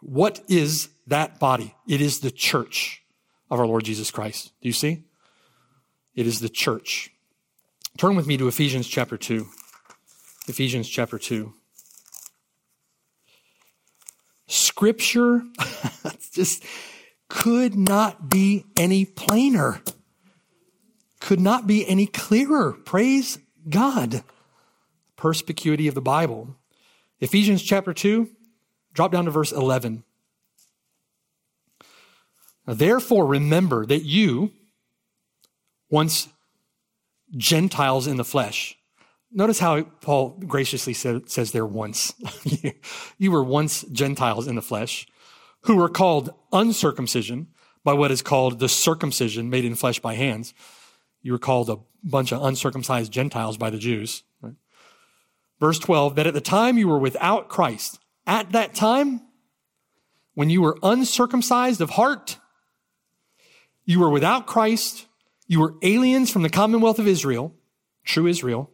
What 0.00 0.42
is 0.46 0.90
that 1.08 1.38
body? 1.38 1.74
It 1.86 2.00
is 2.00 2.20
the 2.20 2.30
church 2.30 3.02
of 3.50 3.58
our 3.60 3.66
Lord 3.66 3.84
Jesus 3.84 4.10
Christ. 4.10 4.52
Do 4.60 4.68
you 4.68 4.72
see? 4.72 5.04
It 6.14 6.26
is 6.26 6.40
the 6.40 6.48
church. 6.48 7.10
Turn 7.96 8.16
with 8.16 8.26
me 8.26 8.36
to 8.36 8.48
Ephesians 8.48 8.86
chapter 8.86 9.16
2. 9.16 9.46
Ephesians 10.48 10.88
chapter 10.88 11.18
2. 11.18 11.52
Scripture 14.46 15.42
just 16.32 16.64
could 17.28 17.74
not 17.74 18.30
be 18.30 18.64
any 18.76 19.04
plainer, 19.04 19.82
could 21.20 21.40
not 21.40 21.66
be 21.66 21.86
any 21.86 22.06
clearer. 22.06 22.72
Praise 22.72 23.38
God. 23.68 24.24
Perspicuity 25.16 25.88
of 25.88 25.94
the 25.94 26.00
Bible. 26.00 26.56
Ephesians 27.20 27.62
chapter 27.62 27.92
2, 27.92 28.30
drop 28.94 29.12
down 29.12 29.26
to 29.26 29.30
verse 29.30 29.52
11. 29.52 30.04
Therefore, 32.68 33.26
remember 33.26 33.86
that 33.86 34.04
you, 34.04 34.52
once 35.88 36.28
Gentiles 37.34 38.06
in 38.06 38.18
the 38.18 38.24
flesh, 38.24 38.76
notice 39.32 39.58
how 39.58 39.82
Paul 39.82 40.38
graciously 40.46 40.92
says 40.92 41.52
there 41.52 41.64
once. 41.64 42.12
you 43.18 43.32
were 43.32 43.42
once 43.42 43.82
Gentiles 43.84 44.46
in 44.46 44.54
the 44.54 44.62
flesh, 44.62 45.06
who 45.62 45.76
were 45.76 45.88
called 45.88 46.34
uncircumcision 46.52 47.48
by 47.84 47.94
what 47.94 48.10
is 48.10 48.20
called 48.20 48.58
the 48.58 48.68
circumcision 48.68 49.48
made 49.48 49.64
in 49.64 49.74
flesh 49.74 49.98
by 49.98 50.14
hands. 50.14 50.52
You 51.22 51.32
were 51.32 51.38
called 51.38 51.70
a 51.70 51.78
bunch 52.04 52.32
of 52.32 52.44
uncircumcised 52.44 53.10
Gentiles 53.10 53.56
by 53.56 53.70
the 53.70 53.78
Jews. 53.78 54.24
Verse 55.58 55.78
12, 55.78 56.16
that 56.16 56.26
at 56.26 56.34
the 56.34 56.40
time 56.42 56.76
you 56.76 56.86
were 56.86 56.98
without 56.98 57.48
Christ, 57.48 57.98
at 58.26 58.52
that 58.52 58.74
time, 58.74 59.22
when 60.34 60.50
you 60.50 60.60
were 60.60 60.78
uncircumcised 60.82 61.80
of 61.80 61.90
heart, 61.90 62.38
you 63.88 64.00
were 64.00 64.10
without 64.10 64.46
Christ. 64.46 65.06
You 65.46 65.60
were 65.60 65.74
aliens 65.80 66.30
from 66.30 66.42
the 66.42 66.50
commonwealth 66.50 66.98
of 66.98 67.08
Israel, 67.08 67.54
true 68.04 68.26
Israel, 68.26 68.70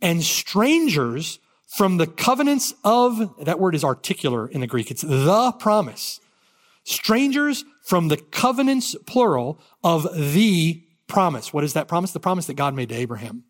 and 0.00 0.22
strangers 0.22 1.38
from 1.66 1.98
the 1.98 2.06
covenants 2.06 2.72
of, 2.82 3.44
that 3.44 3.60
word 3.60 3.74
is 3.74 3.84
articular 3.84 4.48
in 4.48 4.62
the 4.62 4.66
Greek. 4.66 4.90
It's 4.90 5.02
the 5.02 5.52
promise. 5.52 6.18
Strangers 6.84 7.66
from 7.84 8.08
the 8.08 8.16
covenants, 8.16 8.96
plural, 9.06 9.60
of 9.84 10.08
the 10.14 10.82
promise. 11.08 11.52
What 11.52 11.62
is 11.62 11.74
that 11.74 11.86
promise? 11.86 12.12
The 12.12 12.20
promise 12.20 12.46
that 12.46 12.54
God 12.54 12.74
made 12.74 12.88
to 12.88 12.94
Abraham. 12.94 13.44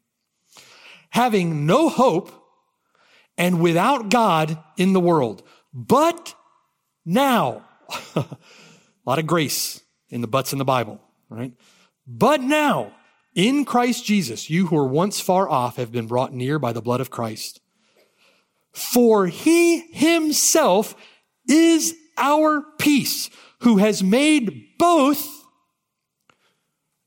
Having 1.10 1.64
no 1.64 1.88
hope 1.88 2.32
and 3.36 3.60
without 3.60 4.08
God 4.08 4.58
in 4.76 4.94
the 4.94 5.00
world. 5.00 5.44
But 5.72 6.34
now, 7.04 7.62
a 8.16 8.26
lot 9.06 9.20
of 9.20 9.28
grace 9.28 9.80
in 10.10 10.20
the 10.20 10.26
buts 10.26 10.52
in 10.52 10.58
the 10.58 10.64
Bible, 10.64 11.00
right? 11.28 11.52
But 12.06 12.40
now, 12.40 12.92
in 13.34 13.64
Christ 13.64 14.04
Jesus, 14.04 14.48
you 14.50 14.66
who 14.66 14.76
were 14.76 14.86
once 14.86 15.20
far 15.20 15.48
off 15.48 15.76
have 15.76 15.92
been 15.92 16.06
brought 16.06 16.32
near 16.32 16.58
by 16.58 16.72
the 16.72 16.82
blood 16.82 17.00
of 17.00 17.10
Christ. 17.10 17.60
For 18.72 19.26
he 19.26 19.80
himself 19.92 20.94
is 21.48 21.94
our 22.16 22.62
peace, 22.78 23.30
who 23.60 23.78
has 23.78 24.02
made 24.02 24.78
both, 24.78 25.44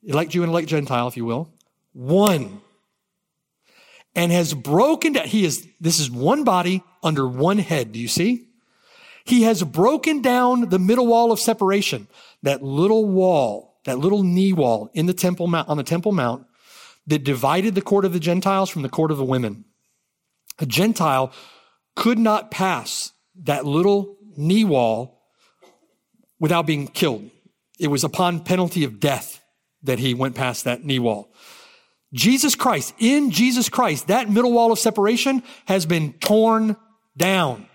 elect 0.03 0.31
Jew 0.31 0.43
and 0.43 0.51
elect 0.51 0.67
Gentile, 0.67 1.07
if 1.07 1.17
you 1.17 1.25
will, 1.25 1.49
one. 1.93 2.61
And 4.13 4.31
has 4.31 4.53
broken 4.53 5.13
down, 5.13 5.27
he 5.27 5.45
is, 5.45 5.67
this 5.79 5.99
is 5.99 6.11
one 6.11 6.43
body 6.43 6.83
under 7.01 7.27
one 7.27 7.57
head. 7.57 7.93
Do 7.93 7.99
you 7.99 8.09
see? 8.09 8.47
He 9.23 9.43
has 9.43 9.63
broken 9.63 10.21
down 10.21 10.69
the 10.69 10.79
middle 10.79 11.07
wall 11.07 11.31
of 11.31 11.39
separation 11.39 12.07
that 12.43 12.63
little 12.63 13.05
wall, 13.05 13.79
that 13.85 13.99
little 13.99 14.23
knee 14.23 14.53
wall 14.53 14.89
in 14.93 15.05
the 15.05 15.13
temple 15.13 15.47
mount, 15.47 15.69
on 15.69 15.77
the 15.77 15.83
temple 15.83 16.11
mount 16.11 16.45
that 17.07 17.23
divided 17.23 17.75
the 17.75 17.81
court 17.81 18.05
of 18.05 18.13
the 18.13 18.19
Gentiles 18.19 18.69
from 18.69 18.81
the 18.81 18.89
court 18.89 19.11
of 19.11 19.17
the 19.17 19.25
women. 19.25 19.65
A 20.59 20.65
Gentile 20.65 21.31
could 21.95 22.19
not 22.19 22.51
pass 22.51 23.11
that 23.43 23.65
little 23.65 24.17
knee 24.37 24.63
wall 24.63 25.21
without 26.39 26.65
being 26.65 26.87
killed. 26.87 27.29
It 27.79 27.87
was 27.87 28.03
upon 28.03 28.43
penalty 28.43 28.83
of 28.83 28.99
death 28.99 29.41
that 29.83 29.99
he 29.99 30.13
went 30.13 30.35
past 30.35 30.63
that 30.65 30.83
knee 30.83 30.99
wall. 30.99 31.33
Jesus 32.13 32.55
Christ, 32.55 32.93
in 32.99 33.31
Jesus 33.31 33.69
Christ, 33.69 34.07
that 34.07 34.29
middle 34.29 34.51
wall 34.51 34.71
of 34.71 34.79
separation 34.79 35.43
has 35.65 35.85
been 35.85 36.13
torn 36.13 36.75
down. 37.17 37.67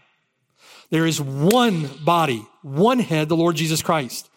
There 0.90 1.06
is 1.06 1.20
one 1.20 1.90
body, 2.04 2.46
one 2.62 2.98
head, 2.98 3.28
the 3.28 3.36
Lord 3.36 3.56
Jesus 3.56 3.82
Christ. 3.82 4.28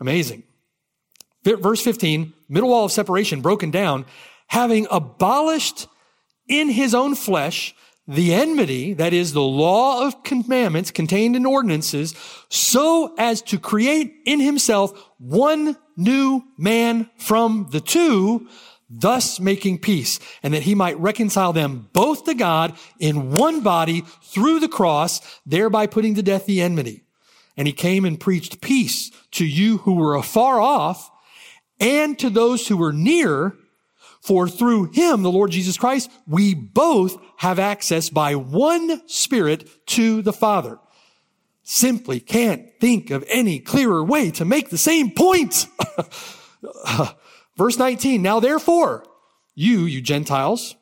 Amazing. 0.00 0.44
Verse 1.44 1.82
15, 1.82 2.32
middle 2.48 2.68
wall 2.68 2.84
of 2.84 2.92
separation 2.92 3.40
broken 3.40 3.70
down, 3.70 4.06
having 4.46 4.86
abolished 4.90 5.88
in 6.48 6.68
his 6.68 6.94
own 6.94 7.14
flesh 7.14 7.74
the 8.06 8.34
enmity, 8.34 8.94
that 8.94 9.12
is 9.12 9.32
the 9.32 9.42
law 9.42 10.06
of 10.06 10.24
commandments 10.24 10.90
contained 10.90 11.36
in 11.36 11.46
ordinances, 11.46 12.14
so 12.48 13.14
as 13.16 13.40
to 13.42 13.58
create 13.58 14.12
in 14.26 14.40
himself 14.40 14.92
one 15.18 15.76
new 15.96 16.42
man 16.58 17.08
from 17.16 17.68
the 17.70 17.80
two, 17.80 18.48
thus 18.92 19.40
making 19.40 19.78
peace, 19.78 20.20
and 20.42 20.52
that 20.52 20.62
he 20.62 20.74
might 20.74 20.98
reconcile 20.98 21.52
them 21.52 21.88
both 21.92 22.24
to 22.24 22.34
God 22.34 22.76
in 22.98 23.32
one 23.32 23.62
body 23.62 24.02
through 24.22 24.60
the 24.60 24.68
cross, 24.68 25.20
thereby 25.46 25.86
putting 25.86 26.14
to 26.14 26.22
death 26.22 26.46
the 26.46 26.60
enmity. 26.60 27.04
And 27.56 27.66
he 27.66 27.72
came 27.72 28.04
and 28.04 28.20
preached 28.20 28.60
peace 28.60 29.10
to 29.32 29.46
you 29.46 29.78
who 29.78 29.94
were 29.94 30.14
afar 30.14 30.60
off 30.60 31.10
and 31.80 32.18
to 32.18 32.30
those 32.30 32.68
who 32.68 32.76
were 32.76 32.92
near. 32.92 33.56
For 34.20 34.48
through 34.48 34.92
him, 34.92 35.22
the 35.22 35.32
Lord 35.32 35.50
Jesus 35.50 35.76
Christ, 35.76 36.08
we 36.28 36.54
both 36.54 37.16
have 37.38 37.58
access 37.58 38.08
by 38.08 38.36
one 38.36 39.06
spirit 39.08 39.68
to 39.88 40.22
the 40.22 40.32
Father. 40.32 40.78
Simply 41.64 42.20
can't 42.20 42.68
think 42.80 43.10
of 43.10 43.24
any 43.28 43.58
clearer 43.58 44.02
way 44.04 44.30
to 44.32 44.44
make 44.44 44.70
the 44.70 44.78
same 44.78 45.10
point. 45.10 45.66
Verse 47.56 47.78
19. 47.78 48.22
Now 48.22 48.40
therefore, 48.40 49.04
you, 49.54 49.80
you 49.80 50.00
Gentiles, 50.00 50.76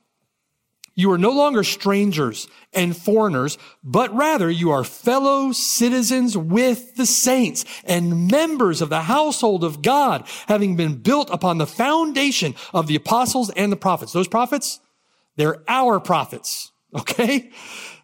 you 0.95 1.11
are 1.13 1.19
no 1.19 1.31
longer 1.31 1.65
strangers 1.65 2.47
and 2.75 2.97
foreigners, 2.97 3.57
but 3.83 4.15
rather 4.15 4.51
you 4.51 4.71
are 4.71 4.85
fellow 4.85 5.53
citizens 5.53 6.37
with 6.37 6.97
the 6.97 7.07
saints 7.07 7.65
and 7.85 8.29
members 8.31 8.83
of 8.83 8.91
the 8.91 9.03
household 9.03 9.65
of 9.65 9.83
God, 9.83 10.27
having 10.47 10.77
been 10.77 10.97
built 10.97 11.31
upon 11.31 11.59
the 11.59 11.67
foundation 11.67 12.55
of 12.75 12.87
the 12.87 12.97
apostles 12.97 13.51
and 13.51 13.73
the 13.73 13.77
prophets. 13.77 14.13
Those 14.13 14.29
prophets, 14.29 14.81
they're 15.37 15.63
our 15.69 16.01
prophets. 16.01 16.73
Okay. 16.93 17.53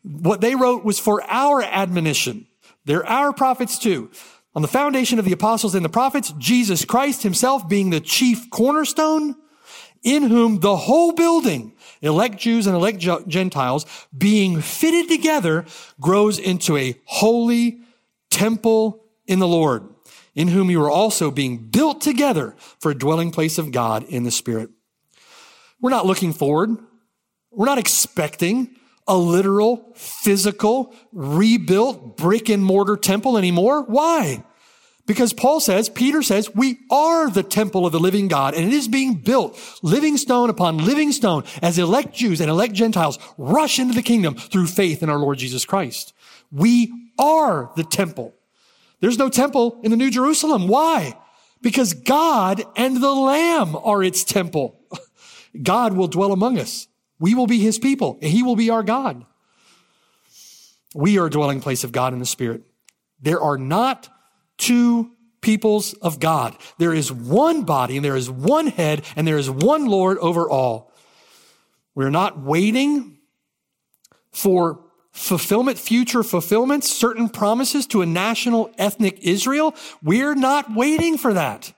What 0.05 0.41
they 0.41 0.55
wrote 0.55 0.85
was 0.85 1.01
for 1.01 1.21
our 1.25 1.61
admonition. 1.61 2.47
They're 2.85 3.05
our 3.05 3.33
prophets 3.33 3.81
too. 3.81 4.13
On 4.57 4.63
the 4.63 4.69
foundation 4.69 5.19
of 5.19 5.27
the 5.27 5.33
apostles 5.33 5.75
and 5.75 5.85
the 5.85 5.91
prophets, 5.91 6.33
Jesus 6.39 6.85
Christ 6.87 7.23
himself 7.23 7.69
being 7.69 7.91
the 7.91 8.01
chief 8.01 8.49
cornerstone, 8.49 9.37
in 10.03 10.23
whom 10.25 10.61
the 10.61 10.77
whole 10.77 11.13
building 11.13 11.75
elect 12.01 12.39
Jews 12.39 12.67
and 12.67 12.75
elect 12.75 12.99
Gentiles, 13.29 13.85
being 14.17 14.63
fitted 14.63 15.09
together, 15.09 15.67
grows 16.01 16.39
into 16.39 16.77
a 16.79 16.99
holy 17.05 17.81
temple 18.31 19.05
in 19.27 19.41
the 19.41 19.47
Lord, 19.47 19.89
in 20.35 20.49
whom 20.49 20.71
you 20.71 20.83
are 20.83 20.91
also 20.91 21.31
being 21.31 21.59
built 21.59 22.01
together 22.01 22.55
for 22.79 22.91
a 22.91 22.99
dwelling 22.99 23.31
place 23.31 23.59
of 23.59 23.73
God 23.73 24.05
in 24.05 24.25
the 24.25 24.31
Spirit. 24.31 24.71
We're 25.81 25.91
not 25.91 26.07
looking 26.07 26.33
forward 26.33 26.79
We're 27.51 27.67
not 27.67 27.79
expecting 27.79 28.77
a 29.07 29.17
literal, 29.17 29.93
physical, 29.95 30.95
rebuilt 31.13 32.17
brick 32.17 32.49
and 32.49 32.65
mortar 32.65 32.97
temple 32.97 33.39
anymore. 33.39 33.83
Why? 33.83 34.45
Because 35.07 35.33
Paul 35.33 35.61
says, 35.61 35.89
Peter 35.89 36.21
says, 36.21 36.53
we 36.55 36.81
are 36.91 37.31
the 37.31 37.45
temple 37.45 37.87
of 37.87 37.93
the 37.93 38.01
living 38.01 38.27
God 38.27 38.55
and 38.55 38.67
it 38.67 38.73
is 38.73 38.89
being 38.89 39.15
built 39.15 39.59
living 39.83 40.17
stone 40.17 40.51
upon 40.51 40.79
living 40.79 41.13
stone 41.13 41.45
as 41.63 41.79
elect 41.79 42.13
Jews 42.13 42.41
and 42.41 42.51
elect 42.51 42.75
Gentiles 42.75 43.19
rush 43.39 43.79
into 43.79 43.95
the 43.95 44.03
kingdom 44.03 44.35
through 44.35 44.67
faith 44.67 45.05
in 45.05 45.09
our 45.09 45.19
Lord 45.19 45.39
Jesus 45.39 45.65
Christ. 45.65 46.13
We 46.51 46.93
are 47.19 47.71
the 47.77 47.85
temple. 47.85 48.35
There's 49.01 49.19
no 49.19 49.29
temple 49.29 49.81
in 49.85 49.93
the 49.93 49.97
New 49.97 50.11
Jerusalem. 50.11 50.67
Why? 50.67 51.17
Because 51.63 51.95
God 51.95 52.65
and 52.77 53.01
the 53.01 53.13
Lamb 53.15 53.77
are 53.77 54.03
its 54.03 54.25
temple. 54.25 54.81
God 55.63 55.93
will 55.93 56.09
dwell 56.09 56.33
among 56.33 56.59
us. 56.59 56.89
We 57.21 57.35
will 57.35 57.47
be 57.47 57.61
his 57.61 57.79
people 57.79 58.19
and 58.21 58.31
he 58.31 58.43
will 58.43 58.57
be 58.57 58.71
our 58.71 58.83
God. 58.83 59.25
We 60.95 61.19
are 61.19 61.27
a 61.27 61.31
dwelling 61.31 61.61
place 61.61 61.85
of 61.85 61.93
God 61.93 62.13
in 62.13 62.19
the 62.19 62.27
Spirit. 62.27 62.63
There 63.21 63.41
are 63.41 63.59
not 63.59 64.09
two 64.59 65.11
peoples 65.41 65.93
of 65.95 66.19
God. 66.19 66.57
There 66.79 66.95
is 66.95 67.13
one 67.13 67.63
body 67.63 67.97
and 67.97 68.05
there 68.05 68.17
is 68.17 68.31
one 68.31 68.67
head 68.67 69.05
and 69.15 69.27
there 69.27 69.39
is 69.39 69.49
one 69.49 69.87
Lord 69.87 70.19
over 70.19 70.49
all. 70.51 70.93
We're 71.95 72.11
not 72.11 72.41
waiting 72.41 73.19
for 74.33 74.81
fulfillment, 75.13 75.79
future 75.79 76.23
fulfillment, 76.23 76.85
certain 76.85 77.29
promises 77.29 77.87
to 77.87 78.03
a 78.03 78.07
national 78.07 78.71
ethnic 78.77 79.21
Israel. 79.21 79.75
We're 80.03 80.35
not 80.35 80.75
waiting 80.75 81.17
for 81.17 81.33
that. 81.33 81.73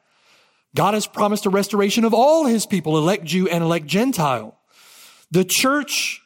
God 0.74 0.94
has 0.94 1.06
promised 1.06 1.46
a 1.46 1.50
restoration 1.50 2.04
of 2.04 2.12
all 2.12 2.46
his 2.46 2.66
people, 2.66 2.98
elect 2.98 3.24
Jew 3.24 3.48
and 3.48 3.62
elect 3.62 3.86
Gentile. 3.86 4.58
The 5.30 5.44
church 5.44 6.20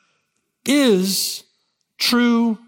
is 0.64 1.44
true 1.98 2.59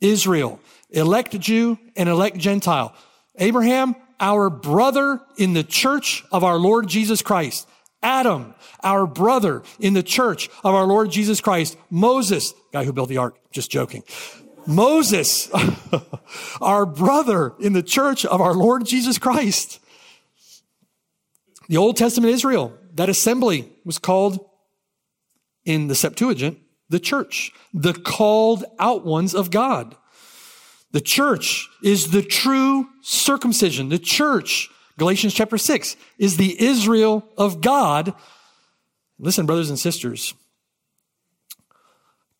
Israel, 0.00 0.60
elect 0.90 1.38
Jew 1.38 1.78
and 1.96 2.08
elect 2.08 2.36
Gentile. 2.36 2.94
Abraham, 3.36 3.96
our 4.20 4.50
brother 4.50 5.20
in 5.36 5.54
the 5.54 5.64
church 5.64 6.24
of 6.30 6.44
our 6.44 6.56
Lord 6.56 6.88
Jesus 6.88 7.22
Christ. 7.22 7.68
Adam, 8.02 8.54
our 8.82 9.06
brother 9.06 9.62
in 9.80 9.94
the 9.94 10.02
church 10.02 10.48
of 10.62 10.74
our 10.74 10.84
Lord 10.84 11.10
Jesus 11.10 11.40
Christ. 11.40 11.76
Moses, 11.90 12.52
guy 12.72 12.84
who 12.84 12.92
built 12.92 13.08
the 13.08 13.16
ark, 13.16 13.38
just 13.50 13.70
joking. 13.70 14.02
Moses, 14.66 15.50
our 16.60 16.86
brother 16.86 17.54
in 17.60 17.72
the 17.72 17.82
church 17.82 18.24
of 18.24 18.40
our 18.40 18.54
Lord 18.54 18.84
Jesus 18.86 19.18
Christ. 19.18 19.80
The 21.68 21.78
Old 21.78 21.96
Testament 21.96 22.32
Israel, 22.32 22.76
that 22.94 23.08
assembly 23.08 23.72
was 23.84 23.98
called 23.98 24.38
in 25.64 25.88
the 25.88 25.94
Septuagint 25.94 26.58
the 26.90 27.00
church, 27.00 27.52
the 27.72 27.94
called 27.94 28.64
out 28.78 29.04
ones 29.04 29.34
of 29.34 29.50
God. 29.50 29.96
The 30.94 31.00
church 31.00 31.68
is 31.82 32.12
the 32.12 32.22
true 32.22 32.86
circumcision. 33.02 33.88
The 33.88 33.98
church, 33.98 34.70
Galatians 34.96 35.34
chapter 35.34 35.58
6, 35.58 35.96
is 36.18 36.36
the 36.36 36.62
Israel 36.62 37.28
of 37.36 37.60
God. 37.60 38.14
Listen, 39.18 39.44
brothers 39.44 39.70
and 39.70 39.78
sisters, 39.78 40.34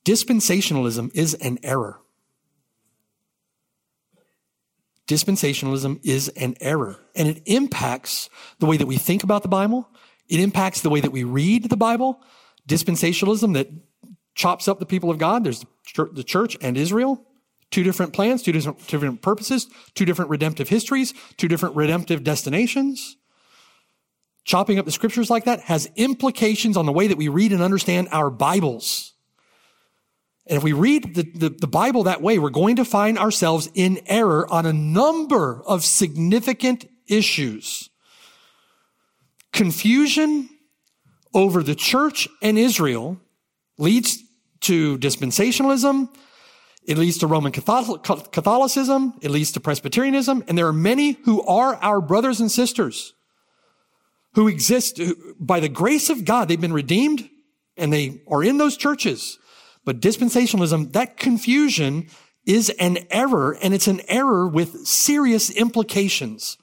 dispensationalism 0.04 1.10
is 1.16 1.34
an 1.34 1.58
error. 1.64 1.98
Dispensationalism 5.08 5.98
is 6.04 6.28
an 6.28 6.54
error, 6.60 7.00
and 7.16 7.26
it 7.26 7.42
impacts 7.46 8.30
the 8.60 8.66
way 8.66 8.76
that 8.76 8.86
we 8.86 8.98
think 8.98 9.24
about 9.24 9.42
the 9.42 9.48
Bible. 9.48 9.88
It 10.28 10.38
impacts 10.38 10.80
the 10.80 10.90
way 10.90 11.00
that 11.00 11.10
we 11.10 11.24
read 11.24 11.70
the 11.70 11.76
Bible. 11.76 12.20
Dispensationalism 12.68 13.54
that 13.54 13.68
chops 14.36 14.68
up 14.68 14.78
the 14.78 14.86
people 14.86 15.10
of 15.10 15.18
God. 15.18 15.42
There's 15.42 15.66
the 15.96 16.22
church 16.24 16.56
and 16.60 16.76
Israel. 16.76 17.26
Two 17.70 17.82
different 17.82 18.12
plans, 18.12 18.42
two 18.42 18.52
different, 18.52 18.78
two 18.86 18.98
different 18.98 19.22
purposes, 19.22 19.66
two 19.94 20.04
different 20.04 20.30
redemptive 20.30 20.68
histories, 20.68 21.12
two 21.36 21.48
different 21.48 21.76
redemptive 21.76 22.22
destinations. 22.22 23.16
Chopping 24.44 24.78
up 24.78 24.84
the 24.84 24.92
scriptures 24.92 25.30
like 25.30 25.44
that 25.44 25.60
has 25.60 25.90
implications 25.96 26.76
on 26.76 26.86
the 26.86 26.92
way 26.92 27.06
that 27.06 27.16
we 27.16 27.28
read 27.28 27.52
and 27.52 27.62
understand 27.62 28.08
our 28.12 28.30
Bibles. 28.30 29.14
And 30.46 30.58
if 30.58 30.62
we 30.62 30.74
read 30.74 31.14
the, 31.14 31.22
the, 31.22 31.48
the, 31.48 31.66
Bible 31.66 32.02
that 32.02 32.20
way, 32.20 32.38
we're 32.38 32.50
going 32.50 32.76
to 32.76 32.84
find 32.84 33.18
ourselves 33.18 33.70
in 33.74 34.00
error 34.06 34.46
on 34.52 34.66
a 34.66 34.72
number 34.74 35.62
of 35.66 35.82
significant 35.82 36.84
issues. 37.08 37.88
Confusion 39.52 40.50
over 41.32 41.62
the 41.62 41.74
church 41.74 42.28
and 42.42 42.58
Israel 42.58 43.18
leads 43.78 44.22
to 44.60 44.98
dispensationalism, 44.98 46.08
it 46.86 46.98
leads 46.98 47.18
to 47.18 47.26
Roman 47.26 47.52
Catholicism. 47.52 49.14
It 49.22 49.30
leads 49.30 49.52
to 49.52 49.60
Presbyterianism. 49.60 50.44
And 50.46 50.58
there 50.58 50.66
are 50.66 50.72
many 50.72 51.12
who 51.24 51.42
are 51.42 51.76
our 51.76 52.00
brothers 52.00 52.40
and 52.40 52.50
sisters 52.50 53.14
who 54.34 54.48
exist 54.48 55.00
by 55.38 55.60
the 55.60 55.68
grace 55.68 56.10
of 56.10 56.24
God. 56.24 56.48
They've 56.48 56.60
been 56.60 56.72
redeemed 56.72 57.28
and 57.76 57.92
they 57.92 58.22
are 58.28 58.44
in 58.44 58.58
those 58.58 58.76
churches. 58.76 59.38
But 59.84 60.00
dispensationalism, 60.00 60.92
that 60.92 61.16
confusion 61.16 62.08
is 62.46 62.70
an 62.78 62.98
error 63.10 63.56
and 63.62 63.72
it's 63.72 63.88
an 63.88 64.00
error 64.08 64.46
with 64.46 64.86
serious 64.86 65.50
implications. 65.50 66.58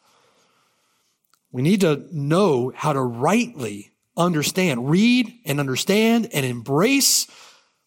We 1.51 1.61
need 1.61 1.81
to 1.81 2.07
know 2.11 2.71
how 2.75 2.93
to 2.93 3.01
rightly 3.01 3.91
understand, 4.15 4.89
read 4.89 5.33
and 5.45 5.59
understand 5.59 6.29
and 6.33 6.45
embrace 6.45 7.27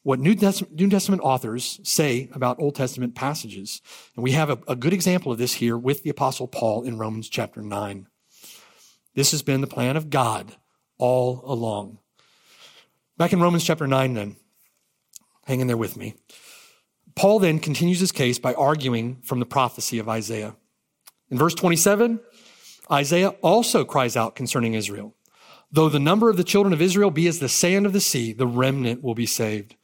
what 0.05 0.21
New 0.21 0.35
Testament, 0.35 0.75
New 0.75 0.91
Testament, 0.91 1.23
authors 1.23 1.81
say 1.83 2.29
about 2.33 2.61
Old 2.61 2.77
Testament 2.77 3.15
passages. 3.15 3.81
And 4.15 4.23
we 4.23 4.33
have 4.33 4.51
a, 4.51 4.59
a 4.69 4.77
good 4.77 4.93
example 4.93 5.33
of 5.33 5.39
this 5.39 5.55
here 5.55 5.77
with 5.77 6.03
the 6.03 6.11
Apostle 6.11 6.47
Paul 6.47 6.85
in 6.85 6.99
Romans 6.99 7.29
chapter 7.29 7.63
9. 7.63 8.07
This 9.15 9.31
has 9.31 9.43
been 9.43 9.63
the 9.63 9.67
plan 9.67 9.97
of 9.97 10.11
God 10.11 10.57
all 10.99 11.43
along. 11.47 11.99
Back 13.17 13.33
in 13.33 13.41
Romans 13.41 13.65
chapter 13.65 13.87
9, 13.87 14.13
then, 14.13 14.37
hang 15.47 15.61
in 15.61 15.69
there 15.69 15.77
with 15.77 15.97
me. 15.97 16.15
Paul 17.17 17.39
then 17.39 17.59
continues 17.59 18.01
his 18.01 18.13
case 18.13 18.39
by 18.39 18.53
arguing 18.55 19.23
from 19.23 19.41
the 19.41 19.47
prophecy 19.47 19.99
of 19.99 20.09
Isaiah. 20.09 20.55
In 21.31 21.39
verse 21.39 21.55
27, 21.55 22.21
Isaiah 22.93 23.31
also 23.41 23.87
cries 23.87 24.17
out 24.17 24.37
concerning 24.37 24.75
Israel. 24.75 25.15
Though 25.73 25.89
the 25.89 25.99
number 25.99 26.29
of 26.29 26.37
the 26.37 26.45
children 26.45 26.75
of 26.75 26.83
Israel 26.83 27.11
be 27.11 27.27
as 27.27 27.39
the 27.39 27.49
sand 27.49 27.87
of 27.87 27.95
the 27.95 28.01
sea, 28.01 28.35
the 28.35 28.47
remnant 28.47 29.03
will 29.03 29.15
be 29.15 29.27
saved. 29.27 29.77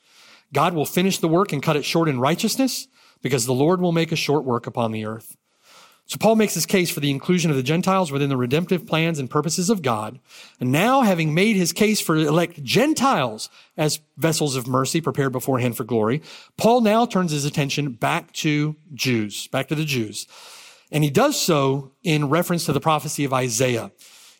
God 0.53 0.74
will 0.74 0.86
finish 0.86 1.18
the 1.18 1.28
work 1.28 1.53
and 1.53 1.62
cut 1.62 1.76
it 1.76 1.84
short 1.84 2.09
in 2.09 2.20
righteousness 2.20 2.88
because 3.22 3.46
the 3.46 3.55
Lord 3.55 3.80
will 3.80 3.92
make 3.92 4.12
a 4.12 4.16
short 4.16 4.44
work 4.44 4.66
upon 4.66 4.92
the 4.92 5.05
earth. 5.05 5.36
So 6.11 6.16
Paul 6.18 6.34
makes 6.34 6.55
his 6.55 6.66
case 6.66 6.90
for 6.90 6.98
the 6.98 7.12
inclusion 7.12 7.53
of 7.53 7.57
the 7.57 7.62
Gentiles 7.62 8.11
within 8.11 8.30
the 8.30 8.36
redemptive 8.36 8.84
plans 8.84 9.20
and 9.20 9.30
purposes 9.30 9.70
of 9.70 9.80
God. 9.80 10.18
And 10.59 10.72
now 10.72 11.03
having 11.03 11.34
made 11.34 11.55
his 11.55 11.72
case 11.72 12.01
for 12.01 12.16
elect 12.16 12.64
Gentiles 12.64 13.48
as 13.76 14.01
vessels 14.16 14.57
of 14.57 14.66
mercy 14.66 15.01
prepared 15.01 15.30
beforehand 15.30 15.76
for 15.76 15.84
glory, 15.84 16.20
Paul 16.57 16.80
now 16.80 17.07
turns 17.07 17.30
his 17.30 17.44
attention 17.44 17.92
back 17.92 18.32
to 18.32 18.74
Jews, 18.92 19.46
back 19.46 19.68
to 19.68 19.76
the 19.76 19.84
Jews. 19.84 20.26
And 20.90 21.05
he 21.05 21.11
does 21.11 21.40
so 21.40 21.92
in 22.03 22.28
reference 22.28 22.66
to 22.66 22.72
the 22.72 22.80
prophecy 22.80 23.22
of 23.22 23.32
Isaiah, 23.32 23.92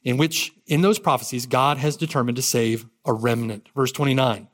in 0.03 0.17
which 0.17 0.53
in 0.67 0.81
those 0.81 0.99
prophecies, 0.99 1.47
God 1.47 1.79
has 1.79 1.97
determined 1.97 2.35
to 2.35 2.43
save 2.43 2.85
a 3.05 3.13
remnant. 3.13 3.69
Verse 3.77 3.93
29. 3.93 4.49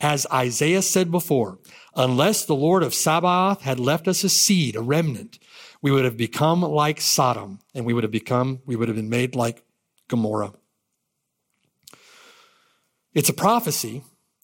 As 0.00 0.26
Isaiah 0.32 0.82
said 0.82 1.10
before, 1.10 1.58
unless 1.94 2.44
the 2.44 2.54
Lord 2.54 2.82
of 2.82 2.94
Sabaoth 2.94 3.62
had 3.62 3.80
left 3.80 4.06
us 4.06 4.24
a 4.24 4.28
seed, 4.28 4.76
a 4.76 4.82
remnant, 4.82 5.38
we 5.80 5.90
would 5.90 6.04
have 6.04 6.16
become 6.16 6.62
like 6.62 7.00
Sodom 7.00 7.60
and 7.74 7.86
we 7.86 7.94
would 7.94 8.04
have 8.04 8.10
become, 8.10 8.60
we 8.66 8.76
would 8.76 8.88
have 8.88 8.96
been 8.96 9.08
made 9.08 9.34
like 9.34 9.62
Gomorrah. 10.08 10.52
It's 13.14 13.30
a 13.30 13.34
prophecy 13.34 14.02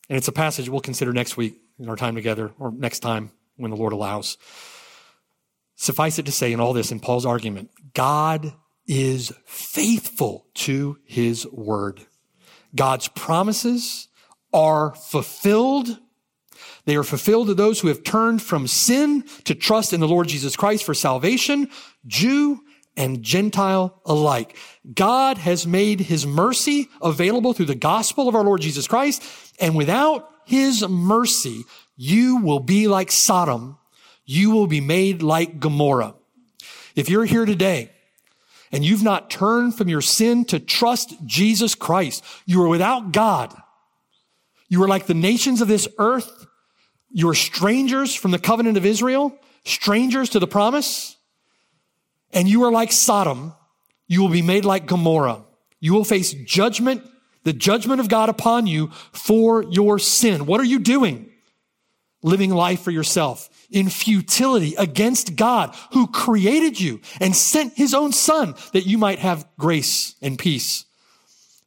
and 0.09 0.17
it's 0.17 0.29
a 0.29 0.33
passage 0.33 0.69
we'll 0.69 0.81
consider 0.81 1.13
next 1.13 1.37
week 1.37 1.61
in 1.79 1.89
our 1.89 1.97
time 1.97 2.15
together 2.15 2.53
or 2.59 2.73
next 2.73 3.01
time 3.01 3.31
when 3.57 3.71
the 3.71 3.77
Lord 3.77 3.93
allows. 3.93 4.39
Suffice 5.77 6.19
it 6.19 6.27
to 6.27 6.33
say 6.33 6.53
in 6.53 6.61
all 6.61 6.73
this, 6.73 6.93
in 6.93 7.01
Paul's 7.01 7.27
argument, 7.27 7.71
God 7.93 8.55
is 8.87 9.33
faithful 9.45 10.47
to 10.55 10.99
his 11.05 11.47
word. 11.49 12.07
God's 12.75 13.09
promises 13.09 14.09
are 14.53 14.95
fulfilled. 14.95 15.99
They 16.85 16.97
are 16.97 17.05
fulfilled 17.05 17.49
to 17.49 17.55
those 17.55 17.81
who 17.81 17.89
have 17.89 18.03
turned 18.03 18.43
from 18.43 18.67
sin 18.67 19.25
to 19.45 19.55
trust 19.55 19.93
in 19.93 20.01
the 20.01 20.09
Lord 20.09 20.29
Jesus 20.29 20.57
Christ 20.57 20.85
for 20.85 20.95
salvation, 20.95 21.71
Jew 22.07 22.61
and 22.97 23.23
Gentile 23.23 24.01
alike. 24.05 24.57
God 24.93 25.39
has 25.39 25.67
made 25.67 26.01
his 26.01 26.27
mercy 26.27 26.89
available 27.01 27.53
through 27.53 27.67
the 27.67 27.75
gospel 27.75 28.29
of 28.29 28.35
our 28.35 28.45
Lord 28.45 28.61
Jesus 28.61 28.87
Christ. 28.87 29.23
And 29.61 29.77
without 29.77 30.29
his 30.45 30.87
mercy, 30.87 31.65
you 31.97 32.39
will 32.39 32.61
be 32.61 32.89
like 32.89 33.11
Sodom. 33.11 33.79
You 34.25 34.51
will 34.51 34.67
be 34.67 34.81
made 34.81 35.23
like 35.23 35.61
Gomorrah. 35.61 36.15
If 36.95 37.09
you're 37.09 37.25
here 37.25 37.47
today 37.47 37.91
and 38.71 38.85
you've 38.85 39.03
not 39.03 39.31
turned 39.31 39.75
from 39.75 39.89
your 39.89 40.01
sin 40.01 40.45
to 40.47 40.59
trust 40.59 41.15
Jesus 41.25 41.75
Christ, 41.75 42.23
you 42.45 42.63
are 42.63 42.69
without 42.69 43.13
God. 43.13 43.55
You 44.73 44.83
are 44.83 44.89
like 44.89 45.05
the 45.05 45.13
nations 45.13 45.61
of 45.61 45.69
this 45.69 45.87
earth. 45.99 46.47
You 47.11 47.29
are 47.29 47.35
strangers 47.35 48.15
from 48.15 48.31
the 48.31 48.39
covenant 48.39 48.79
of 48.79 48.87
Israel, 48.87 49.39
strangers 49.67 50.31
to 50.31 50.39
the 50.39 50.47
promise. 50.47 51.15
And 52.33 52.49
you 52.49 52.65
are 52.65 52.73
like 52.73 52.91
Sodom. 52.91 53.53
You 54.09 54.23
will 54.23 54.31
be 54.31 54.41
made 54.41 54.65
like 54.65 54.87
Gomorrah. 54.87 55.43
You 55.79 55.93
will 55.93 56.05
face 56.05 56.33
judgment, 56.33 57.07
the 57.45 57.53
judgment 57.53 58.01
of 58.01 58.09
God 58.09 58.31
upon 58.31 58.67
you 58.67 58.89
for 59.13 59.63
your 59.63 59.99
sin. 59.99 60.47
What 60.47 60.59
are 60.59 60.65
you 60.65 60.79
doing? 60.79 61.31
Living 62.23 62.49
life 62.49 62.81
for 62.81 62.93
yourself 62.93 63.51
in 63.71 63.91
futility 63.91 64.75
against 64.77 65.37
God 65.37 65.77
who 65.93 66.07
created 66.07 66.81
you 66.81 67.03
and 67.21 67.37
sent 67.37 67.75
his 67.75 67.93
own 67.93 68.11
son 68.11 68.55
that 68.73 68.87
you 68.87 68.97
might 68.97 69.19
have 69.19 69.47
grace 69.59 70.15
and 70.23 70.39
peace. 70.39 70.87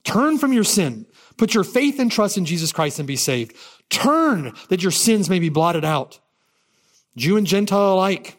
Turn 0.03 0.39
from 0.39 0.53
your 0.53 0.63
sin. 0.63 1.05
Put 1.37 1.53
your 1.53 1.63
faith 1.63 1.99
and 1.99 2.11
trust 2.11 2.37
in 2.37 2.45
Jesus 2.45 2.71
Christ 2.71 2.99
and 2.99 3.07
be 3.07 3.15
saved. 3.15 3.55
Turn 3.89 4.53
that 4.69 4.81
your 4.81 4.91
sins 4.91 5.29
may 5.29 5.39
be 5.39 5.49
blotted 5.49 5.85
out. 5.85 6.19
Jew 7.15 7.37
and 7.37 7.47
Gentile 7.47 7.93
alike. 7.93 8.37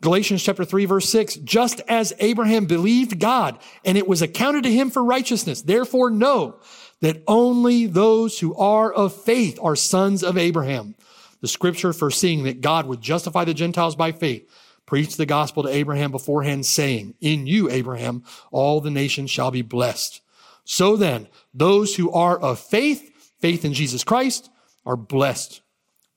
Galatians 0.00 0.44
chapter 0.44 0.64
3 0.64 0.84
verse 0.84 1.08
6, 1.08 1.36
just 1.36 1.80
as 1.88 2.12
Abraham 2.20 2.66
believed 2.66 3.18
God 3.18 3.58
and 3.84 3.98
it 3.98 4.06
was 4.06 4.22
accounted 4.22 4.62
to 4.62 4.72
him 4.72 4.90
for 4.90 5.02
righteousness. 5.02 5.62
Therefore 5.62 6.08
know 6.08 6.60
that 7.00 7.22
only 7.26 7.86
those 7.86 8.38
who 8.38 8.54
are 8.54 8.92
of 8.92 9.12
faith 9.12 9.58
are 9.60 9.74
sons 9.74 10.22
of 10.22 10.38
Abraham. 10.38 10.94
The 11.40 11.48
scripture 11.48 11.92
foreseeing 11.92 12.44
that 12.44 12.60
God 12.60 12.86
would 12.86 13.00
justify 13.00 13.44
the 13.44 13.54
Gentiles 13.54 13.96
by 13.96 14.12
faith 14.12 14.48
preached 14.86 15.18
the 15.18 15.26
gospel 15.26 15.64
to 15.64 15.68
Abraham 15.68 16.10
beforehand 16.10 16.64
saying, 16.64 17.14
in 17.20 17.46
you, 17.46 17.68
Abraham, 17.70 18.24
all 18.50 18.80
the 18.80 18.90
nations 18.90 19.30
shall 19.30 19.50
be 19.50 19.60
blessed. 19.60 20.22
So 20.70 20.98
then, 20.98 21.28
those 21.54 21.96
who 21.96 22.12
are 22.12 22.38
of 22.38 22.60
faith, 22.60 23.32
faith 23.40 23.64
in 23.64 23.72
Jesus 23.72 24.04
Christ, 24.04 24.50
are 24.84 24.98
blessed 24.98 25.62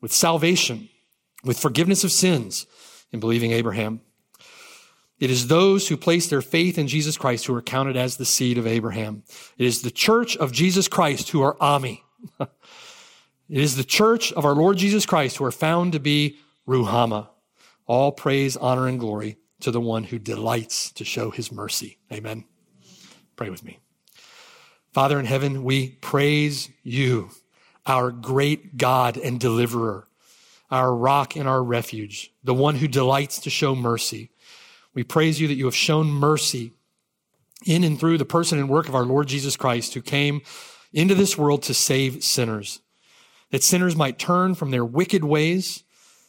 with 0.01 0.11
salvation, 0.11 0.89
with 1.41 1.57
forgiveness 1.57 2.03
of 2.03 2.11
sins 2.11 2.67
in 3.13 3.21
believing 3.21 3.53
Abraham. 3.53 4.01
It 5.21 5.31
is 5.31 5.47
those 5.47 5.87
who 5.87 5.95
place 5.95 6.27
their 6.27 6.41
faith 6.41 6.77
in 6.77 6.89
Jesus 6.89 7.15
Christ 7.15 7.45
who 7.45 7.55
are 7.55 7.61
counted 7.61 7.95
as 7.95 8.17
the 8.17 8.25
seed 8.25 8.57
of 8.57 8.67
Abraham. 8.67 9.23
It 9.57 9.65
is 9.65 9.83
the 9.83 9.89
church 9.89 10.35
of 10.35 10.51
Jesus 10.51 10.89
Christ 10.89 11.29
who 11.29 11.41
are 11.41 11.55
Ammi. 11.55 12.01
It 13.49 13.57
is 13.57 13.75
the 13.75 13.83
church 13.83 14.31
of 14.31 14.45
our 14.45 14.55
Lord 14.55 14.77
Jesus 14.77 15.05
Christ 15.05 15.35
who 15.35 15.43
are 15.43 15.51
found 15.51 15.91
to 15.91 15.99
be 15.99 16.37
Ruhamah. 16.65 17.27
All 17.85 18.13
praise, 18.13 18.55
honor, 18.55 18.87
and 18.87 18.97
glory 18.97 19.35
to 19.59 19.71
the 19.71 19.81
one 19.81 20.05
who 20.05 20.19
delights 20.19 20.89
to 20.93 21.03
show 21.03 21.31
his 21.31 21.51
mercy. 21.51 21.97
Amen. 22.13 22.45
Pray 23.35 23.49
with 23.49 23.61
me. 23.65 23.80
Father 24.91 25.19
in 25.19 25.25
heaven, 25.25 25.63
we 25.63 25.89
praise 25.89 26.69
you, 26.83 27.29
our 27.85 28.11
great 28.11 28.77
God 28.77 29.17
and 29.17 29.39
deliverer, 29.39 30.07
our 30.69 30.93
rock 30.95 31.35
and 31.35 31.47
our 31.47 31.63
refuge, 31.63 32.31
the 32.43 32.53
one 32.53 32.75
who 32.75 32.87
delights 32.87 33.39
to 33.39 33.49
show 33.49 33.75
mercy. 33.75 34.29
We 34.93 35.03
praise 35.03 35.39
you 35.39 35.47
that 35.47 35.55
you 35.55 35.65
have 35.65 35.75
shown 35.75 36.07
mercy 36.07 36.73
in 37.65 37.83
and 37.83 37.99
through 37.99 38.17
the 38.17 38.25
person 38.25 38.59
and 38.59 38.69
work 38.69 38.89
of 38.89 38.95
our 38.95 39.05
Lord 39.05 39.27
Jesus 39.27 39.55
Christ, 39.55 39.93
who 39.93 40.01
came 40.01 40.41
into 40.91 41.15
this 41.15 41.37
world 41.37 41.63
to 41.63 41.73
save 41.73 42.23
sinners 42.23 42.81
that 43.51 43.63
sinners 43.63 43.95
might 43.95 44.17
turn 44.17 44.55
from 44.55 44.71
their 44.71 44.85
wicked 44.85 45.23
ways, 45.23 45.83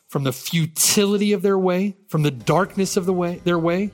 from 0.09 0.25
the 0.25 0.33
futility 0.33 1.33
of 1.33 1.43
their 1.43 1.59
way, 1.59 1.97
from 2.09 2.23
the 2.23 2.31
darkness 2.31 2.97
of 2.97 3.07
the 3.07 3.13
way, 3.13 3.41
their 3.45 3.59
way, 3.59 3.91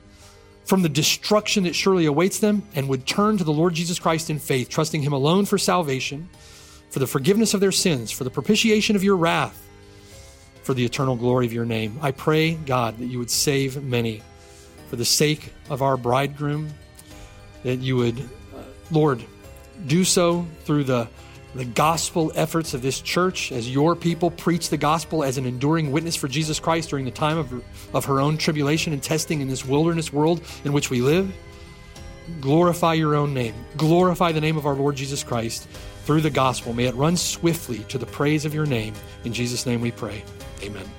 from 0.69 0.83
the 0.83 0.89
destruction 0.89 1.63
that 1.63 1.73
surely 1.73 2.05
awaits 2.05 2.37
them, 2.37 2.61
and 2.75 2.87
would 2.87 3.07
turn 3.07 3.39
to 3.39 3.43
the 3.43 3.51
Lord 3.51 3.73
Jesus 3.73 3.97
Christ 3.97 4.29
in 4.29 4.37
faith, 4.37 4.69
trusting 4.69 5.01
him 5.01 5.13
alone 5.13 5.45
for 5.45 5.57
salvation, 5.57 6.29
for 6.91 6.99
the 6.99 7.07
forgiveness 7.07 7.55
of 7.55 7.59
their 7.59 7.71
sins, 7.71 8.11
for 8.11 8.23
the 8.23 8.29
propitiation 8.29 8.95
of 8.95 9.03
your 9.03 9.17
wrath, 9.17 9.67
for 10.61 10.75
the 10.75 10.85
eternal 10.85 11.15
glory 11.15 11.47
of 11.47 11.53
your 11.53 11.65
name. 11.65 11.97
I 12.03 12.11
pray, 12.11 12.53
God, 12.53 12.99
that 12.99 13.07
you 13.07 13.17
would 13.17 13.31
save 13.31 13.81
many 13.83 14.21
for 14.91 14.95
the 14.95 15.05
sake 15.05 15.51
of 15.71 15.81
our 15.81 15.97
bridegroom, 15.97 16.69
that 17.63 17.77
you 17.77 17.95
would, 17.95 18.29
Lord, 18.91 19.23
do 19.87 20.03
so 20.03 20.45
through 20.65 20.83
the 20.83 21.07
the 21.55 21.65
gospel 21.65 22.31
efforts 22.35 22.73
of 22.73 22.81
this 22.81 23.01
church 23.01 23.51
as 23.51 23.71
your 23.71 23.95
people 23.95 24.29
preach 24.29 24.69
the 24.69 24.77
gospel 24.77 25.23
as 25.23 25.37
an 25.37 25.45
enduring 25.45 25.91
witness 25.91 26.15
for 26.15 26.27
Jesus 26.27 26.59
Christ 26.59 26.89
during 26.89 27.05
the 27.05 27.11
time 27.11 27.37
of 27.37 27.49
her, 27.49 27.61
of 27.93 28.05
her 28.05 28.19
own 28.19 28.37
tribulation 28.37 28.93
and 28.93 29.01
testing 29.01 29.41
in 29.41 29.47
this 29.47 29.65
wilderness 29.65 30.13
world 30.13 30.41
in 30.63 30.73
which 30.73 30.89
we 30.89 31.01
live. 31.01 31.33
Glorify 32.39 32.93
your 32.93 33.15
own 33.15 33.33
name. 33.33 33.55
Glorify 33.77 34.31
the 34.31 34.41
name 34.41 34.57
of 34.57 34.65
our 34.65 34.75
Lord 34.75 34.95
Jesus 34.95 35.23
Christ 35.23 35.67
through 36.05 36.21
the 36.21 36.29
gospel. 36.29 36.73
May 36.73 36.85
it 36.85 36.95
run 36.95 37.17
swiftly 37.17 37.79
to 37.85 37.97
the 37.97 38.05
praise 38.05 38.45
of 38.45 38.53
your 38.53 38.65
name. 38.65 38.93
In 39.23 39.33
Jesus' 39.33 39.65
name 39.65 39.81
we 39.81 39.91
pray. 39.91 40.23
Amen. 40.61 40.98